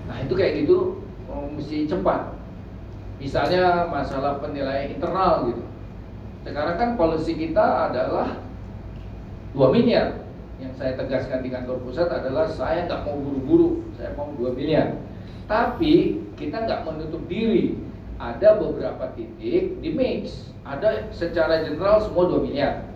Nah 0.09 0.25
itu 0.25 0.33
kayak 0.33 0.65
gitu 0.65 1.05
oh, 1.29 1.47
mesti 1.53 1.85
cepat. 1.85 2.33
Misalnya 3.21 3.85
masalah 3.93 4.41
penilaian 4.41 4.89
internal 4.89 5.53
gitu. 5.53 5.63
Sekarang 6.49 6.81
kan 6.81 6.91
polisi 6.97 7.37
kita 7.37 7.93
adalah 7.93 8.41
2 9.53 9.75
miliar. 9.77 10.25
Yang 10.59 10.73
saya 10.81 10.93
tegaskan 10.99 11.45
di 11.45 11.53
kantor 11.53 11.79
pusat 11.87 12.11
adalah 12.11 12.51
saya 12.51 12.89
nggak 12.89 13.07
mau 13.07 13.21
buru-buru, 13.21 13.71
saya 13.95 14.11
mau 14.17 14.33
2 14.35 14.57
miliar. 14.57 14.97
Tapi 15.45 16.25
kita 16.35 16.65
nggak 16.65 16.89
menutup 16.89 17.23
diri. 17.29 17.77
Ada 18.19 18.59
beberapa 18.59 19.15
titik 19.15 19.79
di 19.79 19.91
mix. 19.95 20.51
Ada 20.67 21.07
secara 21.15 21.63
general 21.63 22.03
semua 22.03 22.27
2 22.33 22.43
miliar. 22.49 22.89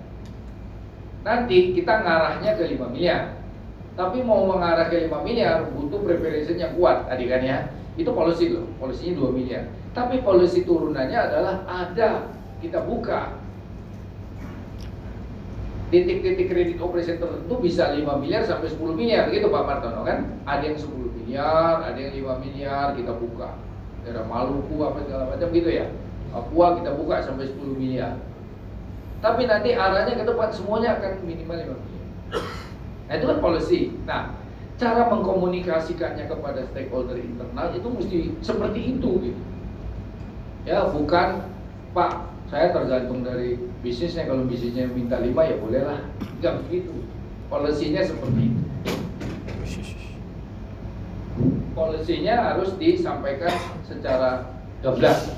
Nanti 1.22 1.76
kita 1.76 2.02
ngarahnya 2.02 2.58
ke 2.58 2.66
5 2.74 2.90
miliar 2.90 3.41
tapi 3.92 4.24
mau 4.24 4.48
mengarah 4.48 4.88
ke 4.88 5.04
5 5.04 5.20
miliar 5.20 5.68
butuh 5.68 6.00
preparation 6.00 6.56
yang 6.56 6.72
kuat 6.80 7.04
tadi 7.04 7.28
kan 7.28 7.44
ya. 7.44 7.58
Itu 7.92 8.16
polisi 8.16 8.48
loh 8.48 8.64
polisinya 8.80 9.28
2 9.28 9.36
miliar. 9.36 9.68
Tapi 9.92 10.24
polisi 10.24 10.64
turunannya 10.64 11.18
adalah 11.18 11.54
ada 11.68 12.32
kita 12.64 12.80
buka. 12.88 13.36
Titik-titik 15.92 16.48
kredit 16.48 16.80
operation 16.80 17.20
tertentu 17.20 17.54
bisa 17.60 17.92
5 17.92 18.00
miliar 18.16 18.40
sampai 18.48 18.72
10 18.72 18.96
miliar 18.96 19.28
gitu 19.28 19.52
Pak 19.52 19.64
Martono 19.68 20.08
kan? 20.08 20.24
Ada 20.48 20.72
yang 20.72 20.78
10 20.80 21.20
miliar 21.20 21.84
ada 21.84 21.98
yang 22.00 22.16
5 22.16 22.44
miliar 22.48 22.96
kita 22.96 23.12
buka. 23.12 23.60
Daerah 24.08 24.24
Maluku 24.24 24.80
apa 24.80 25.04
segala 25.04 25.36
macam 25.36 25.52
gitu 25.52 25.68
ya. 25.68 25.92
Papua 26.32 26.80
kita 26.80 26.96
buka 26.96 27.20
sampai 27.20 27.44
10 27.44 27.76
miliar. 27.76 28.16
Tapi 29.20 29.44
nanti 29.44 29.76
arahnya 29.76 30.16
ke 30.16 30.24
depan 30.24 30.48
semuanya 30.48 30.96
akan 30.96 31.28
minimal 31.28 31.60
5 31.60 31.76
miliar 31.76 32.61
Nah, 33.12 33.20
itu 33.20 33.28
kan 33.28 33.44
policy. 33.44 33.92
Nah, 34.08 34.32
cara 34.80 35.04
mengkomunikasikannya 35.12 36.32
kepada 36.32 36.64
stakeholder 36.72 37.20
internal 37.20 37.68
itu 37.76 37.84
mesti 37.92 38.18
seperti 38.40 38.96
itu 38.96 39.10
gitu. 39.20 39.42
Ya, 40.64 40.88
bukan 40.88 41.44
Pak, 41.92 42.24
saya 42.48 42.72
tergantung 42.72 43.20
dari 43.20 43.60
bisnisnya 43.84 44.24
kalau 44.24 44.48
bisnisnya 44.48 44.88
minta 44.88 45.20
lima 45.20 45.44
ya 45.44 45.60
bolehlah. 45.60 46.08
Enggak 46.40 46.64
begitu. 46.64 47.04
Polisinya 47.52 48.00
seperti 48.00 48.48
itu. 48.48 48.62
Polisinya 51.76 52.34
harus 52.48 52.72
disampaikan 52.80 53.52
secara 53.84 54.56
gablas. 54.80 55.36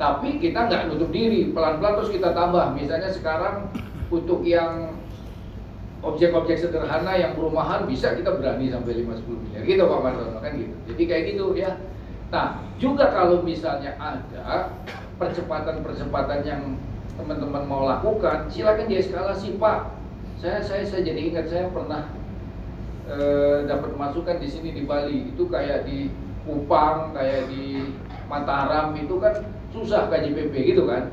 Tapi 0.00 0.40
kita 0.40 0.64
nggak 0.64 0.88
nutup 0.88 1.12
diri, 1.12 1.52
pelan-pelan 1.52 2.00
terus 2.00 2.08
kita 2.08 2.32
tambah. 2.32 2.72
Misalnya 2.72 3.12
sekarang 3.12 3.68
untuk 4.08 4.48
yang 4.48 4.96
objek-objek 5.98 6.56
sederhana 6.62 7.18
yang 7.18 7.34
perumahan 7.34 7.82
bisa 7.90 8.14
kita 8.14 8.38
berani 8.38 8.70
sampai 8.70 9.02
5-10 9.02 9.42
miliar. 9.42 9.62
Gitu 9.66 9.82
Pak 9.82 10.00
Martono 10.02 10.38
kan 10.38 10.52
gitu. 10.54 10.74
Jadi 10.94 11.02
kayak 11.10 11.24
gitu 11.34 11.44
ya. 11.58 11.70
Nah 12.30 12.62
juga 12.78 13.10
kalau 13.10 13.42
misalnya 13.42 13.98
ada 13.98 14.78
percepatan-percepatan 15.18 16.40
yang 16.46 16.62
teman-teman 17.18 17.66
mau 17.66 17.82
lakukan 17.82 18.46
silakan 18.46 18.86
dieskalasi 18.86 19.58
Pak. 19.58 19.98
Saya 20.38 20.62
saya 20.62 20.86
saya 20.86 21.02
jadi 21.02 21.34
ingat 21.34 21.50
saya 21.50 21.66
pernah 21.74 22.14
e, 23.10 23.16
dapat 23.66 23.90
masukan 23.98 24.38
di 24.38 24.46
sini 24.46 24.70
di 24.70 24.86
Bali. 24.86 25.34
Itu 25.34 25.50
kayak 25.50 25.82
di 25.82 26.14
Kupang 26.46 27.12
kayak 27.12 27.50
di 27.50 27.92
Mataram 28.30 28.94
itu 28.94 29.18
kan 29.18 29.34
susah 29.74 30.06
KJPP 30.06 30.54
gitu 30.78 30.86
kan. 30.86 31.10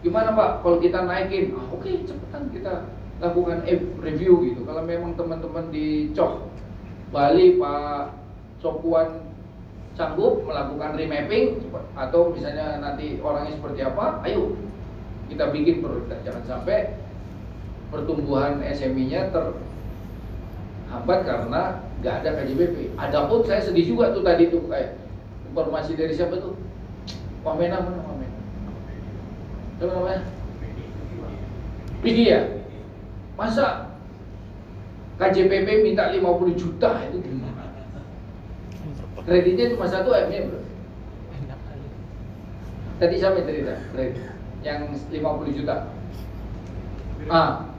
Gimana 0.00 0.32
Pak 0.32 0.64
kalau 0.64 0.80
kita 0.80 1.04
naikin? 1.04 1.52
Ah, 1.52 1.68
oke 1.68 1.84
okay, 1.84 2.00
cepetan 2.08 2.48
kita 2.48 2.88
lakukan 3.22 3.62
review 4.02 4.42
gitu. 4.50 4.66
Kalau 4.66 4.82
memang 4.82 5.14
teman-teman 5.14 5.70
di 5.70 6.10
Cok 6.10 6.42
Bali 7.14 7.54
Pak 7.54 8.18
Sokuan 8.58 9.22
sanggup 9.94 10.42
melakukan 10.42 10.98
remapping 10.98 11.60
atau 11.94 12.32
misalnya 12.34 12.80
nanti 12.82 13.20
orangnya 13.22 13.54
seperti 13.54 13.80
apa, 13.86 14.24
ayo 14.26 14.58
kita 15.30 15.54
bikin 15.54 15.84
prioritas. 15.84 16.18
Jangan 16.26 16.44
sampai 16.48 16.98
pertumbuhan 17.92 18.64
SMI-nya 18.64 19.30
terhambat 19.30 21.20
karena 21.22 21.84
nggak 22.00 22.14
ada 22.24 22.30
KJBP. 22.42 22.98
Adapun 22.98 23.46
saya 23.46 23.62
sedih 23.62 23.94
juga 23.94 24.10
tuh 24.10 24.24
tadi 24.24 24.50
tuh 24.50 24.64
kayak 24.66 24.98
informasi 25.52 25.94
dari 25.94 26.16
siapa 26.16 26.40
tuh? 26.40 26.56
Wamena 27.44 27.84
mana 27.84 28.00
Wamena? 28.02 28.38
Siapa 29.76 29.92
namanya? 29.92 30.22
Pidi 32.02 32.32
ya? 32.32 32.61
Masa 33.36 33.96
KJPP 35.16 35.68
minta 35.86 36.12
50 36.12 36.52
juta 36.58 36.90
itu 37.08 37.18
gimana? 37.22 37.64
Kreditnya 39.22 39.70
cuma 39.72 39.86
satu 39.86 40.10
M-nya 40.10 40.50
bro. 40.50 40.60
Tadi 42.98 43.16
yang 43.18 43.34
cerita? 43.38 43.74
Kredit 43.94 44.22
yang 44.62 44.90
50 44.90 45.58
juta. 45.58 45.90
Ah, 47.30 47.70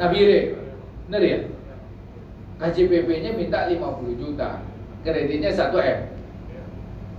Nabire, 0.00 0.56
bener 1.06 1.22
ya? 1.22 1.38
KJPP-nya 2.58 3.36
minta 3.36 3.66
50 3.68 4.14
juta, 4.16 4.62
kreditnya 5.04 5.50
1 5.52 5.74
M. 5.74 6.00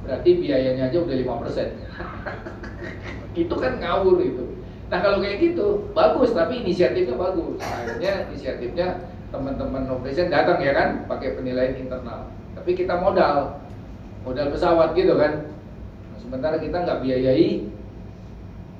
Berarti 0.05 0.29
biayanya 0.41 0.89
aja 0.89 0.97
udah 1.01 1.15
5 1.17 1.41
persen. 1.43 1.69
itu 3.41 3.55
kan 3.55 3.77
ngawur 3.77 4.21
itu. 4.23 4.54
Nah 4.85 4.99
kalau 5.01 5.17
kayak 5.17 5.41
gitu 5.41 5.89
bagus, 5.97 6.29
tapi 6.37 6.61
inisiatifnya 6.61 7.17
bagus. 7.17 7.57
Akhirnya 7.57 8.29
inisiatifnya 8.29 8.87
teman-teman 9.33 9.89
operation 9.89 10.29
datang 10.29 10.61
ya 10.61 10.71
kan, 10.77 11.09
pakai 11.09 11.33
penilaian 11.33 11.73
internal. 11.73 12.29
Tapi 12.53 12.71
kita 12.77 13.01
modal, 13.01 13.59
modal 14.21 14.53
pesawat 14.53 14.93
gitu 14.93 15.17
kan. 15.17 15.49
Nah, 16.13 16.17
sementara 16.21 16.61
kita 16.61 16.85
nggak 16.85 17.01
biayai, 17.01 17.65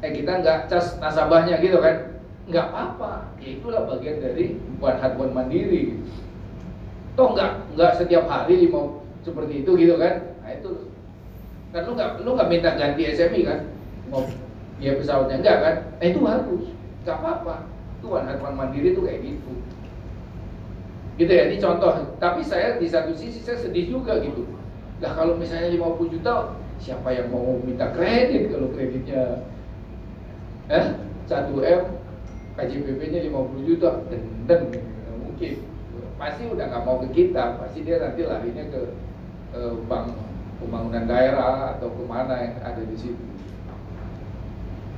eh 0.06 0.12
kita 0.14 0.46
nggak 0.46 0.70
cas 0.70 1.02
nasabahnya 1.02 1.58
gitu 1.58 1.82
kan, 1.82 2.22
nggak 2.46 2.66
apa-apa. 2.70 3.34
Ya 3.42 3.58
itulah 3.58 3.90
bagian 3.90 4.22
dari 4.22 4.62
buat 4.78 5.02
hardware 5.02 5.34
mandiri. 5.34 6.00
Toh 7.18 7.34
nggak 7.34 7.74
nggak 7.74 7.92
setiap 7.98 8.30
hari 8.30 8.70
mau 8.70 9.02
seperti 9.26 9.66
itu 9.66 9.72
gitu 9.74 9.98
kan. 9.98 10.38
Nah 10.46 10.52
itu 10.54 10.94
kan 11.74 11.82
lu 11.90 11.92
nggak 11.98 12.12
lu 12.22 12.30
nggak 12.38 12.50
minta 12.54 12.72
ganti 12.78 13.10
SMI 13.10 13.42
kan, 13.42 13.60
biaya 14.80 15.00
pesawatnya 15.00 15.36
enggak 15.40 15.58
kan? 15.64 15.76
Eh 16.04 16.08
itu 16.12 16.20
bagus, 16.20 16.66
nggak 17.08 17.18
apa-apa. 17.20 17.56
Itu 18.00 18.12
one 18.12 18.28
hardware 18.28 18.56
mandiri 18.56 18.92
tuh 18.92 19.04
kayak 19.08 19.24
gitu. 19.24 19.52
Gitu 21.16 21.32
ya 21.32 21.44
ini 21.48 21.58
contoh. 21.64 21.92
Tapi 22.20 22.44
saya 22.44 22.76
di 22.76 22.88
satu 22.92 23.16
sisi 23.16 23.40
saya 23.40 23.56
sedih 23.56 23.88
juga 23.88 24.20
gitu. 24.20 24.44
Lah 25.00 25.16
kalau 25.16 25.40
misalnya 25.40 25.72
50 25.72 26.14
juta 26.20 26.56
siapa 26.80 27.08
yang 27.16 27.32
mau 27.32 27.56
minta 27.64 27.88
kredit 27.96 28.52
kalau 28.52 28.68
kreditnya? 28.76 29.48
Eh? 30.68 30.86
1 31.26 31.56
M 31.56 31.82
KJPP 32.60 33.02
nya 33.16 33.20
50 33.32 33.70
juta. 33.70 33.90
Nggak 34.44 34.60
mungkin. 35.24 35.54
Pasti 36.20 36.44
udah 36.52 36.66
nggak 36.68 36.84
mau 36.84 37.00
ke 37.00 37.08
kita. 37.16 37.56
Pasti 37.64 37.88
dia 37.88 38.04
nanti 38.04 38.28
larinya 38.28 38.64
ke, 38.68 38.82
ke 39.56 39.60
bank 39.88 40.12
pembangunan 40.60 41.08
daerah 41.08 41.80
atau 41.80 41.92
ke 41.92 42.04
mana 42.08 42.36
yang 42.44 42.56
ada 42.64 42.84
di 42.84 42.96
situ 42.96 43.35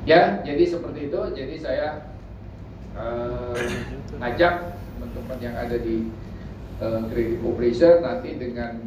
ya 0.08 0.40
jadi 0.42 0.64
seperti 0.64 1.12
itu. 1.12 1.20
Jadi 1.36 1.56
saya 1.60 2.08
eh, 2.96 3.62
ngajak 4.18 4.54
teman-teman 4.96 5.38
yang 5.44 5.56
ada 5.60 5.76
di 5.76 6.08
credit 7.10 7.42
operation 7.42 8.06
nanti 8.06 8.38
dengan 8.38 8.86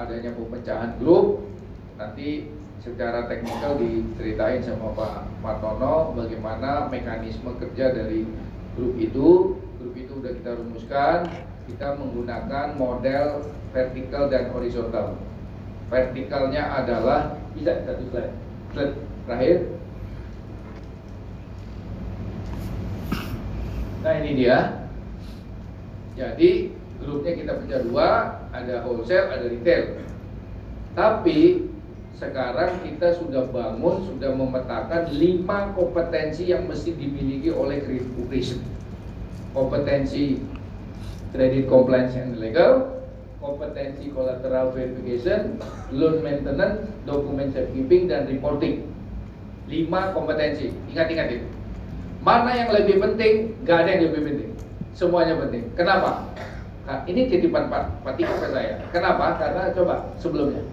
adanya 0.00 0.32
pemecahan 0.32 0.96
grup 0.96 1.44
nanti 2.00 2.48
secara 2.80 3.28
teknikal 3.28 3.76
diceritain 3.76 4.64
sama 4.64 4.96
Pak 4.96 5.44
Martono 5.44 6.16
bagaimana 6.16 6.88
mekanisme 6.90 7.54
kerja 7.62 7.94
dari 7.94 8.26
grup 8.74 8.94
itu. 8.98 9.30
Grup 9.76 9.94
itu 9.94 10.12
udah 10.18 10.32
kita 10.32 10.50
rumuskan 10.56 11.28
kita 11.66 11.98
menggunakan 11.98 12.78
model 12.78 13.50
vertikal 13.74 14.30
dan 14.30 14.54
horizontal. 14.54 15.18
Vertikalnya 15.90 16.82
adalah 16.82 17.38
bisa 17.54 17.82
satu 17.82 18.06
slide. 18.10 18.34
Slide 18.74 18.94
terakhir 19.26 19.56
nah 24.06 24.14
ini 24.22 24.38
dia 24.38 24.86
jadi 26.14 26.70
grupnya 27.02 27.32
kita 27.36 27.52
pecah 27.60 27.80
dua, 27.84 28.08
ada 28.50 28.80
wholesale, 28.82 29.28
ada 29.28 29.46
retail. 29.52 30.00
Tapi 30.96 31.68
sekarang 32.16 32.80
kita 32.88 33.20
sudah 33.20 33.52
bangun, 33.52 34.08
sudah 34.08 34.32
memetakan 34.32 35.12
lima 35.12 35.76
kompetensi 35.76 36.48
yang 36.48 36.64
mesti 36.64 36.96
dimiliki 36.96 37.52
oleh 37.52 37.84
credit 37.84 38.08
operation. 38.16 38.60
Kompetensi 39.52 40.40
credit 41.36 41.68
compliance 41.68 42.16
and 42.16 42.40
legal, 42.40 43.04
kompetensi 43.44 44.08
collateral 44.08 44.72
verification, 44.72 45.60
loan 45.92 46.24
maintenance, 46.24 46.80
document 47.04 47.52
safekeeping, 47.52 48.08
dan 48.08 48.24
reporting. 48.24 48.88
Lima 49.68 50.16
kompetensi. 50.16 50.72
Ingat-ingat 50.96 51.28
itu. 51.28 51.55
Mana 52.26 52.50
yang 52.58 52.74
lebih 52.74 52.98
penting? 52.98 53.54
Gak 53.62 53.86
ada 53.86 53.90
yang 53.94 54.10
lebih 54.10 54.22
penting 54.26 54.56
semuanya 54.96 55.36
penting. 55.36 55.68
Kenapa? 55.76 56.24
Nah, 56.88 57.04
ini 57.04 57.28
titipan 57.28 57.68
Pak 57.68 58.00
Patiko 58.02 58.32
ke 58.40 58.48
saya. 58.48 58.80
Kenapa? 58.90 59.36
Karena 59.36 59.70
coba 59.76 59.94
sebelumnya. 60.16 60.64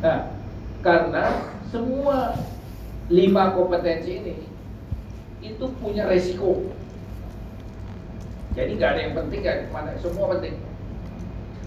Nah, 0.00 0.30
karena 0.80 1.24
semua 1.68 2.38
lima 3.10 3.52
kompetensi 3.52 4.22
ini 4.22 4.34
itu 5.42 5.66
punya 5.82 6.06
resiko. 6.06 6.62
Jadi 8.54 8.78
nggak 8.78 8.90
ada 8.94 9.00
yang 9.02 9.14
penting, 9.18 9.40
nggak 9.42 9.58
mana 9.74 9.98
semua 9.98 10.30
penting. 10.38 10.54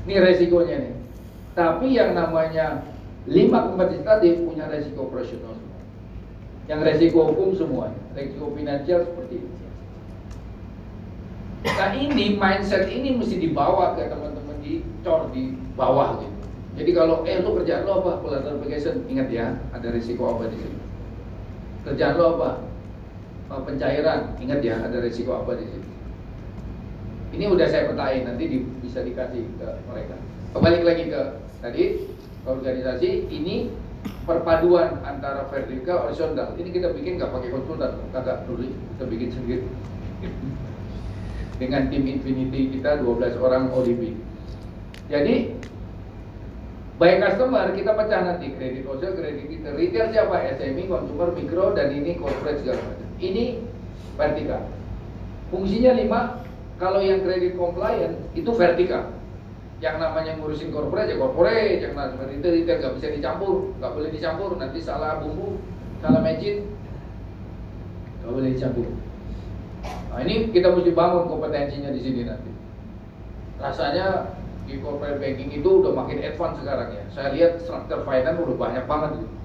Ini 0.08 0.16
resikonya 0.24 0.76
nih. 0.80 0.94
Tapi 1.54 1.88
yang 1.92 2.16
namanya 2.16 2.88
lima 3.28 3.68
kompetensi 3.68 4.08
tadi 4.08 4.28
punya 4.40 4.72
resiko 4.72 5.12
semua. 5.12 5.73
Yang 6.72 6.80
resiko 6.88 7.34
hukum 7.34 7.52
semua, 7.56 7.92
resiko 8.16 8.56
finansial 8.56 9.04
seperti 9.04 9.44
itu. 9.44 9.50
Nah 11.64 11.92
ini 11.96 12.36
mindset 12.36 12.88
ini 12.92 13.16
mesti 13.16 13.40
dibawa 13.40 13.96
ke 13.96 14.08
teman-teman 14.08 14.60
di 14.60 14.84
cor 15.04 15.32
di 15.32 15.56
bawah 15.76 16.20
gitu. 16.20 16.36
Jadi 16.74 16.92
kalau 16.92 17.22
eh 17.24 17.38
lu 17.44 17.54
kerjaan 17.62 17.86
lo 17.86 18.02
apa? 18.02 18.24
Collateral 18.24 18.58
application, 18.58 19.06
ingat 19.06 19.30
ya, 19.30 19.54
ada 19.72 19.94
risiko 19.94 20.34
apa 20.34 20.50
di 20.50 20.58
sini. 20.58 20.80
Kerjaan 21.86 22.18
lo 22.18 22.26
apa? 22.40 22.50
Pencairan, 23.54 24.34
ingat 24.42 24.66
ya, 24.66 24.82
ada 24.82 24.98
risiko 24.98 25.38
apa 25.38 25.54
di 25.54 25.70
sini. 25.70 25.90
Ini 27.38 27.46
udah 27.50 27.68
saya 27.70 27.90
petain, 27.94 28.26
nanti 28.26 28.44
di, 28.50 28.58
bisa 28.82 29.06
dikasih 29.06 29.46
ke 29.62 29.68
mereka. 29.86 30.18
Kembali 30.54 30.82
lagi 30.82 31.06
ke 31.10 31.22
tadi 31.62 31.84
organisasi 32.46 33.30
ini 33.30 33.70
perpaduan 34.24 35.04
antara 35.04 35.48
vertikal 35.52 36.08
horizontal. 36.08 36.56
Ini 36.56 36.70
kita 36.72 36.96
bikin 36.96 37.20
nggak 37.20 37.32
pakai 37.32 37.50
konsultan, 37.52 37.92
kagak 38.16 38.48
perlu 38.48 38.72
kita 38.72 39.04
bikin 39.08 39.30
sendiri 39.32 39.66
dengan 41.62 41.88
tim 41.92 42.04
Infinity 42.08 42.80
kita 42.80 43.04
12 43.04 43.38
orang 43.40 43.70
ODB. 43.72 44.16
Jadi 45.12 45.36
baik 46.98 47.18
customer 47.20 47.76
kita 47.76 47.92
pecah 47.92 48.22
nanti 48.24 48.56
kredit 48.56 48.84
wholesale, 48.88 49.18
kredit 49.20 49.46
kita 49.52 49.70
retail 49.76 50.08
siapa 50.10 50.36
SME, 50.56 50.88
consumer, 50.88 51.30
mikro 51.36 51.76
dan 51.76 51.92
ini 51.92 52.16
corporate 52.16 52.64
segala 52.64 52.80
macam. 52.80 53.10
Ini 53.20 53.44
vertikal. 54.16 54.62
Fungsinya 55.52 55.92
lima. 56.00 56.22
Kalau 56.82 57.00
yang 57.00 57.22
kredit 57.22 57.54
compliant 57.56 58.18
itu 58.34 58.50
vertikal. 58.56 59.14
Yang 59.84 60.00
namanya 60.00 60.40
ngurusin 60.40 60.72
corporate 60.72 61.12
ya 61.12 61.20
corporate, 61.20 61.84
yang 61.84 61.92
namanya 62.00 62.24
retail 62.24 62.56
retail 62.56 62.80
nggak 62.80 62.96
bisa 63.04 63.08
dicampur, 63.20 63.76
nggak 63.84 63.92
boleh 63.92 64.10
dicampur. 64.16 64.56
Nanti 64.56 64.80
salah 64.80 65.20
bumbu, 65.20 65.60
salah 66.00 66.24
magic, 66.24 66.64
nggak 68.24 68.32
boleh 68.32 68.50
dicampur. 68.56 68.88
Nah 69.84 70.24
ini 70.24 70.56
kita 70.56 70.72
mesti 70.72 70.96
bangun 70.96 71.28
kompetensinya 71.28 71.92
di 71.92 72.00
sini 72.00 72.24
nanti. 72.24 72.48
Rasanya 73.60 74.32
di 74.64 74.80
corporate 74.80 75.20
banking 75.20 75.52
itu 75.52 75.68
udah 75.68 75.92
makin 75.92 76.24
advance 76.24 76.64
sekarang 76.64 76.90
ya. 76.96 77.04
Saya 77.12 77.36
lihat 77.36 77.60
structure 77.60 78.08
finance 78.08 78.40
udah 78.40 78.56
banyak 78.56 78.88
banget 78.88 79.12
gitu. 79.20 79.36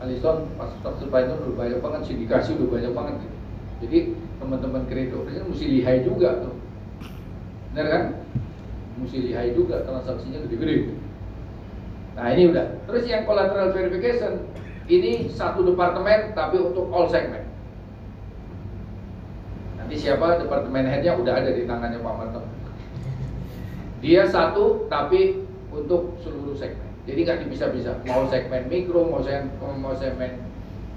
Alison 0.00 0.48
pas 0.56 0.72
structure 0.80 1.12
finance 1.12 1.44
udah 1.44 1.56
banyak 1.60 1.78
banget, 1.84 2.00
sindikasi 2.08 2.56
udah 2.56 2.68
banyak 2.72 2.92
banget 2.96 3.14
gitu. 3.20 3.36
Jadi 3.84 3.98
teman-teman 4.40 4.82
kredit 4.88 5.12
operation 5.12 5.52
mesti 5.52 5.66
lihai 5.68 6.00
juga 6.00 6.40
tuh. 6.40 6.56
Benar 7.76 7.86
kan? 7.92 8.04
Mesti 9.02 9.18
lihai 9.18 9.50
juga 9.58 9.82
transaksinya 9.82 10.46
gede-gede. 10.46 10.94
Nah 12.14 12.26
ini 12.30 12.54
udah. 12.54 12.66
Terus 12.86 13.04
yang 13.10 13.26
collateral 13.26 13.74
verification 13.74 14.46
ini 14.86 15.26
satu 15.30 15.66
departemen 15.66 16.36
tapi 16.38 16.62
untuk 16.62 16.86
all 16.94 17.10
segment. 17.10 17.46
Nanti 19.78 19.94
siapa 19.98 20.38
departemen 20.38 20.86
headnya 20.86 21.18
udah 21.18 21.34
ada 21.42 21.50
di 21.50 21.66
tangannya 21.66 21.98
Pak 21.98 22.14
Marto. 22.14 22.42
Dia 24.02 24.26
satu 24.30 24.86
tapi 24.86 25.42
untuk 25.72 26.18
seluruh 26.22 26.54
segmen. 26.58 26.90
Jadi 27.02 27.18
nggak 27.26 27.40
dipisah-pisah. 27.46 28.06
Mau 28.06 28.30
segmen 28.30 28.70
mikro, 28.70 29.10
mau 29.10 29.22
segmen, 29.22 29.50
mau 29.58 29.94
segmen 29.98 30.38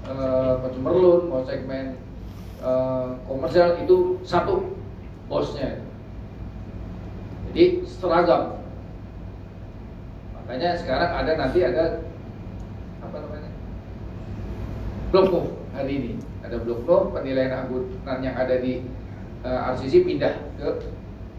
uh, 0.06 0.62
consumer 0.62 0.94
loan, 0.94 1.22
mau 1.26 1.42
segmen 1.42 1.98
uh, 2.62 3.18
komersial 3.26 3.78
itu 3.82 4.18
satu 4.22 4.74
bosnya. 5.26 5.85
Jadi 7.56 7.88
seragam. 7.88 8.60
Makanya 10.36 10.76
sekarang 10.76 11.08
ada 11.24 11.32
nanti 11.40 11.64
ada 11.64 12.04
apa 13.00 13.16
namanya 13.16 13.48
blok 15.08 15.56
hari 15.72 15.92
ini. 15.96 16.12
Ada 16.44 16.60
blok 16.60 16.84
blok 16.84 17.16
penilaian 17.16 17.64
angkutan 17.64 18.20
yang 18.20 18.36
ada 18.36 18.60
di 18.60 18.84
uh, 19.40 19.48
eh, 19.48 19.72
RCC 19.72 20.04
pindah 20.04 20.36
ke 20.60 20.84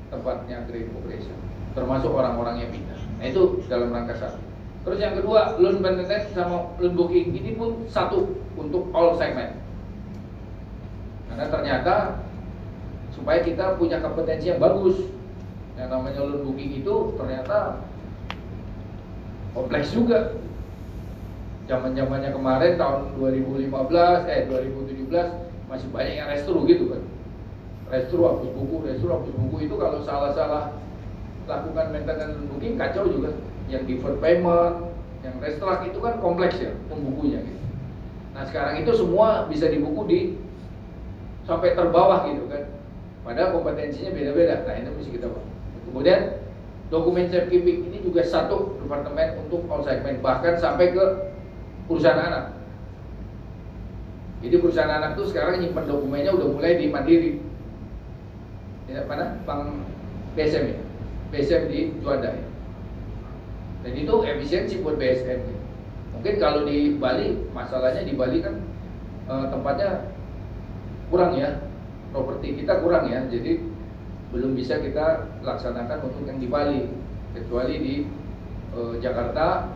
tempatnya 0.09 0.65
grade 0.65 0.89
operation 0.97 1.37
termasuk 1.77 2.09
orang-orang 2.09 2.65
yang 2.65 2.73
pindah. 2.73 2.97
Nah 3.21 3.25
itu 3.29 3.61
dalam 3.69 3.93
rangka 3.93 4.17
satu. 4.17 4.41
Terus 4.89 4.97
yang 4.97 5.13
kedua 5.21 5.53
loan 5.61 5.85
maintenance 5.85 6.33
sama 6.33 6.73
loan 6.81 6.97
booking. 6.97 7.29
Ini 7.29 7.53
pun 7.53 7.85
satu 7.85 8.33
untuk 8.57 8.89
all 8.89 9.13
segment. 9.21 9.53
Karena 11.29 11.45
ternyata 11.45 12.25
supaya 13.13 13.45
kita 13.45 13.77
punya 13.77 14.01
kompetensi 14.01 14.49
yang 14.49 14.57
bagus 14.57 15.13
yang 15.77 15.93
namanya 15.93 16.25
loan 16.25 16.41
booking 16.41 16.81
itu 16.81 16.93
ternyata 17.15 17.85
kompleks 19.53 19.93
juga. 19.93 20.33
Zaman 21.67 21.93
zamannya 21.99 22.31
kemarin 22.31 22.79
tahun 22.79 23.19
2015 23.19 23.69
eh 24.31 24.47
2017 24.47 25.67
masih 25.67 25.87
banyak 25.91 26.15
yang 26.15 26.31
restru 26.31 26.63
gitu 26.63 26.87
kan 26.87 27.03
restru 27.91 28.23
hapus 28.27 28.51
buku 28.51 28.75
restru 28.87 29.09
hapus 29.11 29.33
buku. 29.35 29.55
Itu 29.67 29.75
kalau 29.79 30.03
salah-salah 30.03 30.75
lakukan 31.47 31.95
maintenance 31.95 32.39
booking 32.51 32.75
kacau 32.75 33.07
juga. 33.07 33.35
Yang 33.67 33.83
deferred 33.95 34.19
payment 34.23 34.95
yang 35.25 35.35
restruct 35.43 35.83
itu 35.83 35.99
kan 35.99 36.23
kompleks 36.23 36.55
ya 36.55 36.71
pembukunya 36.87 37.43
gitu. 37.43 37.63
Nah 38.31 38.47
sekarang 38.47 38.79
itu 38.79 38.91
semua 38.95 39.49
bisa 39.51 39.67
dibuku 39.67 40.01
di 40.07 40.19
sampai 41.43 41.75
terbawah 41.75 42.27
gitu 42.31 42.47
kan. 42.47 42.71
Padahal 43.27 43.59
kompetensinya 43.59 44.15
beda-beda. 44.15 44.63
Nah 44.63 44.75
itu 44.79 44.91
mesti 44.95 45.11
kita 45.19 45.27
bahas 45.27 45.56
kemudian 45.89 46.43
dokumen 46.87 47.27
safekeeping 47.27 47.91
ini 47.91 47.97
juga 48.03 48.23
satu 48.23 48.79
departemen 48.83 49.43
untuk 49.43 49.67
all 49.67 49.83
segment 49.83 50.23
bahkan 50.23 50.55
sampai 50.55 50.95
ke 50.95 51.05
perusahaan 51.87 52.19
anak. 52.19 52.45
Jadi 54.37 54.55
perusahaan 54.61 54.93
anak 54.93 55.17
tuh 55.17 55.25
sekarang 55.27 55.59
nyimpan 55.59 55.89
dokumennya 55.89 56.31
udah 56.35 56.47
mulai 56.53 56.77
di 56.77 56.85
Mandiri. 56.93 57.41
Ya, 58.87 59.03
mana? 59.09 59.35
Bank 59.43 59.83
BSM 60.37 60.63
ya. 60.71 60.79
BSM 61.33 61.63
di 61.67 61.79
Juanda 61.99 62.31
ya. 62.31 62.45
Dan 63.83 63.93
itu 63.97 64.13
efisiensi 64.23 64.79
buat 64.79 64.95
BSM. 65.01 65.39
Ya. 65.41 65.59
Mungkin 66.15 66.33
kalau 66.37 66.63
di 66.63 66.95
Bali, 66.95 67.35
masalahnya 67.51 68.05
di 68.05 68.13
Bali 68.15 68.39
kan 68.39 68.61
e, 69.27 69.33
tempatnya 69.49 70.07
kurang 71.09 71.35
ya. 71.35 71.65
Properti 72.13 72.63
kita 72.63 72.79
kurang 72.79 73.09
ya. 73.09 73.25
Jadi 73.27 73.59
belum 74.31 74.59
bisa 74.59 74.83
kita 74.83 75.31
laksanakan 75.43 76.11
untuk 76.11 76.23
yang 76.27 76.39
di 76.39 76.47
Bali. 76.51 76.81
Kecuali 77.35 77.75
di 77.79 77.95
e, 78.73 78.79
Jakarta 78.99 79.71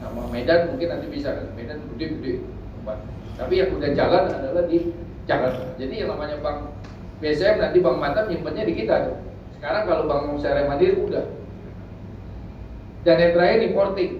sama 0.00 0.26
Medan 0.32 0.74
mungkin 0.74 0.88
nanti 0.90 1.06
bisa 1.12 1.36
kan. 1.36 1.46
Medan 1.54 1.84
gede-gede 1.94 2.42
tempat. 2.80 2.98
Tapi 3.38 3.54
yang 3.60 3.70
udah 3.76 3.90
jalan 3.92 4.24
adalah 4.30 4.64
di 4.66 4.90
Jakarta. 5.30 5.64
Jadi 5.78 5.94
yang 6.02 6.10
namanya 6.14 6.40
Bank 6.42 6.74
BSM 7.22 7.60
nanti 7.62 7.78
Bank 7.78 7.98
Mantap 8.02 8.26
nyimpennya 8.26 8.64
di 8.66 8.74
kita 8.74 9.10
tuh. 9.10 9.16
Sekarang 9.58 9.86
kalau 9.86 10.04
Bank 10.10 10.42
Syariah 10.42 10.66
Mandiri 10.66 10.96
udah. 10.98 11.26
Dan 13.04 13.16
yang 13.20 13.32
terakhir 13.36 13.58
reporting 13.68 14.12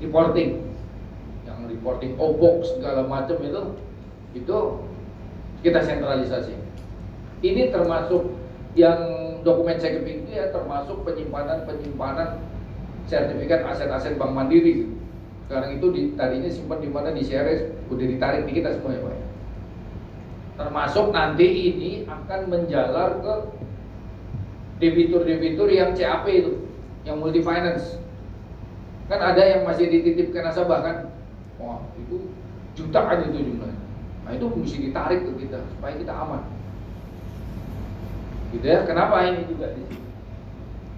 reporting 0.00 0.64
yang 1.44 1.58
reporting 1.68 2.12
obox 2.16 2.72
segala 2.76 3.04
macam 3.04 3.36
itu 3.40 3.62
itu 4.32 4.58
kita 5.60 5.80
sentralisasi 5.84 6.56
ini 7.40 7.72
termasuk 7.72 8.36
yang 8.76 9.00
dokumen 9.42 9.80
checkping 9.80 10.28
itu 10.28 10.36
ya 10.36 10.52
termasuk 10.52 11.02
penyimpanan 11.02 11.64
penyimpanan 11.64 12.38
sertifikat 13.08 13.66
aset-aset 13.66 14.14
Bank 14.20 14.32
Mandiri. 14.36 14.86
Sekarang 15.50 15.74
itu 15.74 15.86
di, 15.90 16.02
tadinya 16.14 16.46
simpan 16.46 16.78
di 16.78 16.86
mana 16.86 17.10
di 17.10 17.26
CRS, 17.26 17.74
udah 17.90 18.06
ditarik 18.06 18.46
di 18.46 18.52
kita 18.54 18.78
semua 18.78 18.94
ya 18.94 19.02
Pak. 19.02 19.18
Termasuk 20.62 21.06
nanti 21.10 21.46
ini 21.74 21.90
akan 22.06 22.40
menjalar 22.46 23.18
ke 23.18 23.34
debitur-debitur 24.78 25.66
yang 25.74 25.90
CAP 25.98 26.30
itu, 26.30 26.70
yang 27.02 27.18
multi 27.18 27.42
finance. 27.42 27.98
Kan 29.10 29.18
ada 29.18 29.42
yang 29.42 29.66
masih 29.66 29.90
dititipkan 29.90 30.46
nasabah 30.46 30.78
kan, 30.86 30.96
wah 31.58 31.82
itu 31.98 32.30
jutaan 32.78 33.26
itu 33.26 33.42
jumlahnya. 33.42 33.80
Nah 34.22 34.30
itu 34.38 34.46
mesti 34.54 34.76
ditarik 34.86 35.26
ke 35.26 35.32
kita 35.48 35.58
supaya 35.74 35.98
kita 35.98 36.14
aman. 36.14 36.59
Gitu 38.50 38.66
ya, 38.66 38.82
kenapa 38.82 39.30
ini 39.30 39.46
juga 39.46 39.70
di 39.74 39.82
sini? 39.86 39.98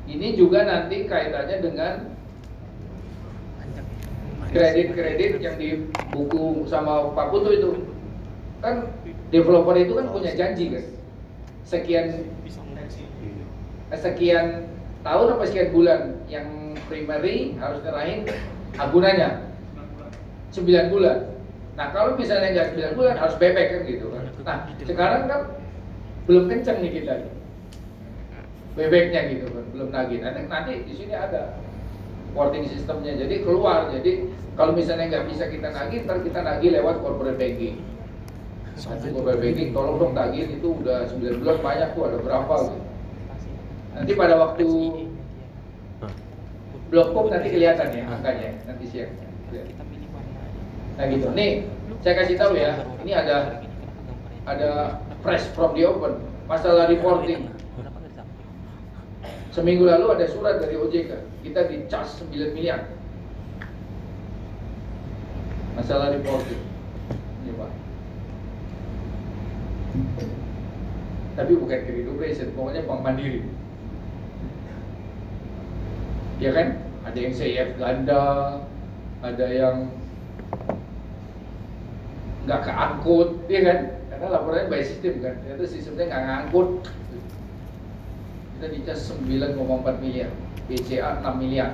Ini 0.03 0.27
juga 0.35 0.65
nanti 0.65 1.05
kaitannya 1.05 1.59
dengan 1.61 1.95
kredit-kredit 4.53 5.41
yang 5.41 5.57
di 5.57 5.89
buku 6.13 6.69
sama 6.69 7.13
Pak 7.17 7.33
Putu 7.33 7.51
itu. 7.53 7.71
Kan 8.61 8.89
developer 9.33 9.77
itu 9.77 9.97
kan 9.97 10.07
punya 10.13 10.33
janji 10.37 10.73
kan. 10.73 10.85
Sekian 11.65 12.29
sekian 13.93 14.73
tahun 15.05 15.37
apa 15.37 15.45
sekian 15.45 15.69
bulan 15.73 16.01
yang 16.25 16.77
primary 16.89 17.57
harus 17.61 17.85
nyerahin 17.85 18.25
agunannya 18.81 19.53
9 20.53 20.93
bulan. 20.93 21.33
Nah 21.77 21.93
kalau 21.93 22.17
misalnya 22.17 22.53
nggak 22.53 22.69
9 22.93 22.99
bulan 22.99 23.17
harus 23.17 23.37
bebek 23.37 23.67
kan 23.73 23.81
gitu 23.89 24.07
kan. 24.13 24.25
Nah 24.45 24.59
sekarang 24.85 25.23
kan 25.29 25.41
belum 26.29 26.49
kencang 26.49 26.81
nih 26.81 27.03
kita 27.03 27.15
bebeknya 28.73 29.21
gitu 29.29 29.47
kan 29.53 29.65
belum 29.73 29.89
nagih. 29.93 30.19
Nanti 30.25 30.41
nanti 30.49 30.73
di 30.89 30.93
sini 30.97 31.15
ada 31.17 31.61
reporting 32.33 32.65
sistemnya 32.69 33.13
jadi 33.17 33.45
keluar. 33.45 33.93
Jadi 33.93 34.33
kalau 34.57 34.73
misalnya 34.73 35.09
nggak 35.09 35.27
bisa 35.29 35.45
kita 35.49 35.69
nagih 35.73 36.05
ntar 36.09 36.21
kita 36.25 36.41
nagih 36.41 36.71
lewat 36.81 37.05
corporate 37.05 37.37
banking. 37.37 37.81
Nanti 38.73 39.07
corporate 39.13 39.41
banking 39.41 39.69
tolong 39.77 39.97
dong 40.01 40.13
tagih 40.17 40.49
itu 40.49 40.69
udah 40.81 41.05
9 41.09 41.41
bulan 41.45 41.59
banyak 41.61 41.89
tuh 41.93 42.03
ada 42.09 42.19
berapa 42.21 42.55
gitu. 42.73 42.81
Nanti 43.93 44.13
pada 44.17 44.35
waktu 44.41 44.69
blok 46.93 47.29
nanti 47.33 47.49
kelihatan 47.49 47.89
ya 47.89 48.05
angkanya 48.05 48.51
nanti 48.69 48.85
siang 48.89 49.13
nah 51.01 51.09
gitu. 51.09 51.29
Nih 51.33 51.65
saya 52.05 52.15
kasih 52.21 52.37
tahu 52.37 52.53
ya 52.53 52.85
ini 53.01 53.13
ada 53.17 53.65
ada 54.45 55.01
fresh 55.25 55.49
from 55.57 55.73
the 55.73 55.89
open 55.89 56.21
masalah 56.45 56.91
reporting 56.91 57.49
Seminggu 59.53 59.85
lalu 59.85 60.17
ada 60.17 60.25
surat 60.33 60.65
dari 60.65 60.81
OJK, 60.81 61.13
kita 61.45 61.69
dicas 61.69 62.17
9 62.25 62.57
miliar. 62.57 62.89
Masalah 65.77 66.17
reporting. 66.17 66.65
Ini 67.45 67.53
Pak. 67.61 67.71
Tapi 71.37 71.53
bukan 71.53 71.79
kredit 71.85 72.09
operation, 72.09 72.49
pokoknya 72.57 72.89
bank 72.89 73.05
mandiri. 73.05 73.45
Ya 76.41 76.57
kan? 76.57 76.81
Ada 77.05 77.19
yang 77.21 77.35
CF 77.37 77.69
ganda, 77.77 78.25
ada 79.21 79.47
yang 79.53 79.93
nggak 82.49 82.61
keangkut, 82.65 83.37
ya 83.53 83.61
kan? 83.69 83.79
Karena 84.09 84.27
laporannya 84.33 84.73
by 84.73 84.81
system 84.81 85.21
kan, 85.21 85.37
ternyata 85.45 85.65
sistemnya 85.69 86.09
nggak 86.09 86.25
ngangkut 86.25 86.89
dicas 88.69 89.11
9,4 89.11 90.03
miliar. 90.03 90.31
BCA 90.71 91.11
6 91.23 91.43
miliar. 91.43 91.71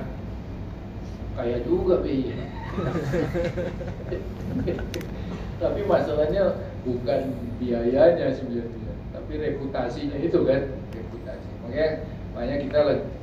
Kaya 1.37 1.57
juga 1.63 2.03
BI 2.03 2.35
tapi 5.59 5.83
masalahnya 5.83 6.55
bukan 6.87 7.35
biayanya 7.59 8.31
9 8.31 8.47
miliar 8.47 8.79
tapi 9.29 9.37
reputasinya 9.37 10.17
itu 10.17 10.41
kan 10.41 10.73
reputasi. 10.89 11.49
Makanya 11.61 12.01
banyak 12.33 12.57
kita 12.65 12.79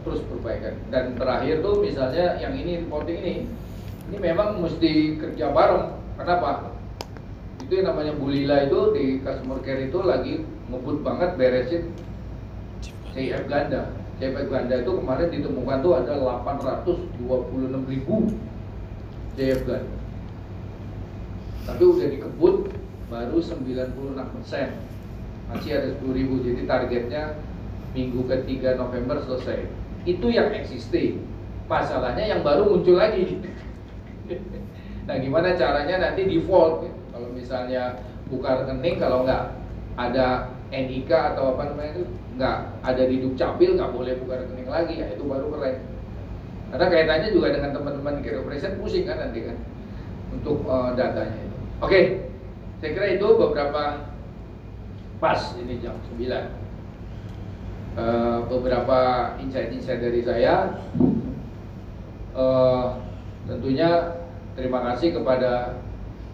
terus 0.07 0.23
perbaikan. 0.31 0.79
Dan 0.95 1.19
terakhir 1.19 1.67
tuh 1.67 1.83
misalnya 1.83 2.39
yang 2.39 2.55
ini 2.55 2.87
reporting 2.87 3.19
ini 3.27 3.35
ini 4.07 4.17
memang 4.23 4.63
mesti 4.63 5.19
kerja 5.19 5.51
bareng. 5.51 5.99
Kenapa? 6.15 6.71
Itu 7.59 7.83
yang 7.83 7.91
namanya 7.91 8.15
Bulila 8.15 8.71
itu 8.71 8.95
di 8.95 9.05
customer 9.27 9.59
care 9.67 9.91
itu 9.91 9.99
lagi 10.07 10.47
ngebut 10.71 11.03
banget 11.03 11.35
beresin 11.35 11.91
CIF 13.17 13.49
ganda. 13.49 13.97
CIF 14.21 14.37
ganda 14.53 14.75
itu 14.77 14.93
kemarin 14.93 15.29
ditemukan 15.33 15.79
tuh 15.81 15.93
ada 15.97 16.13
826 16.45 17.89
ribu 17.89 18.17
CIF 19.41 19.61
ganda. 19.65 19.97
Tapi 21.65 21.83
udah 21.83 22.07
dikebut 22.13 22.55
baru 23.09 23.39
96 23.41 24.35
persen. 24.37 24.69
Masih 25.49 25.79
ada 25.79 25.89
10 25.99 26.13
ribu, 26.13 26.43
jadi 26.45 26.63
targetnya 26.69 27.41
minggu 27.97 28.29
ketiga 28.29 28.77
November 28.77 29.19
selesai. 29.25 29.65
Itu 30.05 30.29
yang 30.29 30.53
existing. 30.53 31.25
Masalahnya 31.67 32.23
yang 32.23 32.45
baru 32.45 32.69
muncul 32.69 33.01
lagi. 33.01 33.41
nah 35.07 35.17
gimana 35.23 35.55
caranya 35.55 36.03
nanti 36.03 36.27
default 36.27 36.91
kalau 37.15 37.31
misalnya 37.31 38.03
buka 38.27 38.67
rekening 38.67 38.99
kalau 38.99 39.23
nggak 39.23 39.55
ada 39.95 40.51
NIK 40.75 41.11
atau 41.11 41.55
apa 41.55 41.71
namanya 41.71 42.03
itu 42.03 42.05
nggak 42.37 42.57
ada 42.85 43.03
di 43.09 43.17
dukcapil 43.25 43.81
nggak 43.81 43.93
boleh 43.93 44.13
buka 44.21 44.45
rekening 44.45 44.69
lagi. 44.69 44.95
Ya 45.01 45.07
itu 45.13 45.25
baru 45.25 45.49
keren. 45.53 45.77
Karena 46.71 46.87
kaitannya 46.93 47.29
juga 47.33 47.49
dengan 47.57 47.71
teman-teman 47.73 48.21
operation 48.21 48.77
pusing 48.79 49.09
kan 49.09 49.17
nanti 49.23 49.49
kan 49.49 49.59
untuk 50.31 50.63
uh, 50.69 50.93
datanya 50.93 51.41
itu. 51.41 51.57
Oke 51.81 52.01
saya 52.77 52.93
kira 52.93 53.09
itu 53.17 53.29
beberapa 53.41 54.05
pas 55.17 55.41
ini 55.57 55.81
jam 55.81 55.97
9 56.13 56.21
eh, 56.29 56.49
beberapa 58.53 58.99
insight-insight 59.41 60.05
dari 60.05 60.21
saya. 60.21 60.77
Eh, 62.37 62.87
tentunya 63.49 64.21
terima 64.53 64.85
kasih 64.93 65.17
kepada 65.17 65.81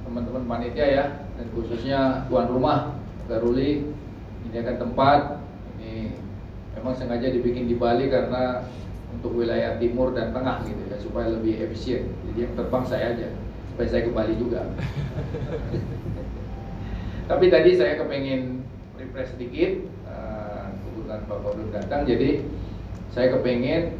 teman-teman 0.02 0.50
panitia 0.50 0.86
ya 0.90 1.04
dan 1.38 1.46
khususnya 1.54 2.26
tuan 2.26 2.50
rumah 2.50 2.98
Garuli 3.30 3.86
menyediakan 4.42 4.76
tempat 4.82 5.18
ini 5.82 6.14
memang 6.78 6.94
sengaja 6.94 7.34
dibikin 7.34 7.66
di 7.66 7.74
Bali 7.74 8.06
karena 8.06 8.62
untuk 9.12 9.34
wilayah 9.34 9.76
timur 9.82 10.14
dan 10.14 10.30
tengah 10.30 10.62
gitu 10.64 10.82
ya 10.86 10.96
supaya 11.02 11.34
lebih 11.34 11.58
efisien. 11.58 12.06
Jadi 12.30 12.38
yang 12.46 12.54
terbang 12.54 12.84
saya 12.86 13.18
aja 13.18 13.28
supaya 13.74 13.88
saya 13.90 14.02
ke 14.06 14.12
Bali 14.14 14.34
juga. 14.38 14.62
Tapi 17.30 17.50
tadi 17.50 17.70
saya 17.74 17.98
kepengen 17.98 18.62
refresh 19.02 19.34
sedikit 19.34 19.70
eh, 20.06 20.64
kebetulan 20.70 21.20
Bapak 21.26 21.50
belum 21.58 21.70
datang 21.74 22.06
jadi 22.06 22.46
saya 23.10 23.34
kepengen 23.34 23.98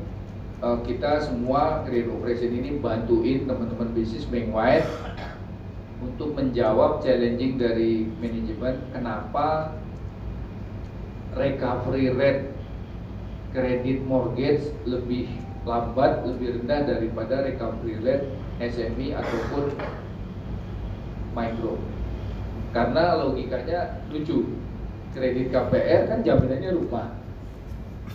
eh, 0.62 0.78
kita 0.86 1.26
semua 1.26 1.82
Green 1.84 2.08
Operation 2.14 2.54
ini 2.54 2.78
bantuin 2.78 3.44
teman-teman 3.44 3.90
bisnis 3.92 4.24
bank-wide 4.30 4.86
untuk 6.02 6.34
menjawab 6.34 7.02
challenging 7.02 7.58
dari 7.58 8.10
manajemen 8.18 8.78
kenapa 8.90 9.74
recovery 11.36 12.12
rate 12.12 12.52
kredit 13.52 14.04
mortgage 14.08 14.72
lebih 14.88 15.28
lambat, 15.62 16.24
lebih 16.26 16.60
rendah 16.60 16.88
daripada 16.88 17.44
recovery 17.46 18.00
rate 18.02 18.26
SME 18.58 19.14
ataupun 19.14 19.76
micro. 21.36 21.78
Karena 22.72 23.20
logikanya 23.20 24.02
lucu. 24.08 24.48
Kredit 25.12 25.52
KPR 25.52 26.08
kan 26.08 26.24
jaminannya 26.24 26.72
rumah. 26.72 27.12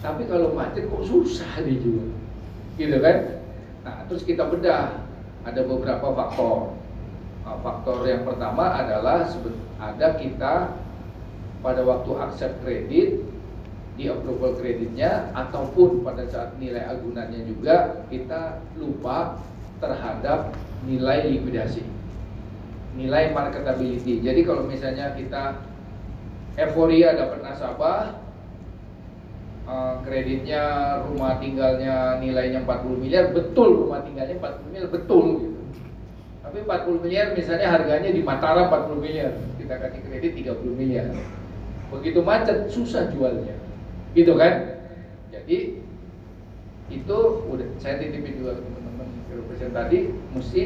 Tapi 0.01 0.25
kalau 0.25 0.57
macet 0.57 0.89
kok 0.89 1.05
susah 1.05 1.61
dijual. 1.61 2.09
Gitu 2.73 2.97
kan? 2.97 3.37
Nah, 3.85 4.01
terus 4.09 4.25
kita 4.25 4.49
bedah 4.49 5.05
ada 5.45 5.61
beberapa 5.61 6.09
faktor. 6.17 6.73
Nah, 7.45 7.57
faktor 7.61 8.01
yang 8.09 8.25
pertama 8.25 8.81
adalah 8.81 9.29
ada 9.77 10.07
kita 10.17 10.73
pada 11.61 11.81
waktu 11.81 12.11
accept 12.21 12.61
kredit 12.61 13.25
di 13.97 14.05
approval 14.05 14.53
kreditnya 14.61 15.33
ataupun 15.33 16.05
pada 16.05 16.29
saat 16.29 16.53
nilai 16.61 16.85
agunannya 16.85 17.49
juga 17.49 18.05
kita 18.13 18.61
lupa 18.77 19.41
terhadap 19.81 20.53
nilai 20.85 21.33
likuidasi. 21.33 21.81
Nilai 22.93 23.33
marketability. 23.33 24.21
Jadi 24.21 24.45
kalau 24.45 24.69
misalnya 24.69 25.17
kita 25.17 25.65
euforia 26.61 27.17
dapat 27.17 27.41
nasabah 27.41 28.21
eh, 29.65 29.95
kreditnya 30.05 30.61
rumah 31.09 31.41
tinggalnya 31.41 32.21
nilainya 32.21 32.65
40 32.65 33.01
miliar 33.01 33.33
betul 33.33 33.85
rumah 33.85 34.05
tinggalnya 34.05 34.37
40 34.37 34.65
miliar 34.69 34.89
betul 34.93 35.25
gitu. 35.41 35.61
Tapi 36.45 36.57
40 36.63 37.03
miliar 37.05 37.25
misalnya 37.33 37.67
harganya 37.73 38.09
di 38.13 38.21
Mataram 38.21 38.69
40 38.69 39.03
miliar 39.03 39.33
kita 39.57 39.73
kasih 39.77 40.01
kredit 40.05 40.31
30 40.37 40.79
miliar 40.79 41.09
begitu 41.91 42.19
macet 42.19 42.67
susah 42.67 43.07
jualnya. 43.11 43.55
Gitu 44.11 44.33
kan? 44.35 44.83
Jadi 45.31 45.79
itu 46.87 47.17
udah 47.51 47.67
saya 47.79 47.99
titipin 47.99 48.39
juga 48.39 48.59
ke 48.59 48.61
teman-teman 48.63 49.07
represent 49.31 49.73
tadi 49.75 49.99
mesti 50.31 50.61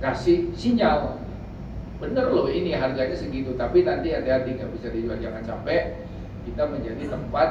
kasih 0.00 0.52
sinyal. 0.56 1.20
Bener 2.00 2.26
loh 2.32 2.48
ini 2.48 2.76
harganya 2.76 3.16
segitu 3.16 3.56
tapi 3.56 3.84
nanti 3.84 4.12
hati-hati 4.12 4.56
nggak 4.60 4.72
bisa 4.76 4.88
dijual 4.92 5.16
jangan 5.20 5.44
sampai 5.44 5.96
kita 6.44 6.68
menjadi 6.68 7.04
tempat 7.08 7.48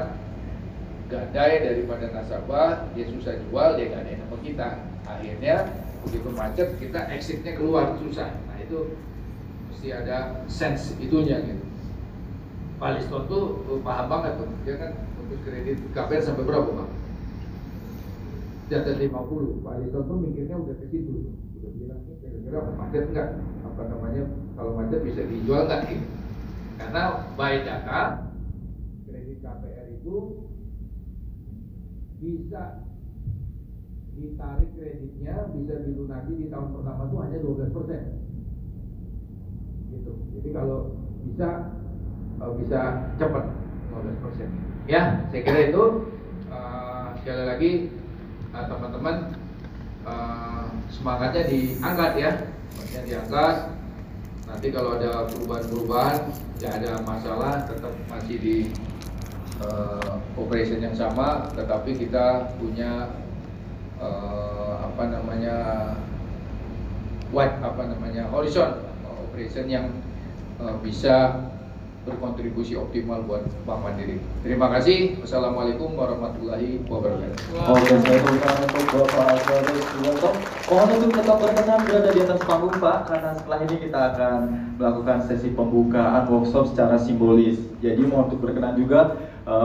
gadai 1.09 1.61
daripada 1.61 2.09
nasabah 2.09 2.89
dia 2.97 3.05
susah 3.09 3.37
jual 3.49 3.77
dia 3.77 3.87
gadai 3.93 4.17
sama 4.17 4.37
kita. 4.41 4.69
Akhirnya 5.05 5.55
begitu 6.05 6.29
macet 6.33 6.69
kita 6.77 6.99
exitnya 7.13 7.53
keluar 7.57 7.97
susah. 8.01 8.29
Nah 8.49 8.57
itu 8.61 8.97
mesti 9.69 9.89
ada 9.93 10.45
sense 10.49 10.97
itunya 11.01 11.41
gitu 11.45 11.62
Pak 12.84 12.99
Liston 12.99 13.23
tuh 13.31 13.63
tuh 13.63 13.79
paham 13.79 14.11
banget 14.11 14.43
tuh. 14.43 14.47
Dia 14.67 14.75
kan 14.75 14.91
untuk 15.15 15.39
kredit 15.47 15.79
KPR 15.95 16.19
sampai 16.19 16.43
berapa 16.43 16.67
bang? 16.67 16.91
Di 18.67 18.73
atas 18.75 18.99
50 18.99 19.63
Pak 19.63 19.75
Liston 19.79 20.03
tuh 20.03 20.17
mikirnya 20.19 20.59
udah 20.59 20.75
ke 20.75 20.91
situ. 20.91 21.31
Udah 21.31 21.71
bilang 21.79 22.03
ini 22.03 22.19
kira-kira 22.19 22.59
macet 22.75 23.07
nggak? 23.07 23.29
Apa 23.71 23.81
namanya 23.88 24.23
kalau 24.59 24.75
macet 24.75 24.99
bisa 24.99 25.23
dijual 25.23 25.63
nggak? 25.63 25.95
Karena 26.75 27.03
by 27.39 27.63
data 27.63 27.99
kredit 29.07 29.39
KPR 29.39 29.88
itu 30.03 30.15
bisa 32.19 32.84
ditarik 34.11 34.71
kreditnya 34.75 35.36
bisa 35.55 35.73
dilunasi 35.88 36.31
di 36.36 36.47
tahun 36.51 36.75
pertama 36.75 37.07
tuh 37.07 37.19
hanya 37.23 37.39
12 37.39 37.75
persen. 37.79 38.03
Gitu. 39.88 40.11
Jadi 40.36 40.49
kalau 40.51 40.99
bisa 41.23 41.79
eh, 41.79 41.82
bisa 42.59 43.11
cepat 43.15 43.45
12 43.93 44.23
persen. 44.23 44.49
Ya 44.89 45.23
saya 45.31 45.41
kira 45.41 45.59
itu. 45.71 45.83
Eh, 46.51 47.07
sekali 47.23 47.43
lagi 47.47 47.71
eh, 48.51 48.65
teman-teman 48.67 49.15
eh, 50.03 50.65
semangatnya 50.91 51.43
diangkat 51.47 52.11
ya. 52.19 52.31
Semangatnya 52.73 53.01
diangkat. 53.07 53.55
Nanti 54.43 54.67
kalau 54.69 54.99
ada 54.99 55.25
perubahan-perubahan 55.31 56.15
tidak 56.59 56.73
ada 56.83 56.91
masalah 57.07 57.53
tetap 57.65 57.93
masih 58.11 58.37
di 58.37 58.57
eh, 59.63 60.13
operation 60.37 60.79
yang 60.83 60.95
sama 60.95 61.47
tetapi 61.55 61.95
kita 61.95 62.55
punya 62.59 63.11
eh, 63.97 64.73
apa 64.83 65.03
namanya 65.09 65.57
wide 67.33 67.57
apa 67.65 67.81
namanya 67.89 68.29
horizon 68.29 68.85
operation 69.27 69.65
yang 69.65 69.85
eh, 70.61 70.75
bisa 70.85 71.49
berkontribusi 72.03 72.75
optimal 72.75 73.23
buat 73.23 73.43
Bank 73.63 73.79
Mandiri. 73.83 74.19
Terima 74.43 74.67
kasih. 74.71 75.19
Wassalamualaikum 75.23 75.95
warahmatullahi 75.95 76.83
wabarakatuh. 76.87 77.67
Oke, 77.71 77.95
saya 78.03 78.19
berikan 78.19 78.55
untuk 78.63 78.83
Bapak 78.91 79.25
Alvarez 79.37 79.83
Suwanto. 79.95 80.29
Mohon 80.67 80.89
untuk 80.99 81.11
tetap 81.15 81.37
berkenan 81.39 81.79
berada 81.87 82.09
di 82.11 82.19
atas 82.23 82.39
panggung 82.43 82.75
Pak, 82.75 82.97
karena 83.07 83.31
setelah 83.35 83.59
ini 83.63 83.75
kita 83.88 83.99
akan 84.15 84.38
melakukan 84.80 85.17
sesi 85.27 85.49
pembukaan 85.55 86.23
workshop 86.27 86.65
secara 86.71 86.95
simbolis. 86.99 87.59
Jadi 87.80 88.01
mohon 88.03 88.27
untuk 88.31 88.43
berkenan 88.43 88.75
juga 88.75 89.15
eh, 89.47 89.59